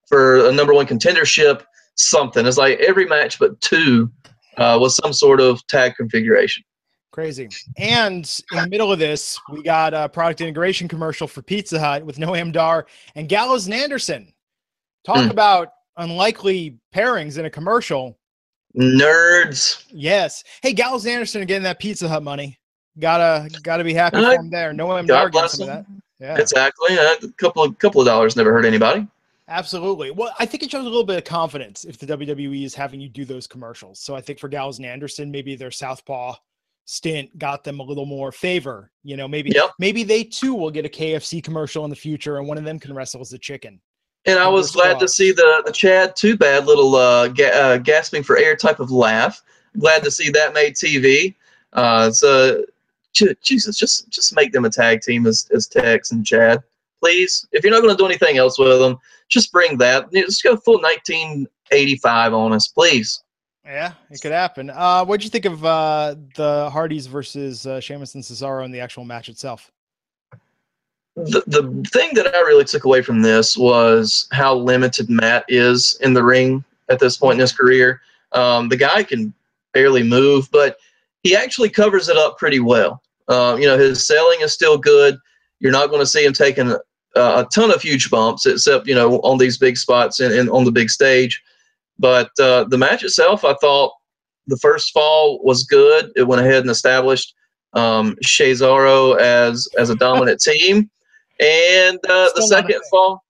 for 0.06 0.46
a 0.46 0.52
number 0.52 0.74
one 0.74 0.86
contendership. 0.86 1.62
Something 1.96 2.46
it's 2.46 2.58
like 2.58 2.78
every 2.80 3.06
match 3.06 3.38
but 3.38 3.60
two 3.60 4.10
uh, 4.56 4.78
was 4.80 4.96
some 4.96 5.12
sort 5.12 5.40
of 5.40 5.64
tag 5.68 5.94
configuration. 5.96 6.64
Crazy. 7.12 7.48
And 7.78 8.40
in 8.50 8.58
the 8.58 8.68
middle 8.68 8.90
of 8.90 8.98
this, 8.98 9.38
we 9.48 9.62
got 9.62 9.94
a 9.94 10.08
product 10.08 10.40
integration 10.40 10.88
commercial 10.88 11.28
for 11.28 11.42
Pizza 11.42 11.78
Hut 11.78 12.04
with 12.04 12.16
Noam 12.16 12.52
Dar 12.52 12.86
and 13.14 13.28
Gallows 13.28 13.66
and 13.66 13.74
Anderson. 13.74 14.32
Talk 15.06 15.18
mm. 15.18 15.30
about 15.30 15.68
unlikely 15.96 16.76
pairings 16.92 17.38
in 17.38 17.44
a 17.44 17.50
commercial. 17.50 18.18
Nerds. 18.76 19.84
Yes. 19.90 20.42
Hey, 20.60 20.72
Gallows 20.72 21.04
and 21.04 21.14
Anderson 21.14 21.42
are 21.42 21.44
getting 21.44 21.62
that 21.62 21.78
Pizza 21.78 22.08
Hut 22.08 22.24
money 22.24 22.58
gotta 22.98 23.48
gotta 23.62 23.84
be 23.84 23.94
happy 23.94 24.18
him 24.22 24.50
there. 24.50 24.72
No 24.72 24.86
one 24.86 25.06
God 25.06 25.32
bless 25.32 25.58
some 25.58 25.66
that. 25.66 25.86
Yeah, 26.20 26.38
exactly. 26.38 26.96
A 26.96 27.16
couple 27.36 27.62
of 27.62 27.78
couple 27.78 28.00
of 28.00 28.06
dollars 28.06 28.36
never 28.36 28.52
hurt 28.52 28.64
anybody. 28.64 29.06
Absolutely. 29.48 30.10
Well, 30.10 30.34
I 30.38 30.46
think 30.46 30.62
it 30.62 30.70
shows 30.70 30.82
a 30.82 30.88
little 30.88 31.04
bit 31.04 31.18
of 31.18 31.24
confidence 31.24 31.84
if 31.84 31.98
the 31.98 32.06
WWE 32.06 32.64
is 32.64 32.74
having 32.74 33.00
you 33.00 33.08
do 33.10 33.24
those 33.26 33.46
commercials. 33.46 34.00
So 34.00 34.14
I 34.14 34.20
think 34.22 34.38
for 34.38 34.48
Gallows 34.48 34.78
and 34.78 34.86
Anderson, 34.86 35.30
maybe 35.30 35.54
their 35.54 35.70
southpaw 35.70 36.34
stint 36.86 37.36
got 37.38 37.62
them 37.62 37.80
a 37.80 37.82
little 37.82 38.06
more 38.06 38.32
favor. 38.32 38.90
You 39.02 39.16
know, 39.18 39.28
maybe 39.28 39.50
Yep. 39.54 39.72
maybe 39.78 40.02
they 40.02 40.24
too 40.24 40.54
will 40.54 40.70
get 40.70 40.86
a 40.86 40.88
KFC 40.88 41.42
commercial 41.42 41.84
in 41.84 41.90
the 41.90 41.96
future, 41.96 42.38
and 42.38 42.48
one 42.48 42.56
of 42.58 42.64
them 42.64 42.78
can 42.78 42.94
wrestle 42.94 43.20
as 43.20 43.32
a 43.32 43.38
chicken. 43.38 43.80
And 44.26 44.38
I 44.38 44.48
was 44.48 44.70
glad 44.70 44.98
to 45.00 45.08
see 45.08 45.32
the 45.32 45.62
the 45.66 45.72
Chad 45.72 46.16
Too 46.16 46.36
Bad 46.36 46.64
little 46.66 46.94
uh, 46.96 47.28
ga- 47.28 47.52
uh, 47.52 47.76
gasping 47.78 48.22
for 48.22 48.38
air 48.38 48.56
type 48.56 48.80
of 48.80 48.90
laugh. 48.90 49.42
Glad 49.78 50.02
to 50.04 50.10
see 50.10 50.30
that 50.30 50.54
made 50.54 50.74
TV. 50.74 51.34
Uh, 51.74 52.10
Jesus, 53.14 53.76
just 53.76 54.08
just 54.10 54.34
make 54.34 54.52
them 54.52 54.64
a 54.64 54.70
tag 54.70 55.00
team 55.00 55.26
as 55.26 55.48
as 55.54 55.66
Tex 55.66 56.10
and 56.10 56.26
Chad, 56.26 56.62
please. 57.00 57.46
If 57.52 57.64
you're 57.64 57.72
not 57.72 57.82
going 57.82 57.94
to 57.94 58.00
do 58.00 58.06
anything 58.06 58.36
else 58.36 58.58
with 58.58 58.78
them, 58.78 58.98
just 59.28 59.52
bring 59.52 59.78
that. 59.78 60.12
Just 60.12 60.42
go 60.42 60.56
full 60.56 60.80
1985 60.80 62.34
on 62.34 62.52
us, 62.52 62.68
please. 62.68 63.22
Yeah, 63.64 63.92
it 64.10 64.20
could 64.20 64.32
happen. 64.32 64.68
Uh, 64.68 65.04
what'd 65.04 65.24
you 65.24 65.30
think 65.30 65.46
of 65.46 65.64
uh, 65.64 66.16
the 66.34 66.68
Hardys 66.70 67.06
versus 67.06 67.66
uh, 67.66 67.80
Sheamus 67.80 68.14
and 68.14 68.22
Cesaro 68.22 68.64
in 68.64 68.70
the 68.70 68.80
actual 68.80 69.04
match 69.04 69.30
itself? 69.30 69.70
the, 71.16 71.42
the 71.46 71.88
thing 71.92 72.14
that 72.14 72.34
I 72.34 72.40
really 72.40 72.64
took 72.64 72.84
away 72.84 73.02
from 73.02 73.22
this 73.22 73.56
was 73.56 74.26
how 74.32 74.54
limited 74.54 75.08
Matt 75.08 75.44
is 75.48 75.98
in 76.02 76.12
the 76.12 76.24
ring 76.24 76.64
at 76.88 76.98
this 76.98 77.16
point 77.16 77.34
in 77.34 77.40
his 77.40 77.52
career. 77.52 78.00
Um, 78.32 78.68
the 78.68 78.76
guy 78.76 79.02
can 79.04 79.32
barely 79.72 80.02
move, 80.02 80.48
but 80.50 80.76
he 81.22 81.36
actually 81.36 81.70
covers 81.70 82.08
it 82.08 82.16
up 82.16 82.36
pretty 82.36 82.60
well. 82.60 83.00
Uh, 83.28 83.56
you 83.58 83.66
know, 83.66 83.78
his 83.78 84.06
selling 84.06 84.40
is 84.40 84.52
still 84.52 84.78
good. 84.78 85.16
You're 85.60 85.72
not 85.72 85.88
going 85.88 86.00
to 86.00 86.06
see 86.06 86.24
him 86.24 86.32
taking 86.32 86.70
a, 86.70 86.78
a 87.14 87.46
ton 87.52 87.70
of 87.70 87.80
huge 87.80 88.10
bumps, 88.10 88.46
except 88.46 88.86
you 88.86 88.94
know 88.94 89.18
on 89.20 89.38
these 89.38 89.58
big 89.58 89.76
spots 89.76 90.20
and, 90.20 90.34
and 90.34 90.50
on 90.50 90.64
the 90.64 90.72
big 90.72 90.90
stage. 90.90 91.42
But 91.98 92.30
uh, 92.40 92.64
the 92.64 92.78
match 92.78 93.02
itself, 93.02 93.44
I 93.44 93.54
thought 93.54 93.92
the 94.46 94.58
first 94.58 94.92
fall 94.92 95.40
was 95.42 95.64
good. 95.64 96.10
It 96.16 96.24
went 96.24 96.42
ahead 96.42 96.62
and 96.62 96.70
established 96.70 97.34
um, 97.72 98.16
Cesaro 98.24 99.18
as 99.18 99.68
as 99.78 99.90
a 99.90 99.96
dominant 99.96 100.40
team, 100.42 100.90
and 101.40 101.98
uh, 102.08 102.30
the 102.34 102.42
Still 102.42 102.48
not 102.48 102.58
a 102.58 102.62
second 102.62 102.82
fall, 102.90 103.24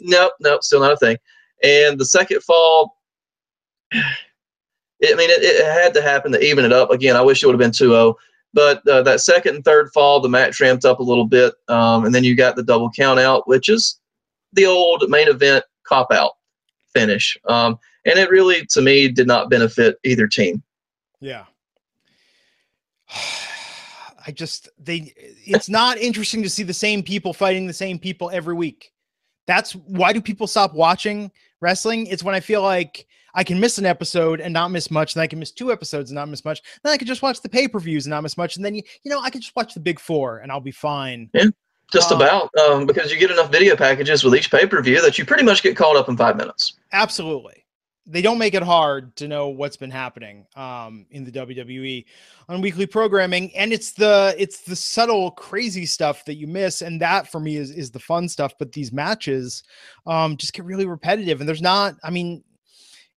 nope, 0.00 0.32
nope, 0.40 0.62
still 0.62 0.80
not 0.80 0.92
a 0.92 0.96
thing. 0.96 1.16
And 1.62 1.98
the 1.98 2.04
second 2.04 2.42
fall, 2.42 2.96
I 3.92 5.14
mean, 5.14 5.30
it, 5.30 5.42
it 5.42 5.64
had 5.64 5.94
to 5.94 6.02
happen 6.02 6.32
to 6.32 6.44
even 6.44 6.64
it 6.64 6.72
up. 6.72 6.90
Again, 6.90 7.16
I 7.16 7.22
wish 7.22 7.42
it 7.42 7.46
would 7.46 7.52
have 7.52 7.60
been 7.60 7.70
2-0. 7.70 8.14
But 8.58 8.84
uh, 8.88 9.02
that 9.02 9.20
second 9.20 9.54
and 9.54 9.64
third 9.64 9.92
fall, 9.94 10.18
the 10.18 10.28
match 10.28 10.60
ramped 10.60 10.84
up 10.84 10.98
a 10.98 11.02
little 11.04 11.26
bit, 11.26 11.54
um, 11.68 12.04
and 12.04 12.12
then 12.12 12.24
you 12.24 12.34
got 12.34 12.56
the 12.56 12.64
double 12.64 12.90
count 12.90 13.20
out, 13.20 13.46
which 13.46 13.68
is 13.68 14.00
the 14.52 14.66
old 14.66 15.08
main 15.08 15.28
event 15.28 15.64
cop 15.84 16.10
out 16.10 16.32
finish. 16.92 17.38
Um, 17.44 17.78
and 18.04 18.18
it 18.18 18.30
really, 18.30 18.66
to 18.70 18.82
me, 18.82 19.06
did 19.06 19.28
not 19.28 19.48
benefit 19.48 19.98
either 20.02 20.26
team. 20.26 20.64
Yeah. 21.20 21.44
I 24.26 24.32
just 24.32 24.68
they 24.76 25.14
it's 25.46 25.68
not 25.68 25.96
interesting 25.98 26.42
to 26.42 26.50
see 26.50 26.64
the 26.64 26.74
same 26.74 27.04
people 27.04 27.32
fighting 27.32 27.68
the 27.68 27.72
same 27.72 27.96
people 27.96 28.28
every 28.32 28.54
week. 28.54 28.90
That's 29.46 29.76
why 29.76 30.12
do 30.12 30.20
people 30.20 30.48
stop 30.48 30.74
watching 30.74 31.30
wrestling? 31.60 32.06
It's 32.06 32.24
when 32.24 32.34
I 32.34 32.40
feel 32.40 32.62
like 32.62 33.06
I 33.38 33.44
can 33.44 33.60
miss 33.60 33.78
an 33.78 33.86
episode 33.86 34.40
and 34.40 34.52
not 34.52 34.72
miss 34.72 34.90
much, 34.90 35.14
then 35.14 35.22
I 35.22 35.28
can 35.28 35.38
miss 35.38 35.52
two 35.52 35.70
episodes 35.70 36.10
and 36.10 36.16
not 36.16 36.28
miss 36.28 36.44
much. 36.44 36.60
Then 36.82 36.92
I 36.92 36.96
can 36.96 37.06
just 37.06 37.22
watch 37.22 37.40
the 37.40 37.48
pay-per-views 37.48 38.04
and 38.04 38.10
not 38.10 38.24
miss 38.24 38.36
much. 38.36 38.56
And 38.56 38.64
then 38.64 38.74
you, 38.74 38.82
you 39.04 39.12
know, 39.12 39.20
I 39.20 39.30
can 39.30 39.40
just 39.40 39.54
watch 39.54 39.74
the 39.74 39.80
big 39.80 40.00
four 40.00 40.38
and 40.38 40.50
I'll 40.50 40.60
be 40.60 40.72
fine. 40.72 41.30
Yeah, 41.32 41.44
Just 41.92 42.10
Um, 42.10 42.20
about, 42.20 42.50
um, 42.58 42.84
because 42.84 43.12
you 43.12 43.16
get 43.16 43.30
enough 43.30 43.52
video 43.52 43.76
packages 43.76 44.24
with 44.24 44.34
each 44.34 44.50
pay 44.50 44.66
per 44.66 44.82
view 44.82 45.00
that 45.02 45.18
you 45.18 45.24
pretty 45.24 45.44
much 45.44 45.62
get 45.62 45.76
caught 45.76 45.94
up 45.94 46.08
in 46.08 46.16
five 46.16 46.36
minutes. 46.36 46.74
Absolutely. 46.90 47.64
They 48.06 48.22
don't 48.22 48.38
make 48.38 48.54
it 48.54 48.62
hard 48.64 49.14
to 49.16 49.28
know 49.28 49.50
what's 49.50 49.76
been 49.76 49.92
happening 49.92 50.44
um, 50.56 51.06
in 51.12 51.22
the 51.22 51.30
WWE 51.30 52.06
on 52.48 52.60
weekly 52.60 52.86
programming, 52.86 53.54
and 53.54 53.72
it's 53.72 53.92
the 53.92 54.34
it's 54.36 54.62
the 54.62 54.74
subtle, 54.74 55.30
crazy 55.30 55.86
stuff 55.86 56.24
that 56.24 56.36
you 56.36 56.48
miss, 56.48 56.82
and 56.82 57.00
that 57.02 57.30
for 57.30 57.38
me 57.38 57.56
is 57.56 57.70
is 57.70 57.90
the 57.92 58.00
fun 58.00 58.28
stuff. 58.28 58.54
But 58.58 58.72
these 58.72 58.92
matches 58.92 59.62
um, 60.06 60.38
just 60.38 60.54
get 60.54 60.64
really 60.64 60.86
repetitive, 60.86 61.40
and 61.40 61.48
there's 61.48 61.62
not. 61.62 61.96
I 62.02 62.08
mean, 62.08 62.42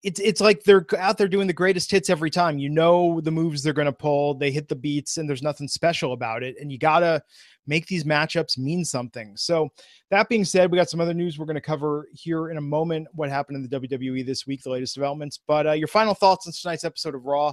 it's 0.03 0.20
it's 0.20 0.40
like 0.40 0.64
they're 0.64 0.86
out 0.98 1.18
there 1.18 1.28
doing 1.28 1.46
the 1.46 1.53
greatest 1.53 1.90
hits 1.90 2.09
every 2.09 2.30
time. 2.30 2.59
You 2.59 2.68
know 2.68 3.20
the 3.20 3.30
moves 3.30 3.62
they're 3.62 3.72
going 3.72 3.86
to 3.86 3.92
pull, 3.92 4.34
they 4.34 4.51
hit 4.51 4.68
the 4.68 4.76
beats, 4.76 5.18
and 5.18 5.28
there's 5.28 5.42
nothing 5.42 5.68
special 5.68 6.12
about 6.12 6.42
it. 6.42 6.57
And 6.61 6.72
you 6.72 6.78
gotta 6.78 7.22
make 7.66 7.86
these 7.86 8.05
matchups 8.05 8.59
mean 8.59 8.84
something. 8.84 9.36
So 9.36 9.70
that 10.11 10.28
being 10.28 10.44
said, 10.44 10.70
we 10.70 10.76
got 10.76 10.90
some 10.90 11.01
other 11.01 11.14
news 11.14 11.38
we're 11.38 11.46
going 11.46 11.55
to 11.55 11.61
cover 11.61 12.09
here 12.12 12.51
in 12.51 12.57
a 12.57 12.61
moment. 12.61 13.07
What 13.12 13.30
happened 13.30 13.57
in 13.57 13.62
the 13.62 13.88
WWE 13.88 14.26
this 14.26 14.46
week, 14.46 14.62
the 14.62 14.70
latest 14.70 14.94
developments. 14.94 15.38
But 15.46 15.66
uh, 15.66 15.72
your 15.72 15.88
final 15.88 16.14
thoughts 16.14 16.46
on 16.46 16.53
tonight's 16.53 16.84
episode 16.84 17.14
of 17.14 17.24
Raw? 17.24 17.53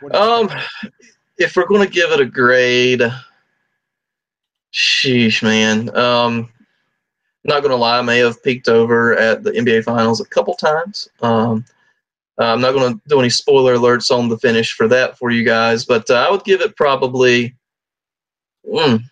What 0.00 0.12
did 0.12 0.18
you 0.18 0.24
Um, 0.24 0.50
if 1.38 1.56
we're 1.56 1.66
going 1.66 1.86
to 1.86 1.92
give 1.92 2.12
it 2.12 2.20
a 2.20 2.26
grade, 2.26 3.02
sheesh, 4.72 5.42
man. 5.42 5.94
Um, 5.96 6.50
not 7.46 7.62
going 7.62 7.70
to 7.70 7.76
lie, 7.76 7.98
I 7.98 8.02
may 8.02 8.18
have 8.18 8.42
peeked 8.42 8.68
over 8.68 9.16
at 9.16 9.42
the 9.42 9.52
NBA 9.52 9.84
Finals 9.84 10.20
a 10.20 10.26
couple 10.26 10.54
times. 10.54 11.08
Um, 11.20 11.64
I'm 12.38 12.60
not 12.60 12.72
going 12.72 12.94
to 12.94 13.00
do 13.08 13.18
any 13.18 13.30
spoiler 13.30 13.76
alerts 13.76 14.10
on 14.10 14.28
the 14.28 14.38
finish 14.38 14.72
for 14.72 14.88
that 14.88 15.16
for 15.16 15.30
you 15.30 15.44
guys, 15.44 15.84
but 15.84 16.08
uh, 16.10 16.26
I 16.26 16.30
would 16.30 16.44
give 16.44 16.60
it 16.60 16.76
probably, 16.76 17.56
mm, 18.70 19.02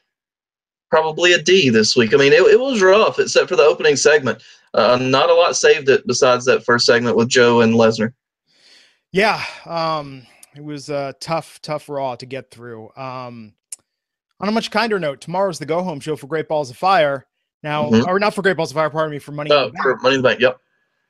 probably 0.91 1.33
a 1.33 1.43
D 1.43 1.71
this 1.71 1.97
week. 1.97 2.13
I 2.13 2.19
mean, 2.19 2.33
it, 2.33 2.43
it 2.43 2.61
was 2.61 2.83
rough 2.83 3.19
except 3.19 3.49
for 3.49 3.57
the 3.57 3.63
opening 3.63 3.97
segment. 3.97 4.43
Uh, 4.75 4.99
not 5.01 5.31
a 5.31 5.35
lot 5.35 5.57
saved 5.57 5.89
it 5.89 6.07
besides 6.07 6.45
that 6.45 6.65
first 6.65 6.85
segment 6.85 7.17
with 7.17 7.29
Joe 7.29 7.63
and 7.63 7.75
Lesnar. 7.75 8.13
yeah, 9.13 9.43
um, 9.65 10.27
it 10.55 10.63
was 10.63 10.91
a 10.91 11.15
tough, 11.21 11.61
tough 11.63 11.89
Raw 11.89 12.17
to 12.17 12.27
get 12.27 12.51
through. 12.51 12.91
Um, 12.97 13.55
on 14.41 14.49
a 14.49 14.53
much 14.53 14.71
kinder 14.71 14.99
note, 14.99 15.21
tomorrow's 15.21 15.59
the 15.59 15.67
go 15.67 15.83
home 15.83 16.01
show 16.01 16.17
for 16.17 16.27
Great 16.27 16.49
Balls 16.49 16.71
of 16.71 16.77
Fire. 16.77 17.27
Now, 17.65 17.89
Mhm. 17.89 18.07
or 18.07 18.19
not 18.21 18.35
for 18.35 18.43
Great 18.43 18.59
Balls 18.59 18.71
of 18.71 18.75
Fire, 18.75 18.91
pardon 18.91 19.11
me, 19.11 19.19
for 19.19 19.33
Money. 19.33 19.51
in 19.51 19.57
Uh, 19.57 19.65
the 19.67 19.73
Bank. 19.73 19.83
for 19.83 19.97
Money 19.97 20.15
in 20.17 20.23
the 20.23 20.29
Bank, 20.29 20.41
yep. 20.41 20.59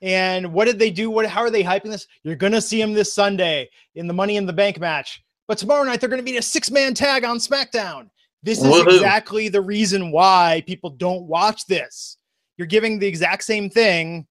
And 0.00 0.52
what 0.52 0.66
did 0.66 0.78
they 0.78 0.90
do? 0.90 1.10
What? 1.10 1.26
How 1.26 1.40
are 1.40 1.50
they 1.50 1.64
hyping 1.64 1.90
this? 1.90 2.06
You're 2.22 2.36
gonna 2.36 2.60
see 2.60 2.80
them 2.80 2.94
this 2.94 3.12
Sunday 3.12 3.68
in 3.96 4.06
the 4.06 4.14
Money 4.14 4.36
in 4.36 4.46
the 4.46 4.52
Bank 4.52 4.78
match. 4.78 5.20
But 5.48 5.58
tomorrow 5.58 5.82
night 5.82 6.00
they're 6.00 6.08
gonna 6.08 6.22
be 6.22 6.32
in 6.32 6.38
a 6.38 6.42
six-man 6.42 6.94
tag 6.94 7.24
on 7.24 7.38
SmackDown. 7.38 8.08
This 8.42 8.58
is 8.58 8.64
Woohoo. 8.66 8.86
exactly 8.94 9.48
the 9.48 9.60
reason 9.60 10.12
why 10.12 10.62
people 10.66 10.90
don't 10.90 11.24
watch 11.24 11.66
this. 11.66 12.18
You're 12.56 12.66
giving 12.68 12.98
the 13.00 13.06
exact 13.08 13.42
same 13.42 13.68
thing 13.68 14.26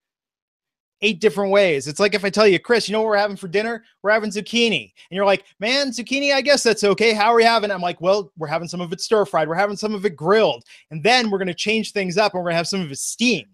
eight 1.04 1.20
different 1.20 1.52
ways. 1.52 1.88
It's 1.88 2.00
like 2.00 2.16
if 2.16 2.26
I 2.26 2.30
tell 2.32 2.48
you, 2.48 2.58
Chris, 2.60 2.88
you 2.90 2.94
know 2.94 3.02
what 3.02 3.10
we're 3.10 3.18
having 3.18 3.38
for 3.38 3.48
dinner? 3.48 3.84
We're 4.02 4.12
having 4.12 4.32
zucchini. 4.32 4.82
And 5.10 5.16
you're 5.16 5.26
like, 5.26 5.44
man, 5.60 5.90
zucchini, 5.92 6.34
I 6.34 6.42
guess 6.42 6.64
that's 6.64 6.84
okay. 6.84 7.14
How 7.14 7.32
are 7.32 7.36
we 7.36 7.44
having? 7.44 7.70
it?" 7.70 7.74
I'm 7.74 7.82
like, 7.82 8.02
well, 8.02 8.32
we're 8.38 8.48
having 8.48 8.68
some 8.68 8.82
of 8.82 8.92
it 8.94 9.02
stir 9.02 9.26
fried. 9.26 9.48
We're 9.48 9.56
having 9.56 9.76
some 9.78 9.94
of 9.94 10.06
it 10.06 10.16
grilled. 10.16 10.64
And 10.90 11.04
then 11.04 11.30
we're 11.30 11.38
going 11.38 11.48
to 11.48 11.54
change 11.54 11.92
things 11.92 12.18
up 12.18 12.34
and 12.34 12.40
we're 12.40 12.46
going 12.46 12.54
to 12.54 12.58
have 12.58 12.68
some 12.68 12.82
of 12.82 12.92
it 12.92 12.98
steamed. 12.98 13.46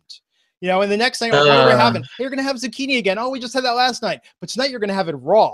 You 0.62 0.68
know, 0.68 0.82
and 0.82 0.92
the 0.92 0.98
next 0.98 1.20
thing, 1.20 1.32
like, 1.32 1.42
what 1.42 1.50
are 1.50 1.68
we 1.68 1.74
Uh. 1.74 1.78
having? 1.78 2.04
Hey, 2.04 2.10
you're 2.20 2.30
going 2.30 2.38
to 2.38 2.44
have 2.44 2.58
zucchini 2.58 2.98
again. 2.98 3.18
Oh, 3.18 3.30
we 3.30 3.40
just 3.40 3.54
had 3.54 3.64
that 3.66 3.72
last 3.72 4.02
night. 4.02 4.22
But 4.40 4.50
tonight 4.50 4.72
you're 4.72 4.80
going 4.80 4.90
to 4.90 4.94
have 4.94 5.10
it 5.10 5.16
raw. 5.16 5.54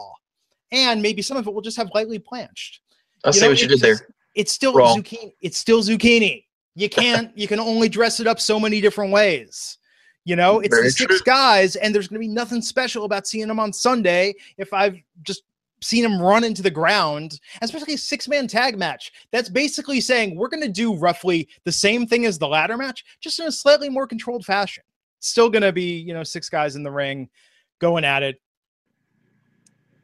And 0.72 1.02
maybe 1.02 1.22
some 1.22 1.38
of 1.38 1.48
it 1.48 1.54
will 1.54 1.62
just 1.62 1.78
have 1.78 1.90
lightly 1.94 2.18
blanched. 2.18 2.82
I 3.24 3.32
see 3.32 3.42
know, 3.42 3.50
what 3.50 3.62
you 3.62 3.68
did 3.68 3.80
there. 3.80 4.08
It's 4.34 4.52
still 4.52 4.74
Raw. 4.74 4.96
zucchini. 4.96 5.32
It's 5.42 5.58
still 5.58 5.82
zucchini. 5.82 6.44
You 6.76 6.90
can't, 7.02 7.36
you 7.38 7.48
can 7.48 7.60
only 7.60 7.88
dress 7.88 8.20
it 8.20 8.28
up 8.28 8.40
so 8.40 8.60
many 8.60 8.82
different 8.82 9.12
ways. 9.14 9.78
You 10.26 10.36
know, 10.36 10.60
it's 10.60 10.76
Very 10.76 10.88
the 10.88 10.92
six 10.92 11.18
true. 11.18 11.24
guys, 11.26 11.76
and 11.76 11.94
there's 11.94 12.08
going 12.08 12.20
to 12.20 12.28
be 12.28 12.34
nothing 12.34 12.62
special 12.62 13.06
about 13.06 13.28
seeing 13.28 13.48
them 13.48 13.60
on 13.60 13.72
Sunday 13.72 14.34
if 14.58 14.74
I've 14.74 14.98
just 15.22 15.44
seen 15.82 16.02
them 16.02 16.20
run 16.20 16.44
into 16.44 16.64
the 16.64 16.72
ground, 16.72 17.40
especially 17.62 17.94
a 17.94 17.98
six 17.98 18.28
man 18.28 18.48
tag 18.48 18.78
match. 18.78 19.12
That's 19.32 19.50
basically 19.50 20.02
saying 20.02 20.36
we're 20.36 20.50
going 20.50 20.64
to 20.64 20.70
do 20.70 20.96
roughly 20.96 21.48
the 21.64 21.72
same 21.72 22.08
thing 22.08 22.26
as 22.26 22.40
the 22.40 22.48
ladder 22.48 22.76
match, 22.76 23.06
just 23.22 23.40
in 23.40 23.46
a 23.46 23.52
slightly 23.52 23.88
more 23.88 24.08
controlled 24.08 24.46
fashion. 24.46 24.84
Still 25.20 25.50
going 25.50 25.62
to 25.62 25.72
be, 25.72 25.98
you 26.00 26.14
know, 26.14 26.24
six 26.24 26.50
guys 26.50 26.76
in 26.76 26.82
the 26.82 26.92
ring 26.92 27.30
going 27.80 28.04
at 28.04 28.24
it. 28.24 28.42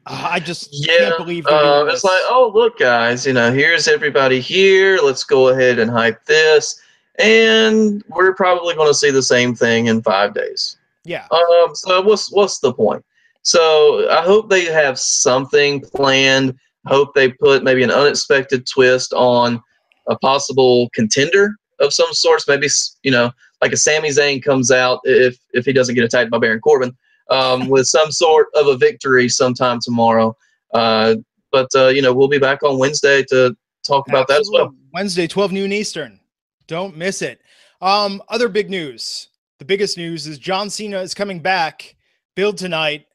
Uh, 0.06 0.28
I 0.32 0.40
just 0.40 0.68
Yeah, 0.72 1.10
can't 1.10 1.18
believe 1.18 1.46
uh, 1.46 1.84
it's 1.88 2.04
like, 2.04 2.22
oh, 2.24 2.50
look, 2.54 2.78
guys, 2.78 3.26
you 3.26 3.32
know, 3.32 3.52
here's 3.52 3.88
everybody 3.88 4.40
here. 4.40 4.98
Let's 5.02 5.24
go 5.24 5.48
ahead 5.48 5.78
and 5.78 5.90
hype 5.90 6.24
this. 6.24 6.80
And 7.18 8.02
we're 8.08 8.34
probably 8.34 8.74
going 8.74 8.88
to 8.88 8.94
see 8.94 9.10
the 9.10 9.22
same 9.22 9.54
thing 9.54 9.86
in 9.86 10.02
five 10.02 10.34
days. 10.34 10.78
yeah. 11.04 11.26
Um, 11.30 11.74
so 11.74 12.00
what's 12.00 12.32
what's 12.32 12.58
the 12.58 12.72
point? 12.72 13.04
So 13.42 14.08
I 14.10 14.22
hope 14.22 14.48
they 14.48 14.64
have 14.64 14.98
something 14.98 15.80
planned. 15.80 16.56
Hope 16.86 17.14
they 17.14 17.30
put 17.30 17.64
maybe 17.64 17.82
an 17.82 17.90
unexpected 17.90 18.66
twist 18.66 19.12
on 19.12 19.62
a 20.08 20.16
possible 20.18 20.88
contender 20.94 21.54
of 21.80 21.92
some 21.92 22.12
sorts. 22.12 22.48
Maybe 22.48 22.68
you 23.02 23.10
know, 23.10 23.30
like 23.60 23.72
a 23.72 23.76
Sami 23.76 24.08
Zayn 24.08 24.42
comes 24.42 24.70
out 24.70 25.00
if 25.04 25.36
if 25.52 25.64
he 25.64 25.72
doesn't 25.72 25.94
get 25.94 26.04
attacked 26.04 26.30
by 26.30 26.38
Baron 26.38 26.60
Corbin 26.60 26.96
um, 27.30 27.68
with 27.68 27.86
some 27.86 28.10
sort 28.10 28.48
of 28.54 28.68
a 28.68 28.76
victory 28.76 29.28
sometime 29.28 29.80
tomorrow. 29.80 30.36
Uh, 30.72 31.16
but 31.50 31.68
uh, 31.74 31.88
you 31.88 32.02
know, 32.02 32.12
we'll 32.12 32.28
be 32.28 32.38
back 32.38 32.62
on 32.62 32.78
Wednesday 32.78 33.22
to 33.24 33.56
talk 33.86 34.08
about 34.08 34.28
that 34.28 34.40
as 34.40 34.50
well. 34.52 34.74
Wednesday, 34.92 35.26
12 35.26 35.52
noon 35.52 35.72
Eastern. 35.72 36.20
Don't 36.66 36.96
miss 36.96 37.22
it. 37.22 37.40
Um, 37.80 38.22
other 38.28 38.48
big 38.48 38.70
news. 38.70 39.28
The 39.58 39.64
biggest 39.64 39.96
news 39.96 40.26
is 40.26 40.38
John 40.38 40.70
Cena 40.70 41.00
is 41.00 41.14
coming 41.14 41.40
back, 41.40 41.96
billed 42.34 42.58
tonight 42.58 43.06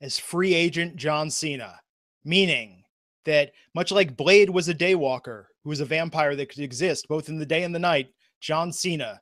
as 0.00 0.18
free 0.18 0.54
agent 0.54 0.96
John 0.96 1.30
Cena, 1.30 1.80
meaning 2.24 2.84
that 3.24 3.52
much 3.74 3.92
like 3.92 4.16
Blade 4.16 4.50
was 4.50 4.68
a 4.68 4.74
daywalker 4.74 5.46
who 5.62 5.70
was 5.70 5.80
a 5.80 5.84
vampire 5.84 6.36
that 6.36 6.48
could 6.48 6.60
exist 6.60 7.08
both 7.08 7.28
in 7.28 7.38
the 7.38 7.46
day 7.46 7.62
and 7.62 7.74
the 7.74 7.78
night, 7.78 8.08
John 8.40 8.72
Cena 8.72 9.20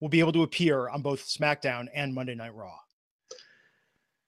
will 0.00 0.08
be 0.08 0.20
able 0.20 0.32
to 0.32 0.42
appear 0.42 0.88
on 0.88 1.02
both 1.02 1.26
SmackDown 1.26 1.86
and 1.94 2.14
Monday 2.14 2.34
Night 2.34 2.54
Raw. 2.54 2.74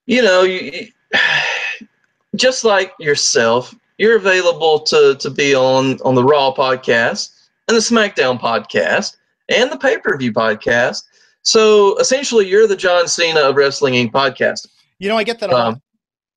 You 0.05 0.23
know, 0.23 0.43
you, 0.43 0.87
just 2.35 2.63
like 2.63 2.93
yourself, 2.99 3.75
you're 3.97 4.15
available 4.15 4.79
to 4.79 5.15
to 5.19 5.29
be 5.29 5.53
on 5.53 5.99
on 6.01 6.15
the 6.15 6.23
Raw 6.23 6.53
podcast 6.55 7.38
and 7.69 7.77
the 7.77 7.81
SmackDown 7.81 8.39
podcast 8.39 9.15
and 9.47 9.71
the 9.71 9.77
pay 9.77 9.97
per 9.99 10.17
view 10.17 10.33
podcast. 10.33 11.03
So 11.43 11.97
essentially, 11.99 12.49
you're 12.49 12.67
the 12.67 12.75
John 12.75 13.07
Cena 13.07 13.41
of 13.41 13.55
Wrestling 13.55 13.93
Inc. 13.93 14.11
podcast. 14.11 14.67
You 14.97 15.07
know, 15.07 15.17
I 15.17 15.23
get 15.23 15.39
that 15.39 15.51
a 15.51 15.53
lot. 15.53 15.81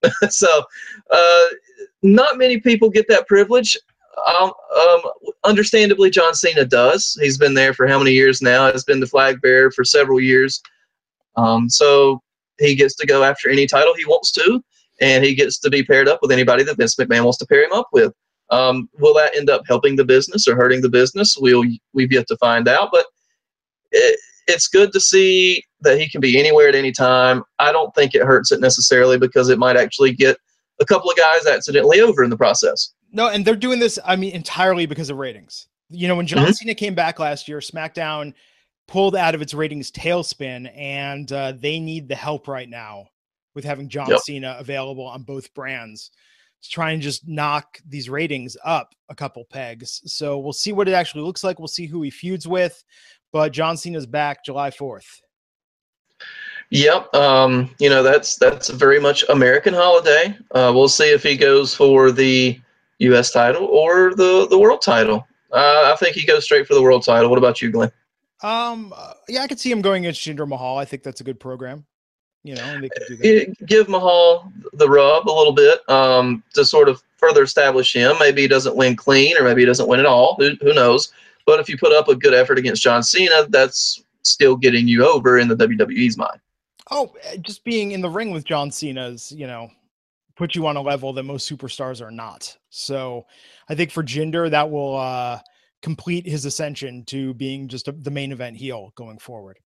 Um, 0.05 0.13
so, 0.31 0.63
uh, 1.11 1.45
not 2.03 2.39
many 2.39 2.61
people 2.61 2.91
get 2.91 3.09
that 3.09 3.27
privilege. 3.27 3.79
Um, 4.27 4.53
um, 4.77 5.01
understandably, 5.45 6.11
John 6.11 6.35
Cena 6.35 6.67
does. 6.67 7.19
He's 7.21 7.39
been 7.39 7.55
there 7.55 7.73
for 7.73 7.89
how 7.89 7.99
many 7.99 8.13
years 8.13 8.43
now? 8.43 8.71
Has 8.71 8.85
been 8.85 9.01
the 9.01 9.07
flag 9.07 9.41
bearer 9.41 9.71
for 9.71 9.85
several 9.85 10.21
years. 10.21 10.61
Um, 11.37 11.69
so 11.69 12.23
he 12.59 12.75
gets 12.75 12.95
to 12.97 13.07
go 13.07 13.25
after 13.25 13.49
any 13.49 13.67
title 13.67 13.95
he 13.95 14.05
wants 14.05 14.33
to, 14.33 14.63
and 15.01 15.25
he 15.25 15.35
gets 15.35 15.59
to 15.61 15.71
be 15.71 15.83
paired 15.83 16.09
up 16.09 16.21
with 16.21 16.31
anybody 16.31 16.63
that 16.65 16.77
Vince 16.77 16.97
McMahon 16.97 17.25
wants 17.25 17.39
to 17.39 17.47
pair 17.47 17.65
him 17.65 17.73
up 17.73 17.89
with. 17.93 18.13
Um, 18.53 18.91
will 18.99 19.15
that 19.15 19.35
end 19.35 19.49
up 19.49 19.63
helping 19.67 19.97
the 19.97 20.05
business 20.05 20.47
or 20.47 20.55
hurting 20.55 20.83
the 20.83 20.89
business? 20.89 21.37
We'll 21.41 21.65
we've 21.95 22.13
yet 22.13 22.27
to 22.29 22.37
find 22.37 22.69
out, 22.69 22.91
but 22.93 23.07
it, 23.91 24.21
it's 24.47 24.69
good 24.69 24.93
to 24.93 25.01
see 25.01 25.65
that 25.81 25.99
he 25.99 26.09
can 26.09 26.21
be 26.21 26.39
anywhere 26.39 26.69
at 26.69 26.75
any 26.75 26.93
time. 26.93 27.43
I 27.59 27.73
don't 27.73 27.95
think 27.95 28.15
it 28.15 28.23
hurts 28.23 28.53
it 28.53 28.61
necessarily 28.61 29.19
because 29.19 29.49
it 29.49 29.59
might 29.59 29.77
actually 29.77 30.13
get 30.13 30.37
a 30.81 30.85
couple 30.85 31.11
of 31.11 31.17
guys 31.17 31.47
accidentally 31.47 32.01
over 32.01 32.23
in 32.23 32.31
the 32.31 32.37
process. 32.37 32.93
No, 33.11 33.29
and 33.29 33.45
they're 33.45 33.57
doing 33.57 33.79
this, 33.79 33.99
I 34.05 34.17
mean, 34.17 34.33
entirely 34.33 34.85
because 34.85 35.09
of 35.09 35.17
ratings. 35.17 35.69
You 35.89 36.09
know, 36.09 36.17
when 36.17 36.27
John 36.27 36.45
mm-hmm. 36.45 36.53
Cena 36.53 36.75
came 36.75 36.95
back 36.95 37.19
last 37.19 37.49
year, 37.49 37.59
SmackDown 37.59 38.35
pulled 38.87 39.17
out 39.17 39.35
of 39.35 39.41
its 39.43 39.55
ratings 39.55 39.91
tailspin, 39.91 40.71
and 40.77 41.31
uh, 41.33 41.53
they 41.59 41.79
need 41.79 42.09
the 42.09 42.15
help 42.15 42.49
right 42.49 42.69
now 42.69 43.07
with 43.55 43.65
having 43.65 43.89
John 43.89 44.09
yep. 44.09 44.21
Cena 44.21 44.57
available 44.59 45.07
on 45.07 45.23
both 45.23 45.53
brands 45.55 46.11
to 46.63 46.71
try 46.71 46.93
and 46.93 47.03
just 47.03 47.27
knock 47.27 47.79
these 47.89 48.09
ratings 48.09 48.57
up 48.65 48.95
a 49.09 49.15
couple 49.15 49.45
pegs. 49.45 50.01
So 50.07 50.39
we'll 50.39 50.53
see 50.53 50.73
what 50.73 50.89
it 50.89 50.95
actually 50.95 51.23
looks 51.23 51.45
like. 51.45 51.59
We'll 51.59 51.69
see 51.69 51.87
who 51.87 52.03
he 52.03 52.11
feuds 52.11 52.47
with, 52.47 52.83
but 53.33 53.53
John 53.53 53.77
Cena's 53.77 54.07
back 54.07 54.45
July 54.45 54.71
4th. 54.71 55.21
Yep, 56.71 57.15
um, 57.15 57.75
you 57.79 57.91
know 57.91 58.03
that's 58.03 58.37
that's 58.37 58.71
very 58.71 58.99
much 58.99 59.25
American 59.29 59.75
holiday. 59.75 60.35
Uh, 60.53 60.73
we'll 60.75 60.89
see 60.89 61.13
if 61.13 61.23
he 61.23 61.37
goes 61.37 61.75
for 61.75 62.11
the 62.11 62.59
U.S. 62.99 63.31
title 63.31 63.67
or 63.67 64.15
the 64.15 64.47
the 64.49 64.59
world 64.59 64.81
title. 64.81 65.27
Uh, 65.53 65.93
I 65.93 65.97
think 65.97 66.17
he 66.17 66.25
goes 66.25 66.45
straight 66.45 66.67
for 66.67 66.73
the 66.73 66.81
world 66.81 67.05
title. 67.05 67.29
What 67.29 67.39
about 67.39 67.61
you, 67.61 67.71
Glenn? 67.71 67.93
Um, 68.43 68.95
uh, 68.97 69.13
yeah, 69.29 69.43
I 69.43 69.49
could 69.49 69.61
see 69.61 69.71
him 69.71 69.83
going 69.83 70.07
against 70.07 70.23
Jinder 70.23 70.49
Mahal. 70.49 70.79
I 70.79 70.87
think 70.87 71.03
that's 71.03 71.21
a 71.21 71.25
good 71.25 71.39
program. 71.39 71.85
You 72.45 72.57
know, 72.57 72.63
and 72.63 72.83
they 72.83 72.89
could 72.89 73.05
do 73.09 73.17
that. 73.17 73.67
Give 73.67 73.89
Mahal 73.89 74.53
the 74.73 74.89
rub 74.89 75.29
a 75.29 75.31
little 75.31 75.53
bit 75.53 75.89
um, 75.89 76.43
to 76.55 76.65
sort 76.65 76.89
of 76.89 77.03
further 77.17 77.45
establish 77.45 77.95
him. 77.95 78.17
Maybe 78.19 78.43
he 78.43 78.49
doesn't 78.49 78.75
win 78.75 78.97
clean, 78.97 79.39
or 79.39 79.45
maybe 79.45 79.63
he 79.63 79.67
doesn't 79.67 79.89
win 79.89 80.01
at 80.01 80.07
all. 80.07 80.37
Who 80.39 80.57
who 80.61 80.75
knows? 80.75 81.13
But 81.47 81.61
if 81.61 81.69
you 81.69 81.77
put 81.79 81.93
up 81.93 82.09
a 82.09 82.17
good 82.17 82.35
effort 82.35 82.59
against 82.59 82.83
John 82.83 83.03
Cena, 83.03 83.47
that's 83.49 84.03
still 84.23 84.57
getting 84.57 84.89
you 84.89 85.07
over 85.07 85.39
in 85.39 85.49
the 85.49 85.57
WWE's 85.57 86.17
mind. 86.17 86.39
Oh, 86.91 87.15
eh, 87.23 87.37
just 87.41 87.65
being 87.65 87.93
in 87.93 88.01
the 88.01 88.11
ring 88.11 88.33
with 88.33 88.45
John 88.45 88.71
Cena's, 88.71 89.33
you 89.33 89.47
know, 89.47 89.71
put 90.37 90.55
you 90.55 90.67
on 90.67 90.77
a 90.77 90.83
level 90.83 91.13
that 91.13 91.23
most 91.23 91.51
superstars 91.51 92.01
are 92.01 92.11
not. 92.11 92.57
So 92.71 93.27
I 93.69 93.75
think 93.75 93.91
for 93.91 94.03
Jinder, 94.03 94.51
that 94.51 94.71
will 94.71 94.97
uh, 94.97 95.41
complete 95.83 96.27
his 96.27 96.45
ascension 96.45 97.05
to 97.07 97.35
being 97.35 97.69
just 97.69 97.89
a, 97.89 97.93
the 97.93 98.11
main 98.11 98.33
event 98.33 98.57
heel 98.57 98.93
going 98.95 99.19
forward. 99.19 99.59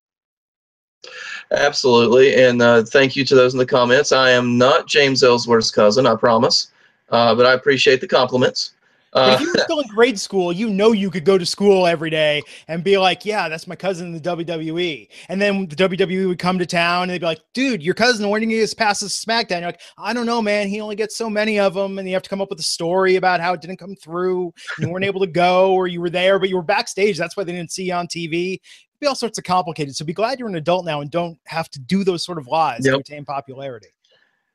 Absolutely. 1.51 2.35
And 2.35 2.61
uh, 2.61 2.83
thank 2.83 3.17
you 3.17 3.25
to 3.25 3.35
those 3.35 3.55
in 3.55 3.59
the 3.59 3.67
comments. 3.67 4.13
I 4.13 4.31
am 4.31 4.59
not 4.59 4.87
James 4.87 5.23
Ellsworth's 5.23 5.71
cousin, 5.71 6.07
I 6.07 6.17
promise. 6.17 6.69
Uh, 7.11 7.35
but 7.35 7.47
I 7.47 7.53
appreciate 7.53 8.01
the 8.01 8.09
compliments. 8.09 8.73
But 9.17 9.35
if 9.35 9.41
you 9.41 9.53
were 9.53 9.61
uh, 9.61 9.65
still 9.65 9.81
in 9.81 9.89
grade 9.89 10.21
school, 10.21 10.53
you 10.53 10.69
know 10.69 10.93
you 10.93 11.11
could 11.11 11.25
go 11.25 11.39
to 11.39 11.47
school 11.47 11.87
every 11.87 12.11
day 12.11 12.43
and 12.69 12.85
be 12.85 12.99
like, 12.99 13.25
"Yeah, 13.25 13.49
that's 13.49 13.67
my 13.67 13.75
cousin 13.75 14.09
in 14.09 14.13
the 14.13 14.21
WWE." 14.21 15.09
And 15.31 15.41
then 15.41 15.67
the 15.67 15.77
WWE 15.77 16.29
would 16.29 16.39
come 16.39 16.59
to 16.59 16.67
town 16.67 17.05
and 17.05 17.11
they'd 17.13 17.21
be 17.21 17.27
like, 17.27 17.41
"Dude, 17.55 17.83
your 17.83 17.95
cousin, 17.95 18.29
when 18.29 18.43
did 18.43 18.51
he 18.51 18.75
past 18.75 19.01
the 19.01 19.07
SmackDown?" 19.07 19.61
You're 19.61 19.69
like, 19.69 19.81
"I 19.97 20.13
don't 20.13 20.27
know, 20.27 20.43
man. 20.43 20.69
He 20.69 20.83
only 20.83 20.97
gets 20.97 21.17
so 21.17 21.31
many 21.31 21.59
of 21.59 21.73
them, 21.73 21.99
and 21.99 22.07
you 22.07 22.13
have 22.13 22.25
to 22.25 22.29
come 22.29 22.43
up 22.43 22.51
with 22.51 22.61
a 22.61 22.65
story 22.65 23.17
about 23.17 23.41
how 23.41 23.55
it 23.55 23.63
didn't 23.63 23.79
come 23.79 23.95
through. 23.95 24.53
You 24.79 24.91
weren't 24.91 25.07
able 25.07 25.21
to 25.21 25.27
go, 25.27 25.73
or 25.73 25.87
you 25.87 26.03
were 26.03 26.11
there, 26.11 26.39
but 26.39 26.51
you 26.51 26.57
were 26.57 26.63
backstage. 26.63 27.17
That's 27.17 27.39
why 27.39 27.45
they 27.45 27.53
didn't 27.53 27.73
see 27.73 27.85
you 27.85 27.95
on 27.95 28.09
TV." 28.09 28.61
Be 29.01 29.07
all 29.07 29.15
sorts 29.15 29.39
of 29.39 29.45
complicated. 29.45 29.95
So 29.95 30.05
be 30.05 30.13
glad 30.13 30.39
you're 30.39 30.49
an 30.49 30.57
adult 30.57 30.85
now 30.85 31.01
and 31.01 31.11
don't 31.11 31.39
have 31.45 31.71
to 31.71 31.79
do 31.79 32.05
those 32.05 32.25
sort 32.25 32.39
of 32.39 32.47
lies 32.47 32.81
yep. 32.85 32.95
to 32.95 32.99
retain 32.99 33.25
popularity. 33.25 33.89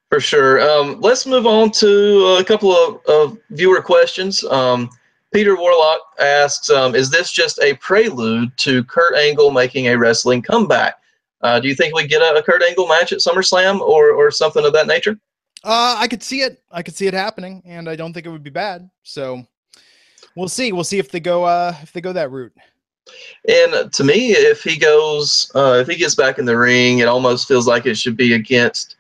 For 0.10 0.20
sure. 0.20 0.60
Um, 0.62 1.00
let's 1.00 1.26
move 1.26 1.46
on 1.46 1.72
to 1.72 2.38
a 2.40 2.44
couple 2.44 2.74
of, 2.74 3.06
of 3.06 3.38
viewer 3.52 3.82
questions. 3.82 4.44
Um, 4.44 4.90
Peter 5.34 5.56
Warlock 5.56 6.02
asks, 6.20 6.70
um, 6.70 6.96
"Is 6.96 7.10
this 7.10 7.32
just 7.32 7.60
a 7.62 7.76
prelude 7.76 8.56
to 8.58 8.84
Kurt 8.84 9.16
Angle 9.16 9.52
making 9.52 9.88
a 9.88 9.98
wrestling 9.98 10.42
comeback? 10.42 10.96
Uh, 11.40 11.60
do 11.60 11.70
you 11.70 11.76
think 11.76 11.96
we 11.96 12.06
get 12.06 12.22
a, 12.22 12.38
a, 12.38 12.44
Kurt 12.44 12.62
Angle 12.62 12.88
match 12.88 13.14
at 13.14 13.20
SummerSlam 13.20 13.80
or 13.80 14.12
or 14.12 14.32
something 14.32 14.66
of 14.66 14.74
that 14.74 14.88
nature?" 14.88 15.18
Uh, 15.64 15.96
I 15.98 16.10
could 16.10 16.22
see 16.22 16.42
it. 16.42 16.62
I 16.72 16.82
could 16.82 16.96
see 16.96 17.08
it 17.08 17.14
happening, 17.14 17.64
and 17.66 17.88
I 17.88 17.96
don't 17.96 18.12
think 18.12 18.26
it 18.26 18.30
would 18.30 18.44
be 18.44 18.50
bad. 18.50 18.90
So 19.04 19.46
we'll 20.36 20.50
see. 20.50 20.74
We'll 20.74 20.84
see 20.84 21.00
if 21.00 21.10
they 21.10 21.22
go 21.22 21.46
uh, 21.46 21.74
if 21.82 21.94
they 21.94 22.02
go 22.02 22.12
that 22.12 22.32
route. 22.32 22.54
And 23.48 23.92
to 23.92 24.04
me, 24.04 24.32
if 24.32 24.64
he 24.64 24.78
goes, 24.78 25.52
uh, 25.56 25.80
if 25.82 25.88
he 25.88 25.96
gets 25.96 26.16
back 26.16 26.38
in 26.38 26.46
the 26.46 26.58
ring, 26.58 27.00
it 27.00 27.08
almost 27.08 27.48
feels 27.48 27.68
like 27.68 27.86
it 27.86 27.98
should 27.98 28.16
be 28.16 28.34
against 28.34 28.98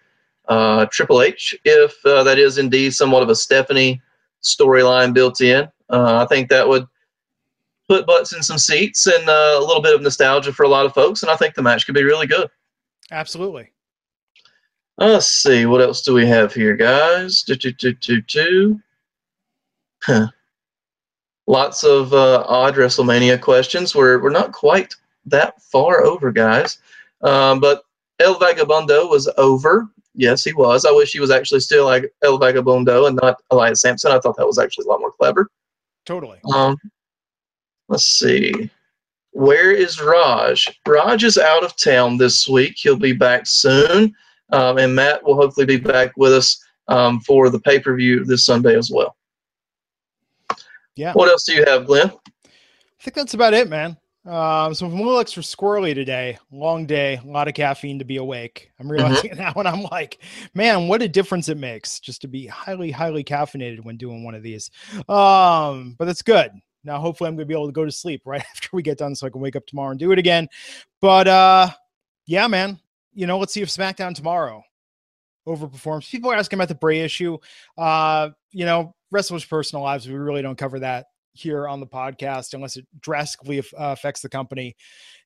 uh, 0.47 0.85
Triple 0.87 1.21
H, 1.21 1.55
if 1.63 1.93
uh, 2.05 2.23
that 2.23 2.39
is 2.39 2.57
indeed 2.57 2.93
somewhat 2.93 3.23
of 3.23 3.29
a 3.29 3.35
Stephanie 3.35 4.01
storyline 4.41 5.13
built 5.13 5.41
in. 5.41 5.67
Uh, 5.89 6.23
I 6.23 6.25
think 6.25 6.49
that 6.49 6.67
would 6.67 6.87
put 7.87 8.07
butts 8.07 8.33
in 8.33 8.41
some 8.41 8.57
seats 8.57 9.05
and 9.07 9.29
uh, 9.29 9.57
a 9.57 9.63
little 9.63 9.81
bit 9.81 9.93
of 9.93 10.01
nostalgia 10.01 10.51
for 10.51 10.63
a 10.63 10.69
lot 10.69 10.85
of 10.85 10.93
folks, 10.93 11.21
and 11.21 11.31
I 11.31 11.35
think 11.35 11.53
the 11.53 11.61
match 11.61 11.85
could 11.85 11.95
be 11.95 12.03
really 12.03 12.27
good. 12.27 12.49
Absolutely. 13.11 13.71
Let's 14.97 15.27
see, 15.27 15.65
what 15.65 15.81
else 15.81 16.01
do 16.01 16.13
we 16.13 16.25
have 16.25 16.53
here, 16.53 16.75
guys? 16.75 17.43
Do, 17.43 17.55
do, 17.55 17.71
do, 17.71 17.93
do, 17.93 18.21
do. 18.21 18.79
Huh. 20.03 20.27
Lots 21.51 21.83
of 21.83 22.13
uh, 22.13 22.45
odd 22.47 22.75
WrestleMania 22.75 23.41
questions. 23.41 23.93
We're, 23.93 24.23
we're 24.23 24.29
not 24.29 24.53
quite 24.53 24.95
that 25.25 25.61
far 25.61 26.01
over, 26.01 26.31
guys. 26.31 26.77
Um, 27.23 27.59
but 27.59 27.83
El 28.21 28.39
Vagabundo 28.39 29.09
was 29.09 29.29
over. 29.37 29.89
Yes, 30.15 30.45
he 30.45 30.53
was. 30.53 30.85
I 30.85 30.91
wish 30.91 31.11
he 31.11 31.19
was 31.19 31.29
actually 31.29 31.59
still 31.59 31.83
like 31.83 32.09
El 32.23 32.39
Vagabundo 32.39 33.05
and 33.05 33.19
not 33.21 33.41
Elias 33.49 33.81
Samson. 33.81 34.13
I 34.13 34.19
thought 34.19 34.37
that 34.37 34.47
was 34.47 34.59
actually 34.59 34.85
a 34.85 34.87
lot 34.87 35.01
more 35.01 35.11
clever. 35.11 35.49
Totally. 36.05 36.39
Um, 36.53 36.77
let's 37.89 38.05
see. 38.05 38.71
Where 39.31 39.73
is 39.73 40.01
Raj? 40.01 40.79
Raj 40.87 41.25
is 41.25 41.37
out 41.37 41.65
of 41.65 41.75
town 41.75 42.15
this 42.15 42.47
week. 42.47 42.75
He'll 42.77 42.95
be 42.95 43.11
back 43.11 43.45
soon. 43.45 44.15
Um, 44.53 44.77
and 44.77 44.95
Matt 44.95 45.21
will 45.21 45.35
hopefully 45.35 45.65
be 45.65 45.75
back 45.75 46.13
with 46.15 46.31
us 46.31 46.63
um, 46.87 47.19
for 47.19 47.49
the 47.49 47.59
pay 47.59 47.77
per 47.77 47.93
view 47.93 48.23
this 48.23 48.45
Sunday 48.45 48.77
as 48.77 48.89
well. 48.89 49.17
Yeah. 50.95 51.13
What 51.13 51.29
else 51.29 51.43
do 51.43 51.53
you 51.53 51.63
have, 51.65 51.85
Glenn? 51.85 52.11
I 52.45 53.03
think 53.03 53.15
that's 53.15 53.33
about 53.33 53.53
it, 53.53 53.69
man. 53.69 53.97
Um, 54.23 54.75
so 54.75 54.85
I'm 54.85 54.93
a 54.93 54.97
little 54.97 55.19
extra 55.19 55.41
squirrely 55.41 55.95
today. 55.95 56.37
Long 56.51 56.85
day, 56.85 57.19
a 57.23 57.27
lot 57.27 57.47
of 57.47 57.55
caffeine 57.55 57.97
to 57.99 58.05
be 58.05 58.17
awake. 58.17 58.69
I'm 58.79 58.85
mm-hmm. 58.85 58.91
realizing 58.91 59.31
mm-hmm. 59.31 59.39
now, 59.41 59.53
and 59.55 59.67
I'm 59.67 59.83
like, 59.83 60.23
man, 60.53 60.87
what 60.87 61.01
a 61.01 61.07
difference 61.07 61.49
it 61.49 61.57
makes 61.57 61.99
just 61.99 62.21
to 62.21 62.27
be 62.27 62.45
highly, 62.45 62.91
highly 62.91 63.23
caffeinated 63.23 63.83
when 63.83 63.97
doing 63.97 64.23
one 64.23 64.35
of 64.35 64.43
these. 64.43 64.69
Um, 65.09 65.95
but 65.97 66.05
that's 66.05 66.21
good. 66.21 66.51
Now, 66.83 66.99
hopefully, 66.99 67.27
I'm 67.27 67.35
going 67.35 67.47
to 67.47 67.51
be 67.51 67.55
able 67.55 67.67
to 67.67 67.73
go 67.73 67.85
to 67.85 67.91
sleep 67.91 68.21
right 68.25 68.41
after 68.41 68.69
we 68.73 68.83
get 68.83 68.99
done, 68.99 69.15
so 69.15 69.25
I 69.25 69.31
can 69.31 69.41
wake 69.41 69.55
up 69.55 69.65
tomorrow 69.65 69.91
and 69.91 69.99
do 69.99 70.11
it 70.11 70.19
again. 70.19 70.47
But 70.99 71.27
uh, 71.27 71.69
yeah, 72.27 72.47
man, 72.47 72.79
you 73.13 73.25
know, 73.25 73.39
let's 73.39 73.53
see 73.53 73.61
if 73.61 73.69
SmackDown 73.69 74.13
tomorrow 74.13 74.63
overperforms. 75.47 76.09
People 76.09 76.31
are 76.31 76.35
asking 76.35 76.57
about 76.57 76.67
the 76.67 76.75
Bray 76.75 76.99
issue. 76.99 77.39
Uh, 77.75 78.29
you 78.51 78.65
know, 78.65 78.93
wrestlers' 79.11 79.45
personal 79.45 79.83
lives, 79.83 80.07
we 80.07 80.15
really 80.15 80.41
don't 80.41 80.57
cover 80.57 80.79
that 80.79 81.07
here 81.33 81.67
on 81.67 81.79
the 81.79 81.87
podcast 81.87 82.53
unless 82.53 82.75
it 82.75 82.85
drastically 82.99 83.59
uh, 83.59 83.63
affects 83.77 84.21
the 84.21 84.29
company. 84.29 84.75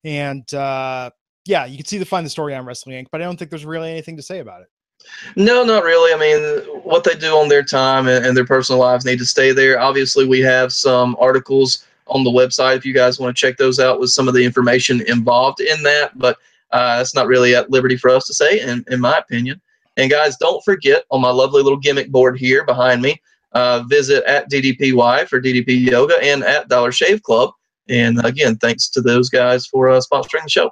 And 0.04 0.52
uh, 0.54 1.12
yeah, 1.46 1.66
you 1.66 1.78
can 1.78 1.86
see 1.86 1.98
the 1.98 2.06
find 2.06 2.26
the 2.26 2.30
story 2.30 2.54
on 2.56 2.66
Wrestling 2.66 3.04
Inc., 3.04 3.08
but 3.12 3.22
I 3.22 3.26
don't 3.26 3.38
think 3.38 3.50
there's 3.50 3.66
really 3.66 3.92
anything 3.92 4.18
to 4.18 4.24
say 4.24 4.40
about 4.40 4.62
it. 4.62 4.68
No, 5.36 5.64
not 5.64 5.84
really. 5.84 6.14
I 6.14 6.18
mean, 6.18 6.82
what 6.84 7.04
they 7.04 7.16
do 7.16 7.36
on 7.36 7.50
their 7.50 7.64
time 7.64 8.08
and, 8.08 8.26
and 8.26 8.36
their 8.36 8.46
personal 8.46 8.80
lives 8.80 9.06
need 9.06 9.20
to 9.20 9.26
stay 9.26 9.52
there. 9.52 9.80
Obviously, 9.80 10.26
we 10.26 10.40
have 10.40 10.74
some 10.74 11.16
articles 11.20 11.86
on 12.08 12.24
the 12.24 12.32
website 12.32 12.78
if 12.78 12.86
you 12.86 12.94
guys 12.94 13.20
want 13.20 13.36
to 13.36 13.40
check 13.40 13.58
those 13.58 13.80
out 13.80 14.00
with 14.00 14.10
some 14.10 14.28
of 14.28 14.34
the 14.34 14.44
information 14.44 15.02
involved 15.08 15.60
in 15.60 15.82
that, 15.84 16.18
but 16.18 16.38
uh, 16.72 16.98
that's 16.98 17.16
not 17.16 17.28
really 17.28 17.56
at 17.56 17.70
liberty 17.70 17.98
for 17.98 18.10
us 18.10 18.26
to 18.28 18.34
say, 18.34 18.60
in, 18.62 18.84
in 18.90 19.00
my 19.00 19.18
opinion. 19.18 19.60
And 19.98 20.12
guys, 20.12 20.38
don't 20.38 20.64
forget 20.64 21.04
on 21.10 21.22
my 21.22 21.30
lovely 21.30 21.62
little 21.62 21.80
gimmick 21.80 22.12
board 22.12 22.38
here 22.38 22.66
behind 22.66 23.02
me, 23.02 23.22
uh, 23.56 23.84
visit 23.88 24.24
at 24.26 24.50
DDPY 24.52 25.28
for 25.28 25.42
DDP 25.42 25.90
Yoga 25.90 26.16
and 26.22 26.44
at 26.44 26.68
Dollar 26.68 26.92
Shave 26.92 27.24
Club. 27.24 27.52
And 27.90 28.24
again, 28.24 28.58
thanks 28.58 28.90
to 28.90 29.02
those 29.02 29.30
guys 29.30 29.66
for 29.66 29.90
uh, 29.90 30.00
sponsoring 30.00 30.44
the 30.44 30.50
show. 30.50 30.72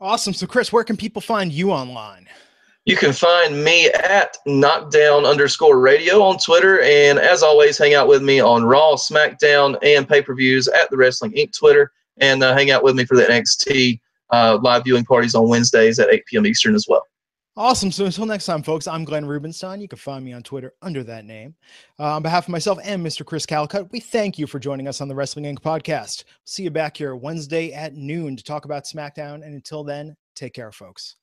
Awesome. 0.00 0.32
So, 0.32 0.46
Chris, 0.46 0.72
where 0.72 0.82
can 0.82 0.96
people 0.96 1.22
find 1.22 1.52
you 1.52 1.70
online? 1.70 2.28
You 2.84 2.96
can 2.96 3.12
find 3.12 3.62
me 3.62 3.88
at 3.90 4.36
knockdown 4.46 5.24
underscore 5.24 5.78
radio 5.78 6.20
on 6.22 6.38
Twitter. 6.38 6.80
And 6.80 7.20
as 7.20 7.44
always, 7.44 7.78
hang 7.78 7.94
out 7.94 8.08
with 8.08 8.22
me 8.22 8.40
on 8.40 8.64
Raw, 8.64 8.96
SmackDown, 8.96 9.76
and 9.84 10.08
pay 10.08 10.22
per 10.22 10.34
views 10.34 10.66
at 10.66 10.90
the 10.90 10.96
Wrestling 10.96 11.32
Inc. 11.32 11.56
Twitter. 11.56 11.92
And 12.18 12.42
uh, 12.42 12.54
hang 12.54 12.72
out 12.72 12.82
with 12.82 12.96
me 12.96 13.04
for 13.04 13.16
the 13.16 13.24
NXT 13.24 14.00
uh, 14.30 14.58
live 14.62 14.84
viewing 14.84 15.04
parties 15.04 15.34
on 15.34 15.48
Wednesdays 15.48 15.98
at 16.00 16.10
8 16.10 16.26
p.m. 16.26 16.46
Eastern 16.46 16.74
as 16.74 16.86
well. 16.88 17.06
Awesome. 17.54 17.92
So 17.92 18.06
until 18.06 18.24
next 18.24 18.46
time, 18.46 18.62
folks, 18.62 18.86
I'm 18.86 19.04
Glenn 19.04 19.26
Rubenstein. 19.26 19.82
You 19.82 19.88
can 19.88 19.98
find 19.98 20.24
me 20.24 20.32
on 20.32 20.42
Twitter 20.42 20.72
under 20.80 21.04
that 21.04 21.26
name. 21.26 21.54
Uh, 22.00 22.16
on 22.16 22.22
behalf 22.22 22.44
of 22.44 22.48
myself 22.48 22.78
and 22.82 23.04
Mr. 23.04 23.26
Chris 23.26 23.44
Calcutt, 23.44 23.92
we 23.92 24.00
thank 24.00 24.38
you 24.38 24.46
for 24.46 24.58
joining 24.58 24.88
us 24.88 25.02
on 25.02 25.08
the 25.08 25.14
Wrestling 25.14 25.44
Inc. 25.44 25.60
podcast. 25.60 26.24
See 26.44 26.62
you 26.62 26.70
back 26.70 26.96
here 26.96 27.14
Wednesday 27.14 27.72
at 27.74 27.94
noon 27.94 28.36
to 28.36 28.42
talk 28.42 28.64
about 28.64 28.84
SmackDown. 28.84 29.44
And 29.44 29.54
until 29.54 29.84
then, 29.84 30.16
take 30.34 30.54
care, 30.54 30.72
folks. 30.72 31.16